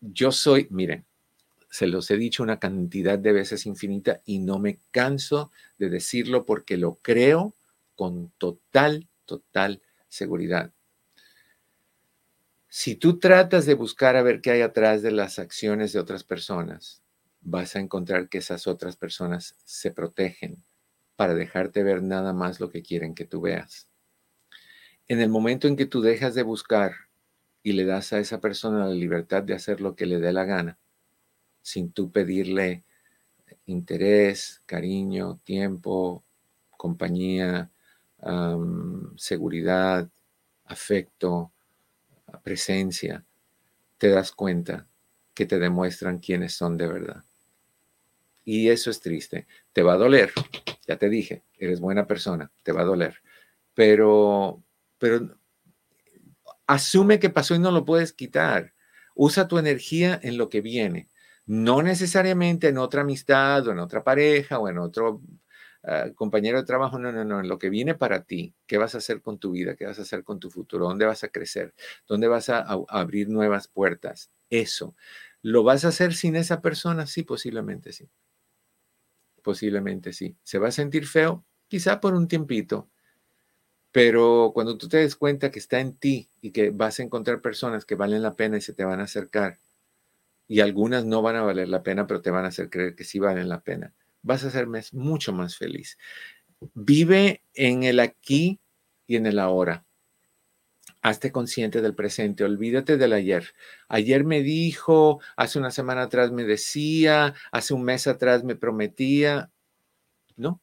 Yo 0.01 0.31
soy, 0.31 0.67
miren, 0.71 1.05
se 1.71 1.87
los 1.87 2.11
he 2.11 2.17
dicho 2.17 2.43
una 2.43 2.59
cantidad 2.59 3.19
de 3.19 3.33
veces 3.33 3.67
infinita 3.67 4.21
y 4.25 4.39
no 4.39 4.59
me 4.59 4.79
canso 4.91 5.51
de 5.79 5.89
decirlo 5.89 6.45
porque 6.45 6.77
lo 6.77 6.97
creo 6.97 7.55
con 7.95 8.31
total, 8.39 9.09
total 9.25 9.81
seguridad. 10.09 10.73
Si 12.77 12.97
tú 12.97 13.19
tratas 13.19 13.65
de 13.65 13.73
buscar 13.73 14.17
a 14.17 14.21
ver 14.21 14.41
qué 14.41 14.51
hay 14.51 14.61
atrás 14.61 15.01
de 15.01 15.11
las 15.11 15.39
acciones 15.39 15.93
de 15.93 15.99
otras 15.99 16.25
personas, 16.25 17.01
vas 17.39 17.77
a 17.77 17.79
encontrar 17.79 18.27
que 18.27 18.39
esas 18.39 18.67
otras 18.67 18.97
personas 18.97 19.55
se 19.63 19.91
protegen 19.91 20.61
para 21.15 21.35
dejarte 21.35 21.83
ver 21.83 22.03
nada 22.03 22.33
más 22.33 22.59
lo 22.59 22.69
que 22.69 22.81
quieren 22.81 23.15
que 23.15 23.23
tú 23.23 23.39
veas. 23.39 23.87
En 25.07 25.21
el 25.21 25.29
momento 25.29 25.69
en 25.69 25.77
que 25.77 25.85
tú 25.85 26.01
dejas 26.01 26.35
de 26.35 26.43
buscar 26.43 26.91
y 27.63 27.71
le 27.71 27.85
das 27.85 28.11
a 28.11 28.19
esa 28.19 28.41
persona 28.41 28.85
la 28.85 28.93
libertad 28.93 29.41
de 29.41 29.53
hacer 29.53 29.79
lo 29.79 29.95
que 29.95 30.05
le 30.05 30.19
dé 30.19 30.33
la 30.33 30.43
gana, 30.43 30.77
sin 31.61 31.93
tú 31.93 32.11
pedirle 32.11 32.83
interés, 33.67 34.61
cariño, 34.65 35.39
tiempo, 35.45 36.25
compañía, 36.71 37.71
seguridad, 39.15 40.09
afecto, 40.65 41.53
presencia, 42.41 43.25
te 43.97 44.09
das 44.09 44.31
cuenta 44.31 44.87
que 45.33 45.45
te 45.45 45.59
demuestran 45.59 46.19
quiénes 46.19 46.53
son 46.53 46.77
de 46.77 46.87
verdad. 46.87 47.23
Y 48.43 48.69
eso 48.69 48.89
es 48.89 48.99
triste. 48.99 49.47
Te 49.73 49.81
va 49.81 49.93
a 49.93 49.97
doler. 49.97 50.31
Ya 50.87 50.97
te 50.97 51.09
dije, 51.09 51.43
eres 51.57 51.79
buena 51.79 52.05
persona, 52.05 52.51
te 52.61 52.71
va 52.71 52.81
a 52.81 52.85
doler. 52.85 53.21
Pero, 53.73 54.63
pero 54.99 55.35
asume 56.67 57.19
que 57.19 57.31
pasó 57.31 57.55
y 57.55 57.59
no 57.59 57.71
lo 57.71 57.85
puedes 57.85 58.13
quitar. 58.13 58.73
Usa 59.15 59.47
tu 59.47 59.57
energía 59.57 60.19
en 60.21 60.37
lo 60.37 60.49
que 60.49 60.61
viene 60.61 61.09
no 61.45 61.81
necesariamente 61.83 62.69
en 62.69 62.77
otra 62.77 63.01
amistad 63.01 63.67
o 63.67 63.71
en 63.71 63.79
otra 63.79 64.03
pareja 64.03 64.59
o 64.59 64.67
en 64.67 64.79
otro 64.79 65.21
ah, 65.87 66.05
compañero 66.15 66.59
de 66.59 66.65
trabajo, 66.65 66.99
no, 66.99 67.11
no, 67.11 67.25
no, 67.25 67.39
en 67.39 67.47
lo 67.47 67.59
que 67.59 67.69
viene 67.69 67.95
para 67.95 68.23
ti, 68.23 68.53
qué 68.67 68.77
vas 68.77 68.95
a 68.95 68.99
hacer 68.99 69.21
con 69.21 69.39
tu 69.39 69.51
vida, 69.51 69.75
qué 69.75 69.85
vas 69.85 69.99
a 69.99 70.03
hacer 70.03 70.23
con 70.23 70.39
tu 70.39 70.49
futuro, 70.49 70.85
dónde 70.85 71.05
vas 71.05 71.23
a 71.23 71.29
crecer, 71.29 71.73
dónde 72.07 72.27
vas 72.27 72.49
a, 72.49 72.65
abrir 72.89 73.29
nuevas 73.29 73.67
puertas, 73.67 74.31
eso. 74.49 74.95
¿Lo 75.41 75.63
vas 75.63 75.85
a 75.85 75.89
hacer 75.89 76.13
sin 76.13 76.35
esa 76.35 76.61
persona? 76.61 77.05
Sí, 77.07 77.23
posiblemente 77.23 77.91
sí. 77.93 78.09
Posiblemente 79.43 80.11
sí. 80.11 80.35
¿Se 80.43 80.57
va 80.57 80.69
a 80.69 80.71
sentir 80.71 81.05
feo? 81.05 81.45
Quizá 81.67 82.01
por 82.01 82.15
un 82.15 82.27
tiempito, 82.27 82.89
pero 83.91 84.51
cuando 84.53 84.77
tú 84.77 84.89
te 84.89 84.97
des 84.97 85.15
cuenta 85.15 85.51
que 85.51 85.59
está 85.59 85.79
en 85.79 85.95
ti 85.95 86.29
y 86.41 86.51
que 86.51 86.71
vas 86.71 86.99
a 86.99 87.03
encontrar 87.03 87.41
personas 87.41 87.85
que 87.85 87.95
valen 87.95 88.23
la 88.23 88.35
pena 88.35 88.57
y 88.57 88.61
se 88.61 88.73
te 88.73 88.83
van 88.83 88.99
a 88.99 89.03
acercar, 89.03 89.59
y 90.47 90.59
algunas 90.59 91.05
no 91.05 91.21
van 91.21 91.35
a 91.35 91.43
valer 91.43 91.69
la 91.69 91.83
pena, 91.83 92.07
pero 92.07 92.21
te 92.21 92.31
van 92.31 92.45
a 92.45 92.49
hacer 92.49 92.69
creer 92.69 92.95
que 92.95 93.03
sí 93.03 93.19
valen 93.19 93.49
la 93.49 93.61
pena. 93.61 93.93
Vas 94.25 94.43
a 94.43 94.49
ser 94.49 94.67
mucho 94.93 95.33
más 95.33 95.55
feliz. 95.55 95.99
Vive 96.73 97.43
en 97.53 97.83
el 97.83 97.99
aquí 97.99 98.59
y 99.05 99.17
en 99.17 99.27
el 99.27 99.37
ahora. 99.37 99.85
Hazte 101.03 101.31
consciente 101.31 101.79
del 101.83 101.93
presente, 101.93 102.43
olvídate 102.43 102.97
del 102.97 103.13
ayer. 103.13 103.53
Ayer 103.87 104.23
me 104.23 104.41
dijo, 104.41 105.21
hace 105.37 105.59
una 105.59 105.69
semana 105.69 106.01
atrás 106.01 106.31
me 106.31 106.43
decía, 106.43 107.35
hace 107.51 107.75
un 107.75 107.83
mes 107.83 108.07
atrás 108.07 108.43
me 108.43 108.55
prometía. 108.55 109.51
No, 110.35 110.59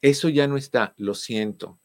eso 0.00 0.30
ya 0.30 0.48
no 0.48 0.56
está, 0.56 0.94
lo 0.96 1.14
siento. 1.14 1.78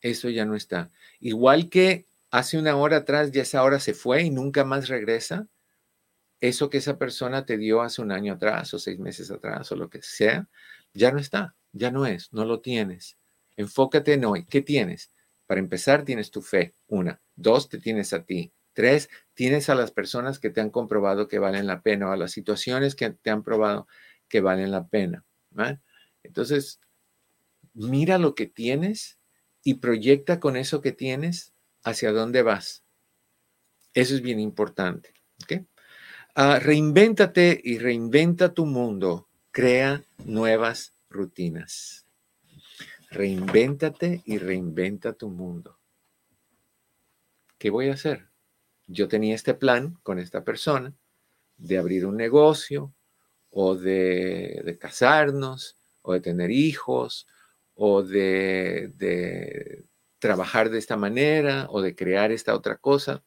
Eso 0.00 0.28
ya 0.28 0.44
no 0.44 0.54
está. 0.54 0.92
Igual 1.18 1.68
que 1.70 2.06
hace 2.30 2.56
una 2.56 2.76
hora 2.76 2.98
atrás 2.98 3.32
ya 3.32 3.42
esa 3.42 3.64
hora 3.64 3.80
se 3.80 3.94
fue 3.94 4.22
y 4.22 4.30
nunca 4.30 4.64
más 4.64 4.86
regresa, 4.86 5.48
eso 6.40 6.70
que 6.70 6.78
esa 6.78 6.98
persona 6.98 7.44
te 7.44 7.58
dio 7.58 7.82
hace 7.82 8.02
un 8.02 8.12
año 8.12 8.34
atrás 8.34 8.72
o 8.74 8.78
seis 8.78 8.98
meses 8.98 9.30
atrás 9.30 9.70
o 9.72 9.76
lo 9.76 9.90
que 9.90 10.02
sea, 10.02 10.48
ya 10.94 11.12
no 11.12 11.18
está, 11.18 11.56
ya 11.72 11.90
no 11.90 12.06
es, 12.06 12.32
no 12.32 12.44
lo 12.44 12.60
tienes. 12.60 13.18
Enfócate 13.56 14.14
en 14.14 14.24
hoy. 14.24 14.44
¿Qué 14.46 14.62
tienes? 14.62 15.12
Para 15.46 15.60
empezar, 15.60 16.04
tienes 16.04 16.30
tu 16.30 16.42
fe, 16.42 16.74
una. 16.86 17.20
Dos, 17.34 17.68
te 17.68 17.78
tienes 17.78 18.12
a 18.12 18.24
ti. 18.24 18.52
Tres, 18.72 19.10
tienes 19.34 19.68
a 19.68 19.74
las 19.74 19.90
personas 19.90 20.38
que 20.38 20.50
te 20.50 20.60
han 20.60 20.70
comprobado 20.70 21.26
que 21.26 21.40
valen 21.40 21.66
la 21.66 21.82
pena 21.82 22.08
o 22.08 22.12
a 22.12 22.16
las 22.16 22.30
situaciones 22.30 22.94
que 22.94 23.10
te 23.10 23.30
han 23.30 23.42
probado 23.42 23.88
que 24.28 24.40
valen 24.40 24.70
la 24.70 24.86
pena. 24.86 25.24
Entonces, 26.22 26.80
mira 27.74 28.18
lo 28.18 28.34
que 28.34 28.46
tienes 28.46 29.18
y 29.64 29.74
proyecta 29.74 30.38
con 30.38 30.56
eso 30.56 30.80
que 30.80 30.92
tienes 30.92 31.54
hacia 31.82 32.12
dónde 32.12 32.42
vas. 32.42 32.84
Eso 33.94 34.14
es 34.14 34.22
bien 34.22 34.38
importante. 34.38 35.17
Ah, 36.34 36.58
reinvéntate 36.60 37.60
y 37.62 37.78
reinventa 37.78 38.54
tu 38.54 38.66
mundo. 38.66 39.28
Crea 39.50 40.04
nuevas 40.24 40.94
rutinas. 41.10 42.06
Reinvéntate 43.10 44.22
y 44.24 44.38
reinventa 44.38 45.14
tu 45.14 45.30
mundo. 45.30 45.78
¿Qué 47.58 47.70
voy 47.70 47.88
a 47.88 47.94
hacer? 47.94 48.28
Yo 48.86 49.08
tenía 49.08 49.34
este 49.34 49.54
plan 49.54 49.98
con 50.02 50.18
esta 50.18 50.44
persona 50.44 50.94
de 51.56 51.78
abrir 51.78 52.06
un 52.06 52.16
negocio 52.16 52.94
o 53.50 53.74
de, 53.74 54.78
casarnos 54.80 55.76
o 56.02 56.12
de 56.12 56.20
tener 56.20 56.50
hijos 56.50 57.26
o 57.74 58.02
de 58.02 59.84
trabajar 60.18 60.70
de 60.70 60.78
esta 60.78 60.96
manera 60.96 61.66
o 61.70 61.80
de 61.80 61.96
crear 61.96 62.30
esta 62.30 62.54
otra 62.54 62.76
cosa 62.76 63.24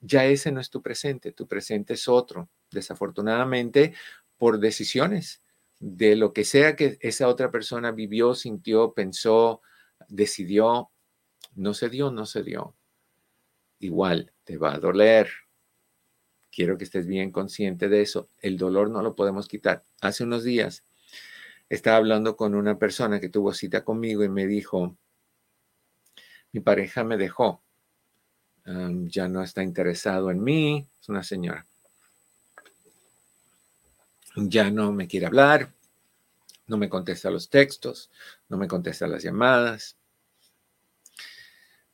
ya 0.00 0.24
ese 0.26 0.52
no 0.52 0.60
es 0.60 0.70
tu 0.70 0.82
presente, 0.82 1.32
tu 1.32 1.46
presente 1.46 1.94
es 1.94 2.08
otro, 2.08 2.48
desafortunadamente 2.70 3.94
por 4.38 4.58
decisiones 4.58 5.42
de 5.78 6.16
lo 6.16 6.32
que 6.32 6.44
sea 6.44 6.76
que 6.76 6.98
esa 7.00 7.28
otra 7.28 7.50
persona 7.50 7.90
vivió, 7.92 8.34
sintió, 8.34 8.92
pensó, 8.92 9.62
decidió, 10.08 10.90
no 11.54 11.74
se 11.74 11.88
dio, 11.88 12.10
no 12.10 12.26
se 12.26 12.42
dio. 12.42 12.74
Igual, 13.78 14.32
te 14.44 14.56
va 14.58 14.74
a 14.74 14.78
doler, 14.78 15.28
Quiero 16.50 16.76
que 16.76 16.84
estés 16.84 17.06
bien 17.06 17.30
consciente 17.30 17.88
de 17.88 18.02
eso. 18.02 18.28
El 18.40 18.56
dolor 18.58 18.90
no 18.90 19.02
lo 19.02 19.14
podemos 19.14 19.46
quitar. 19.46 19.84
Hace 20.00 20.24
unos 20.24 20.42
días 20.42 20.84
estaba 21.68 21.96
hablando 21.96 22.36
con 22.36 22.54
una 22.54 22.78
persona 22.78 23.20
que 23.20 23.28
tuvo 23.28 23.54
cita 23.54 23.84
conmigo 23.84 24.24
y 24.24 24.28
me 24.28 24.46
dijo, 24.46 24.96
mi 26.52 26.60
pareja 26.60 27.04
me 27.04 27.16
dejó, 27.16 27.62
ya 29.06 29.28
no 29.28 29.42
está 29.42 29.62
interesado 29.62 30.30
en 30.30 30.42
mí, 30.42 30.86
es 31.00 31.08
una 31.08 31.22
señora, 31.22 31.66
ya 34.36 34.70
no 34.70 34.92
me 34.92 35.08
quiere 35.08 35.26
hablar, 35.26 35.72
no 36.66 36.76
me 36.76 36.88
contesta 36.88 37.30
los 37.30 37.48
textos, 37.50 38.10
no 38.48 38.56
me 38.56 38.68
contesta 38.68 39.06
las 39.06 39.22
llamadas. 39.22 39.96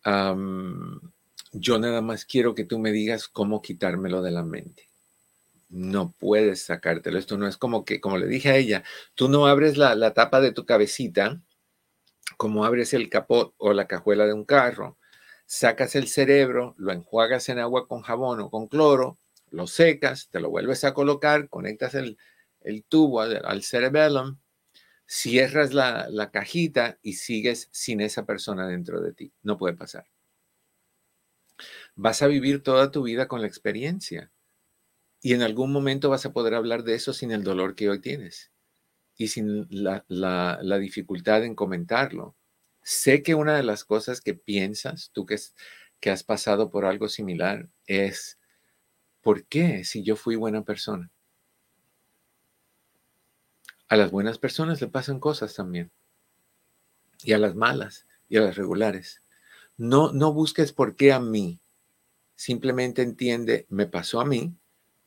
yo 0.04 1.78
nada 1.78 2.00
más 2.02 2.24
quiero 2.24 2.54
que 2.54 2.64
tú 2.64 2.78
me 2.78 2.92
digas 2.92 3.28
cómo 3.28 3.62
quitármelo 3.62 4.22
de 4.22 4.30
la 4.30 4.44
mente 4.44 4.86
no 5.68 6.12
puedes 6.18 6.62
sacártelo. 6.62 7.18
Esto 7.18 7.36
no 7.38 7.46
es 7.46 7.56
como 7.56 7.84
que, 7.84 8.00
como 8.00 8.18
le 8.18 8.26
dije 8.26 8.50
a 8.50 8.56
ella, 8.56 8.84
tú 9.14 9.28
no 9.28 9.46
abres 9.46 9.76
la, 9.76 10.14
tapa 10.14 10.40
de 10.40 10.52
tu 10.52 10.64
cabecita 10.64 11.40
como 12.36 12.64
abres 12.64 12.92
el 12.92 13.08
capot 13.08 13.54
o 13.56 13.72
la 13.72 13.86
cajuela 13.86 14.26
de 14.26 14.32
un 14.32 14.44
carro. 14.44 14.98
Sacas 15.46 15.94
el 15.94 16.08
cerebro, 16.08 16.74
lo 16.76 16.92
enjuagas 16.92 17.48
en 17.48 17.58
agua 17.58 17.86
con 17.88 18.02
jabón 18.02 18.40
o 18.40 18.50
con 18.50 18.66
cloro, 18.68 19.18
lo 19.50 19.66
secas, 19.66 20.28
te 20.30 20.40
lo 20.40 20.50
vuelves 20.50 20.84
a 20.84 20.92
colocar, 20.92 21.48
conectas 21.48 21.94
el, 21.94 22.18
tubo 22.88 23.20
al, 23.20 23.62
cerebellum, 23.62 24.38
cierras 25.06 25.72
la, 25.72 26.08
la 26.10 26.30
cajita 26.30 26.98
y 27.00 27.14
sigues 27.14 27.68
sin 27.70 28.00
esa 28.00 28.26
persona 28.26 28.66
dentro 28.66 29.00
de 29.00 29.12
ti. 29.12 29.32
No 29.42 29.56
puede 29.56 29.74
pasar. 29.74 30.06
Vas 31.94 32.22
a 32.22 32.26
vivir 32.26 32.62
toda 32.62 32.90
tu 32.90 33.04
vida 33.04 33.28
con 33.28 33.40
la 33.40 33.46
experiencia 33.46 34.30
y 35.22 35.34
en 35.34 35.42
algún 35.42 35.72
momento 35.72 36.10
vas 36.10 36.26
a 36.26 36.32
poder 36.32 36.54
hablar 36.54 36.84
de 36.84 36.94
eso 36.94 37.12
sin 37.12 37.32
el 37.32 37.42
dolor 37.42 37.74
que 37.74 37.88
hoy 37.88 38.00
tienes 38.00 38.52
y 39.16 39.28
sin 39.28 39.66
la, 39.70 40.78
dificultad 40.78 41.44
en 41.44 41.54
comentarlo. 41.54 42.36
Sé 42.88 43.24
que 43.24 43.34
una 43.34 43.56
de 43.56 43.64
las 43.64 43.84
cosas 43.84 44.20
que 44.20 44.34
piensas, 44.34 45.10
tú 45.12 45.26
que, 45.26 45.34
has 46.08 46.22
pasado 46.22 46.70
por 46.70 46.84
algo 46.84 47.08
similar, 47.08 47.68
es, 47.88 48.38
¿por 49.22 49.44
qué 49.46 49.82
si 49.82 50.04
yo 50.04 50.14
fui 50.14 50.36
buena 50.36 50.62
persona? 50.62 51.10
A 53.88 53.96
las 53.96 54.12
buenas 54.12 54.38
personas 54.38 54.80
le 54.80 54.86
pasan 54.86 55.18
cosas 55.18 55.52
también. 55.54 55.90
Y 57.24 57.32
a 57.32 57.38
las 57.38 57.56
malas 57.56 58.06
y 58.28 58.36
a 58.36 58.42
las 58.42 58.54
regulares. 58.54 59.20
No, 59.76 60.12
no 60.12 60.32
busques 60.32 60.72
por 60.72 60.94
qué 60.94 61.12
a 61.12 61.18
mí. 61.18 61.58
Simplemente 62.36 63.02
entiende, 63.02 63.66
me 63.68 63.88
pasó 63.88 64.20
a 64.20 64.24
mí, 64.24 64.54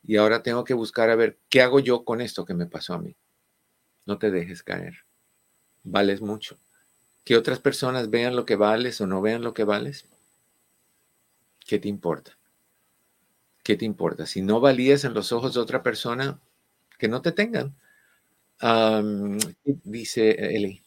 y 0.02 0.18
ahora 0.18 0.42
tengo 0.42 0.64
que 0.64 0.74
buscar 0.74 1.08
a 1.08 1.16
ver 1.16 1.38
qué 1.48 1.62
hago 1.62 1.80
yo 1.80 2.04
con 2.04 2.20
esto 2.20 2.44
que 2.44 2.52
me 2.52 2.66
pasó 2.66 2.92
a 2.92 2.98
mí. 2.98 3.16
No 4.04 4.18
te 4.18 4.30
dejes 4.30 4.62
caer. 4.62 5.06
Vales 5.82 6.20
mucho. 6.20 6.58
Que 7.30 7.36
otras 7.36 7.60
personas 7.60 8.10
vean 8.10 8.34
lo 8.34 8.44
que 8.44 8.56
vales 8.56 9.00
o 9.00 9.06
no 9.06 9.22
vean 9.22 9.42
lo 9.42 9.54
que 9.54 9.62
vales. 9.62 10.04
¿Qué 11.64 11.78
te 11.78 11.86
importa? 11.86 12.36
¿Qué 13.62 13.76
te 13.76 13.84
importa? 13.84 14.26
Si 14.26 14.42
no 14.42 14.58
valías 14.58 15.04
en 15.04 15.14
los 15.14 15.30
ojos 15.30 15.54
de 15.54 15.60
otra 15.60 15.84
persona, 15.84 16.40
que 16.98 17.06
no 17.06 17.22
te 17.22 17.30
tengan. 17.30 17.76
dice 19.64 20.30
Eli. 20.56 20.82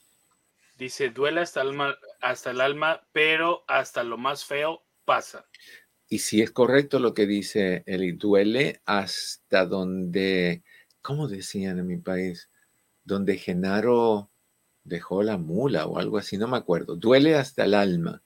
Dice, 0.77 1.11
duele 1.11 1.39
hasta 1.39 1.61
el, 1.61 1.69
alma, 1.69 1.95
hasta 2.19 2.51
el 2.51 2.59
alma, 2.59 3.07
pero 3.13 3.63
hasta 3.69 4.03
lo 4.03 4.17
más 4.17 4.43
feo 4.43 4.83
pasa. 5.05 5.45
Y 6.09 6.19
si 6.19 6.41
es 6.41 6.51
correcto 6.51 6.99
lo 6.99 7.13
que 7.13 7.25
dice 7.25 7.83
él, 7.85 8.17
duele 8.17 8.81
hasta 8.83 9.65
donde, 9.65 10.61
¿cómo 11.01 11.29
decían 11.29 11.79
en 11.79 11.87
mi 11.87 11.99
país? 11.99 12.49
Donde 13.05 13.37
Genaro 13.37 14.32
dejó 14.83 15.23
la 15.23 15.37
mula 15.37 15.85
o 15.87 15.97
algo 15.97 16.17
así, 16.17 16.37
no 16.37 16.47
me 16.47 16.57
acuerdo. 16.57 16.95
Duele 16.95 17.35
hasta 17.35 17.65
el 17.65 17.73
alma. 17.73 18.21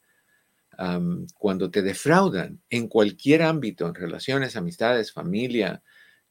cuando 1.40 1.72
te 1.72 1.82
defraudan 1.82 2.62
en 2.70 2.88
cualquier 2.88 3.42
ámbito, 3.44 3.88
en 3.88 3.96
relaciones, 3.96 4.56
amistades, 4.56 5.12
familia, 5.12 5.82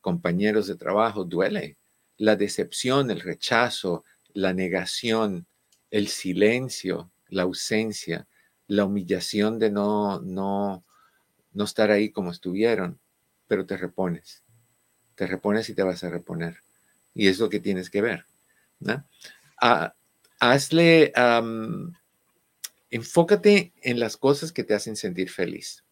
compañeros 0.00 0.68
de 0.68 0.76
trabajo, 0.76 1.24
duele. 1.24 1.78
La 2.18 2.36
decepción, 2.36 3.10
el 3.10 3.20
rechazo, 3.20 4.04
la 4.32 4.52
negación, 4.52 5.46
el 5.90 6.08
silencio, 6.08 7.10
la 7.28 7.42
ausencia, 7.42 8.28
la 8.68 8.84
humillación 8.84 9.58
de 9.58 9.70
no, 9.70 10.20
no, 10.20 10.84
no 11.52 11.64
estar 11.64 11.90
ahí 11.90 12.10
como 12.10 12.30
estuvieron, 12.30 13.00
pero 13.48 13.66
te 13.66 13.76
repones. 13.76 14.44
Te 15.14 15.26
repones 15.26 15.68
y 15.70 15.74
te 15.74 15.82
vas 15.82 16.04
a 16.04 16.10
reponer. 16.10 16.58
Y 17.14 17.28
es 17.28 17.38
lo 17.38 17.48
que 17.48 17.60
tienes 17.60 17.90
que 17.90 18.02
ver. 18.02 18.26
Ah, 19.60 19.94
hazle, 20.38 21.12
enfócate 22.90 23.72
en 23.82 24.00
las 24.00 24.16
cosas 24.16 24.52
que 24.52 24.64
te 24.64 24.74
hacen 24.74 24.96
sentir 24.96 25.30
feliz. 25.30 25.84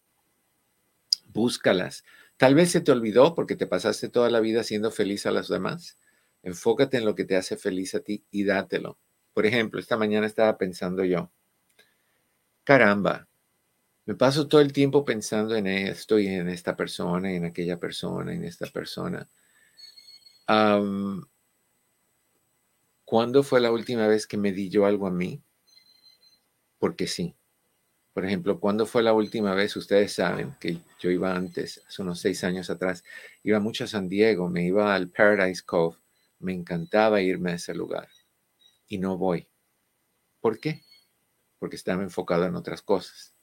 Búscalas. 1.27 2.03
Tal 2.37 2.55
vez 2.55 2.71
se 2.71 2.81
te 2.81 2.91
olvidó 2.91 3.35
porque 3.35 3.55
te 3.55 3.67
pasaste 3.67 4.09
toda 4.09 4.29
la 4.29 4.39
vida 4.39 4.63
siendo 4.63 4.91
feliz 4.91 5.25
a 5.25 5.31
los 5.31 5.47
demás. 5.47 5.97
Enfócate 6.43 6.97
en 6.97 7.05
lo 7.05 7.15
que 7.15 7.25
te 7.25 7.35
hace 7.35 7.57
feliz 7.57 7.95
a 7.95 8.01
ti 8.01 8.23
y 8.31 8.43
dátelo. 8.43 8.97
Por 9.33 9.45
ejemplo, 9.45 9.79
esta 9.79 9.97
mañana 9.97 10.27
estaba 10.27 10.57
pensando 10.57 11.03
yo, 11.03 11.31
caramba, 12.63 13.27
me 14.05 14.15
paso 14.15 14.47
todo 14.47 14.61
el 14.61 14.71
tiempo 14.71 15.03
pensando 15.03 15.55
en 15.55 15.67
esto 15.67 16.19
y 16.19 16.27
en 16.27 16.47
esta 16.47 16.75
persona 16.75 17.33
y 17.33 17.35
en 17.37 17.45
aquella 17.45 17.79
persona 17.79 18.33
y 18.33 18.37
en 18.37 18.45
esta 18.45 18.67
persona. 18.67 19.27
¿Cuándo 23.15 23.43
fue 23.43 23.61
la 23.61 23.71
última 23.71 24.07
vez 24.07 24.27
que 24.27 24.35
me 24.35 24.51
di 24.51 24.67
yo 24.67 24.85
algo 24.85 25.07
a 25.07 25.09
mí? 25.09 25.41
Porque 26.77 27.07
sí. 27.07 27.33
Por 28.11 28.25
ejemplo, 28.25 28.59
¿cuándo 28.59 28.85
fue 28.85 29.03
la 29.03 29.13
última 29.13 29.55
vez? 29.55 29.73
Ustedes 29.77 30.11
saben 30.11 30.53
que 30.59 30.81
yo 30.99 31.09
iba 31.09 31.33
antes, 31.33 31.81
hace 31.87 32.01
unos 32.01 32.19
seis 32.19 32.43
años 32.43 32.69
atrás, 32.69 33.05
iba 33.41 33.61
mucho 33.61 33.85
a 33.85 33.87
San 33.87 34.09
Diego, 34.09 34.49
me 34.49 34.65
iba 34.65 34.93
al 34.93 35.07
Paradise 35.07 35.63
Cove, 35.65 35.95
me 36.39 36.51
encantaba 36.51 37.21
irme 37.21 37.51
a 37.51 37.55
ese 37.55 37.73
lugar 37.73 38.09
y 38.89 38.97
no 38.97 39.17
voy. 39.17 39.47
¿Por 40.41 40.59
qué? 40.59 40.83
Porque 41.57 41.77
estaba 41.77 42.03
enfocado 42.03 42.43
en 42.43 42.57
otras 42.57 42.81
cosas. 42.81 43.33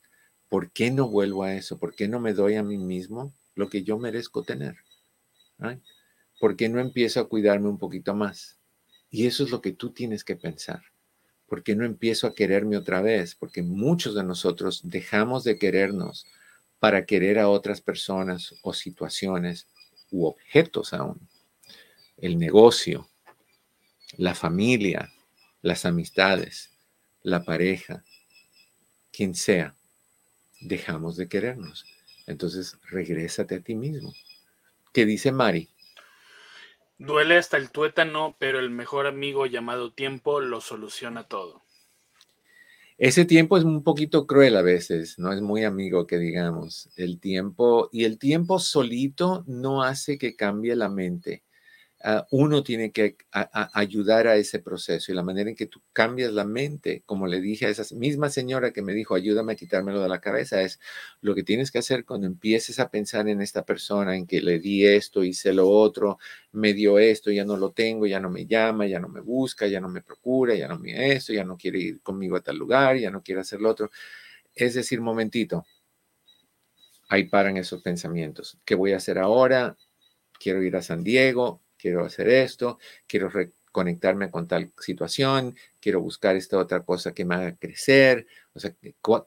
¿por 0.51 0.71
qué 0.71 0.91
no 0.91 1.09
vuelvo 1.09 1.45
a 1.45 1.55
eso? 1.55 1.79
¿Por 1.79 1.95
qué 1.95 2.09
no 2.09 2.21
me 2.21 2.35
doy 2.35 2.57
a 2.57 2.63
mí 2.63 2.77
mismo 2.77 3.33
lo 3.55 3.71
que 3.71 3.85
yo 3.85 3.97
merezco 3.97 4.43
tener? 4.43 4.77
¿Por 6.39 6.57
qué 6.57 6.69
no 6.69 6.79
empiezo 6.79 7.21
a 7.21 7.29
cuidarme 7.31 7.71
un 7.71 7.79
poquito 7.79 8.15
más? 8.15 8.62
Y 9.13 9.27
eso 9.27 9.45
es 9.45 9.51
lo 9.51 9.61
que 9.61 9.73
tú 9.73 9.91
tienes 9.91 10.25
que 10.25 10.37
pensar. 10.37 10.83
¿Por 11.47 11.63
qué 11.63 11.77
no 11.77 11.85
empiezo 11.85 12.27
a 12.27 12.35
quererme 12.35 12.79
otra 12.79 13.03
vez? 13.03 13.35
Porque 13.35 13.63
muchos 13.63 14.15
de 14.15 14.25
nosotros 14.25 14.81
dejamos 14.85 15.45
de 15.45 15.59
querernos 15.59 16.27
para 16.79 17.05
querer 17.05 17.39
a 17.39 17.51
otras 17.51 17.83
personas 17.83 18.55
o 18.63 18.73
situaciones 18.73 19.69
u 20.11 20.25
objetos 20.25 20.95
aún. 20.95 21.29
El 22.17 22.39
negocio, 22.39 23.11
la 24.17 24.35
familia, 24.35 25.13
las 25.61 25.85
amistades, 25.85 26.71
la 27.23 27.45
pareja, 27.45 28.03
quien 29.13 29.35
sea 29.35 29.77
dejamos 30.63 31.17
de 31.17 31.29
querernos. 31.29 31.85
Entonces, 32.27 32.79
regrésate 32.91 33.57
a 33.57 33.61
ti 33.61 33.75
mismo. 33.75 34.15
¿Qué 34.95 35.05
dice 35.05 35.33
Mari? 35.33 35.69
Duele 37.05 37.37
hasta 37.37 37.57
el 37.57 37.71
tuétano, 37.71 38.37
pero 38.39 38.61
el 38.61 38.71
mejor 38.71 39.09
amigo 39.09 39.47
llamado 39.47 39.93
tiempo 39.93 40.41
lo 40.41 40.61
soluciona 40.61 41.25
todo. 41.25 41.61
Ese 42.97 43.25
tiempo 43.25 43.57
es 43.57 43.65
un 43.65 43.83
poquito 43.83 44.29
cruel 44.29 44.57
a 44.57 44.63
veces, 44.63 45.19
no 45.19 45.33
es 45.33 45.41
muy 45.41 45.65
amigo 45.65 46.07
que 46.07 46.19
digamos. 46.19 46.91
El 46.97 47.19
tiempo 47.19 47.89
y 47.91 48.05
el 48.05 48.19
tiempo 48.19 48.61
solito 48.61 49.43
no 49.49 49.83
hace 49.83 50.17
que 50.17 50.37
cambie 50.37 50.77
la 50.77 50.89
mente. 50.89 51.43
Ah, 52.05 52.27
uno 52.33 52.65
tiene 52.65 52.91
que 52.91 53.17
ayudar 53.75 54.27
a 54.27 54.35
ese 54.37 54.59
proceso 54.59 55.13
y 55.13 55.15
la 55.15 55.23
manera 55.23 55.51
en 55.51 55.55
que 55.57 55.67
tú 55.69 55.81
cambias 55.93 56.33
la 56.33 56.45
mente, 56.45 57.03
como 57.07 57.29
le 57.29 57.41
dije 57.41 57.67
a 57.67 57.69
esa 57.69 57.85
misma 57.95 58.29
señora 58.29 58.73
que 58.73 58.83
me 58.83 58.93
dijo, 58.93 59.15
ayúdame 59.15 59.53
a 59.53 59.57
quitármelo 59.57 60.03
de 60.03 60.09
la 60.09 60.21
cabeza, 60.21 60.63
es 60.63 60.81
lo 61.21 61.35
que 61.37 61.45
tienes 61.45 61.71
que 61.71 61.79
hacer 61.79 62.05
cuando 62.05 62.27
empieces 62.27 62.81
a 62.81 62.91
pensar 62.91 63.29
en 63.29 63.41
esta 63.41 63.65
persona, 63.65 64.17
en 64.17 64.27
que 64.27 64.41
le 64.41 64.59
di 64.59 64.85
esto, 64.85 65.23
hice 65.23 65.53
lo 65.53 65.69
otro, 65.69 66.19
me 66.51 66.73
dio 66.75 66.99
esto, 66.99 67.31
ya 67.31 67.45
no 67.45 67.57
lo 67.57 67.71
tengo, 67.71 68.07
ya 68.07 68.19
no 68.19 68.31
me 68.31 68.47
llama, 68.47 68.87
ya 68.89 68.99
no 68.99 69.09
me 69.09 69.21
busca, 69.21 69.69
ya 69.69 69.81
no 69.81 69.89
me 69.89 70.03
procura, 70.03 70.55
ya 70.57 70.67
no 70.67 70.79
me 70.81 71.13
esto, 71.13 71.33
ya 71.33 71.45
no 71.45 71.57
quiere 71.57 71.79
ir 71.79 72.01
conmigo 72.03 72.35
a 72.37 72.41
tal 72.43 72.57
lugar, 72.57 72.97
ya 72.97 73.11
no 73.13 73.23
quiere 73.23 73.43
hacer 73.43 73.61
lo 73.61 73.71
otro. 73.71 73.91
Es 74.55 74.75
decir, 74.75 75.01
momentito, 75.01 75.67
ahí 77.09 77.25
paran 77.25 77.57
esos 77.57 77.83
pensamientos. 77.83 78.59
¿Qué 78.65 78.75
voy 78.75 78.93
a 78.93 78.97
hacer 78.97 79.19
ahora? 79.19 79.77
Quiero 80.41 80.63
ir 80.63 80.77
a 80.77 80.83
San 80.83 81.05
Diego, 81.05 81.62
quiero 81.83 82.05
hacer 82.05 82.29
esto, 82.29 82.79
quiero 83.09 83.29
reconectarme 83.29 84.31
con 84.31 84.47
tal 84.47 84.73
situación, 84.79 85.57
quiero 85.81 86.01
buscar 86.01 86.37
esta 86.37 86.57
otra 86.59 86.85
cosa 86.85 87.13
que 87.13 87.25
me 87.25 87.35
haga 87.35 87.57
crecer. 87.57 88.29
O 88.55 88.61
sea, 88.61 88.73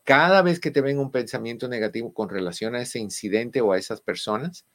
cada 0.06 0.42
vez 0.42 0.62
que 0.62 0.72
te 0.72 0.80
venga 0.80 1.02
un 1.02 1.12
pensamiento 1.12 1.68
negativo 1.68 2.14
con 2.14 2.30
relación 2.30 2.74
a 2.74 2.82
ese 2.82 3.00
incidente 3.00 3.60
o 3.60 3.74
a 3.74 3.78
esas 3.78 4.00
personas, 4.00 4.66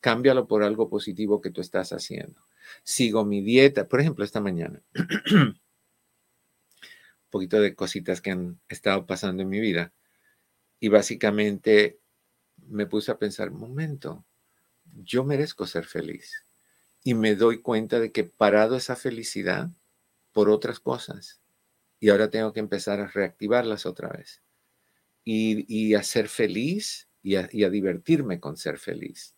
cámbialo 0.00 0.48
por 0.48 0.64
algo 0.64 0.90
positivo 0.90 1.40
que 1.40 1.52
tú 1.52 1.60
estás 1.60 1.92
haciendo. 1.92 2.44
Sigo 2.82 3.24
mi 3.24 3.40
dieta, 3.40 3.86
por 3.86 4.00
ejemplo, 4.00 4.24
esta 4.24 4.40
mañana. 4.40 4.82
Un 5.32 5.54
poquito 7.30 7.60
de 7.60 7.76
cositas 7.76 8.20
que 8.20 8.32
han 8.32 8.58
estado 8.68 9.06
pasando 9.06 9.44
en 9.44 9.48
mi 9.48 9.60
vida. 9.60 9.92
Y 10.80 10.88
básicamente 10.88 12.00
me 12.66 12.86
puse 12.86 13.12
a 13.12 13.18
pensar, 13.18 13.52
momento, 13.52 14.24
yo 15.04 15.22
merezco 15.22 15.66
ser 15.68 15.84
feliz. 15.84 16.44
Y 17.04 17.14
me 17.14 17.34
doy 17.34 17.60
cuenta 17.60 18.00
de 18.00 18.12
que 18.12 18.24
parado 18.24 18.76
esa 18.76 18.96
felicidad 18.96 19.70
por 20.32 20.50
otras 20.50 20.80
cosas. 20.80 21.40
Y 22.00 22.10
ahora 22.10 22.30
tengo 22.30 22.52
que 22.52 22.60
empezar 22.60 23.00
a 23.00 23.08
reactivarlas 23.08 23.86
otra 23.86 24.08
vez. 24.08 24.42
Y, 25.24 25.94
a 25.94 26.02
ser 26.02 26.28
feliz 26.28 27.08
y 27.22 27.36
a 27.36 27.70
divertirme 27.70 28.40
con 28.40 28.56
ser 28.56 28.78
feliz 28.78 29.36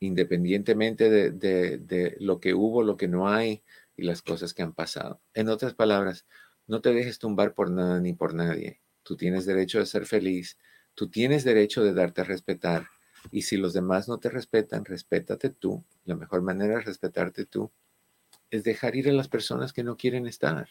independientemente 0.00 1.10
de, 1.10 2.16
lo 2.20 2.40
que 2.40 2.54
hubo, 2.54 2.82
lo 2.82 2.96
que 2.96 3.08
no 3.08 3.28
hay 3.28 3.62
y 3.96 4.02
las 4.02 4.22
cosas 4.22 4.54
que 4.54 4.62
han 4.62 4.74
pasado. 4.74 5.22
En 5.34 5.48
otras 5.48 5.74
palabras, 5.74 6.26
no 6.66 6.80
te 6.80 6.92
dejes 6.92 7.18
tumbar 7.18 7.54
por 7.54 7.70
nada 7.70 8.00
ni 8.00 8.12
por 8.12 8.34
nadie. 8.34 8.80
Tú 9.02 9.16
tienes 9.16 9.46
derecho 9.46 9.78
de 9.78 9.86
ser 9.86 10.06
feliz, 10.06 10.58
tú 10.94 11.08
tienes 11.08 11.44
derecho 11.44 11.82
de 11.84 11.94
darte 11.94 12.22
a 12.22 12.24
respetar. 12.24 12.88
Y 13.30 13.42
si 13.42 13.56
los 13.56 13.72
demás 13.72 14.08
no 14.08 14.18
te 14.18 14.28
respetan, 14.28 14.84
respétate 14.84 15.50
tú. 15.50 15.84
La 16.04 16.16
mejor 16.16 16.42
manera 16.42 16.76
de 16.76 16.80
respetarte 16.80 17.46
tú 17.46 17.70
es 18.50 18.64
dejar 18.64 18.96
ir 18.96 19.08
a 19.08 19.12
las 19.12 19.28
personas 19.28 19.72
que 19.72 19.82
no 19.82 19.96
quieren 19.96 20.26
estar. 20.26 20.68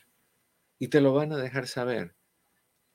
Y 0.79 0.89
te 0.89 1.01
lo 1.01 1.13
van 1.13 1.31
a 1.33 1.37
dejar 1.37 1.67
saber. 1.67 2.15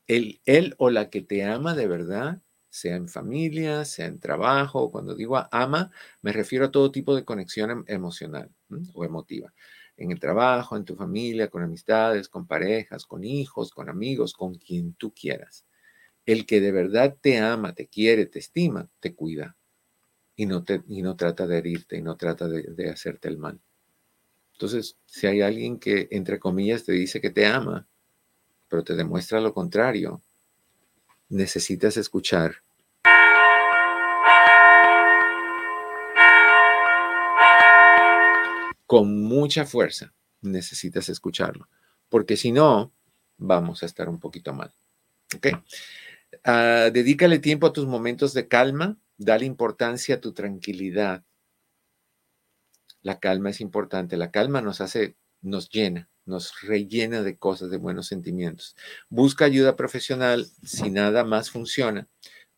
El, 0.07 0.41
él 0.45 0.75
o 0.79 0.91
la 0.91 1.11
que 1.11 1.23
te 1.23 1.45
ama 1.45 1.75
de 1.75 1.87
verdad 1.87 2.43
sea 2.71 2.97
en 2.97 3.09
familia, 3.09 3.85
sea 3.85 4.07
en 4.07 4.21
trabajo. 4.21 4.91
Cuando 4.91 5.15
digo 5.15 5.37
ama, 5.51 5.91
me 6.23 6.33
refiero 6.33 6.67
a 6.67 6.71
todo 6.71 6.91
tipo 6.91 7.15
de 7.15 7.25
conexión 7.25 7.71
em, 7.71 7.85
emocional 7.87 8.51
o 8.95 9.05
emotiva. 9.05 9.53
En 9.97 10.13
el 10.13 10.21
trabajo, 10.21 10.77
en 10.77 10.85
tu 10.85 10.97
familia, 10.97 11.49
con 11.51 11.63
amistades, 11.63 12.29
con 12.29 12.47
parejas, 12.47 13.05
con 13.07 13.25
hijos, 13.25 13.71
con 13.71 13.89
amigos, 13.89 14.33
con 14.33 14.55
quien 14.55 14.95
tú 14.95 15.13
quieras. 15.13 15.67
El 16.31 16.47
que 16.47 16.61
de 16.61 16.71
verdad 16.71 17.17
te 17.21 17.39
ama, 17.39 17.75
te 17.75 17.89
quiere, 17.89 18.25
te 18.25 18.39
estima, 18.39 18.89
te 19.01 19.17
cuida 19.17 19.57
y 20.37 20.47
no, 20.47 20.63
te, 20.63 20.81
y 20.87 21.03
no 21.03 21.17
trata 21.17 21.45
de 21.49 21.59
herirte 21.59 21.97
y 21.97 22.03
no 22.03 22.17
trata 22.17 22.47
de, 22.47 22.63
de 22.63 22.89
hacerte 22.89 23.27
el 23.27 23.37
mal. 23.37 23.59
Entonces, 24.53 24.97
si 25.07 25.27
hay 25.27 25.41
alguien 25.41 25.81
que, 25.81 26.07
entre 26.13 26.39
comillas, 26.39 26.85
te 26.85 26.93
dice 26.93 27.21
que 27.21 27.31
te 27.31 27.47
ama, 27.47 27.89
pero 28.69 28.85
te 28.85 28.95
demuestra 28.95 29.41
lo 29.41 29.53
contrario, 29.53 30.23
necesitas 31.31 31.97
escuchar. 31.97 32.59
Con 38.87 39.21
mucha 39.25 39.67
fuerza 39.67 40.13
necesitas 40.43 41.09
escucharlo, 41.09 41.69
porque 42.09 42.37
si 42.37 42.53
no, 42.53 42.93
vamos 43.37 43.83
a 43.83 43.87
estar 43.87 44.09
un 44.09 44.21
poquito 44.21 44.55
mal. 44.55 44.73
¿Ok? 45.35 45.49
Dedícale 46.93 47.39
tiempo 47.39 47.67
a 47.67 47.73
tus 47.73 47.87
momentos 47.87 48.33
de 48.35 48.49
calma, 48.49 48.99
dale 49.17 49.47
importancia 49.47 50.17
a 50.17 50.21
tu 50.21 50.33
tranquilidad. 50.33 51.25
La 53.03 53.19
calma 53.19 53.51
es 53.51 53.61
importante, 53.61 54.17
la 54.17 54.31
calma 54.31 54.61
nos 54.61 54.81
hace, 54.81 55.17
nos 55.41 55.71
llena, 55.71 56.11
nos 56.27 56.61
rellena 56.63 57.23
de 57.23 57.39
cosas, 57.39 57.71
de 57.71 57.79
buenos 57.79 58.07
sentimientos. 58.07 58.77
Busca 59.09 59.47
ayuda 59.47 59.77
profesional 59.77 60.47
si 60.63 60.91
nada 60.91 61.25
más 61.25 61.51
funciona. 61.51 62.09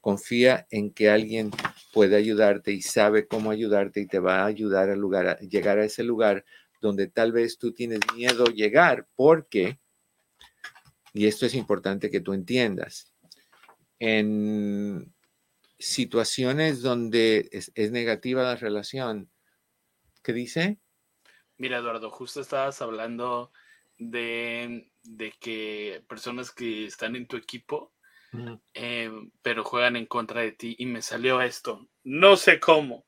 Confía 0.00 0.66
en 0.70 0.92
que 0.92 1.10
alguien 1.10 1.52
puede 1.92 2.16
ayudarte 2.16 2.72
y 2.72 2.82
sabe 2.82 3.28
cómo 3.28 3.52
ayudarte 3.52 4.00
y 4.00 4.06
te 4.06 4.18
va 4.18 4.42
a 4.42 4.46
ayudar 4.46 4.90
a, 4.90 5.32
a 5.32 5.38
llegar 5.38 5.78
a 5.78 5.84
ese 5.84 6.02
lugar 6.02 6.44
donde 6.80 7.06
tal 7.06 7.30
vez 7.30 7.56
tú 7.56 7.72
tienes 7.72 8.00
miedo 8.14 8.46
llegar 8.46 9.06
porque, 9.14 9.78
y 11.14 11.26
esto 11.26 11.46
es 11.46 11.54
importante 11.54 12.10
que 12.10 12.20
tú 12.20 12.32
entiendas, 12.32 13.11
en 14.04 15.14
situaciones 15.78 16.82
donde 16.82 17.48
es, 17.52 17.70
es 17.76 17.92
negativa 17.92 18.42
la 18.42 18.56
relación, 18.56 19.30
¿qué 20.24 20.32
dice? 20.32 20.80
Mira, 21.56 21.78
Eduardo, 21.78 22.10
justo 22.10 22.40
estabas 22.40 22.82
hablando 22.82 23.52
de, 23.98 24.90
que 25.38 26.04
personas 26.08 26.50
que 26.50 26.86
están 26.86 27.14
en 27.14 27.28
tu 27.28 27.36
equipo, 27.36 27.94
eh, 28.74 29.12
pero 29.40 29.62
juegan 29.62 29.94
en 29.94 30.06
contra 30.06 30.40
de 30.40 30.50
ti 30.50 30.74
y 30.80 30.86
me 30.86 31.00
salió 31.00 31.40
esto. 31.40 31.88
No 32.02 32.36
sé 32.36 32.58
cómo. 32.58 33.06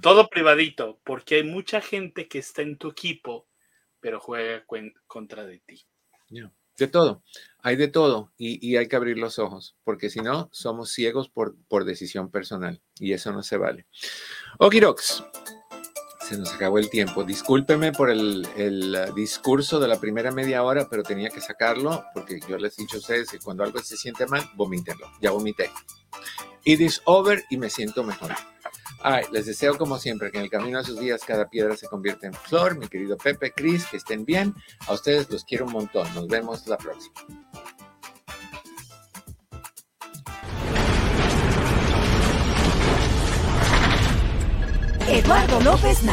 Todo 0.00 0.28
privadito, 0.28 1.00
porque 1.02 1.36
hay 1.36 1.42
mucha 1.42 1.80
gente 1.80 2.28
que 2.28 2.38
está 2.38 2.62
en 2.62 2.78
tu 2.78 2.90
equipo, 2.90 3.48
pero 3.98 4.20
juega 4.20 4.64
contra 5.08 5.44
de 5.44 5.58
ti. 5.58 5.84
De 6.80 6.88
todo, 6.88 7.22
hay 7.58 7.76
de 7.76 7.88
todo 7.88 8.32
y, 8.38 8.74
hay 8.76 8.88
que 8.88 8.96
abrir 8.96 9.18
los 9.18 9.38
ojos, 9.38 9.76
porque 9.84 10.08
si 10.08 10.20
no, 10.20 10.48
somos 10.50 10.90
ciegos 10.90 11.28
por, 11.28 11.54
por 11.68 11.84
decisión 11.84 12.30
personal 12.30 12.80
y 12.98 13.12
eso 13.12 13.32
no 13.32 13.42
se 13.42 13.58
vale. 13.58 13.86
Okirox 14.58 15.22
se 16.26 16.38
nos 16.38 16.50
acabó 16.54 16.78
el 16.78 16.88
tiempo. 16.88 17.22
Discúlpeme 17.22 17.92
por 17.92 18.08
el, 18.08 18.46
uh, 18.46 19.14
discurso 19.14 19.78
de 19.78 19.88
la 19.88 20.00
primera 20.00 20.30
media 20.30 20.62
hora, 20.62 20.88
pero 20.88 21.02
tenía 21.02 21.28
que 21.28 21.42
sacarlo 21.42 22.02
porque 22.14 22.40
yo 22.48 22.56
les 22.56 22.78
he 22.78 22.82
dicho 22.82 22.96
a 22.96 23.00
ustedes 23.00 23.28
que 23.28 23.38
cuando 23.38 23.62
algo 23.62 23.78
se 23.80 23.98
siente 23.98 24.24
mal, 24.24 24.48
vomítenlo. 24.54 25.06
Ya 25.20 25.30
vomité. 25.30 25.70
It 26.64 26.80
is 26.80 27.02
over 27.04 27.44
y 27.50 27.58
me 27.58 27.68
siento 27.68 28.02
mejor. 28.04 28.30
Ay, 29.02 29.24
les 29.32 29.46
deseo 29.46 29.78
como 29.78 29.98
siempre 29.98 30.30
que 30.30 30.38
en 30.38 30.44
el 30.44 30.50
camino 30.50 30.78
a 30.78 30.84
sus 30.84 30.98
días 30.98 31.22
cada 31.24 31.48
piedra 31.48 31.76
se 31.76 31.86
convierta 31.86 32.26
en 32.26 32.34
flor. 32.34 32.76
Mi 32.78 32.88
querido 32.88 33.16
Pepe, 33.16 33.52
Cris, 33.52 33.86
que 33.86 33.96
estén 33.96 34.24
bien. 34.24 34.54
A 34.86 34.92
ustedes 34.92 35.30
los 35.30 35.44
quiero 35.44 35.66
un 35.66 35.72
montón. 35.72 36.12
Nos 36.14 36.28
vemos 36.28 36.66
la 36.66 36.76
próxima. 36.76 37.14
Eduardo 45.08 45.60
López 45.60 46.04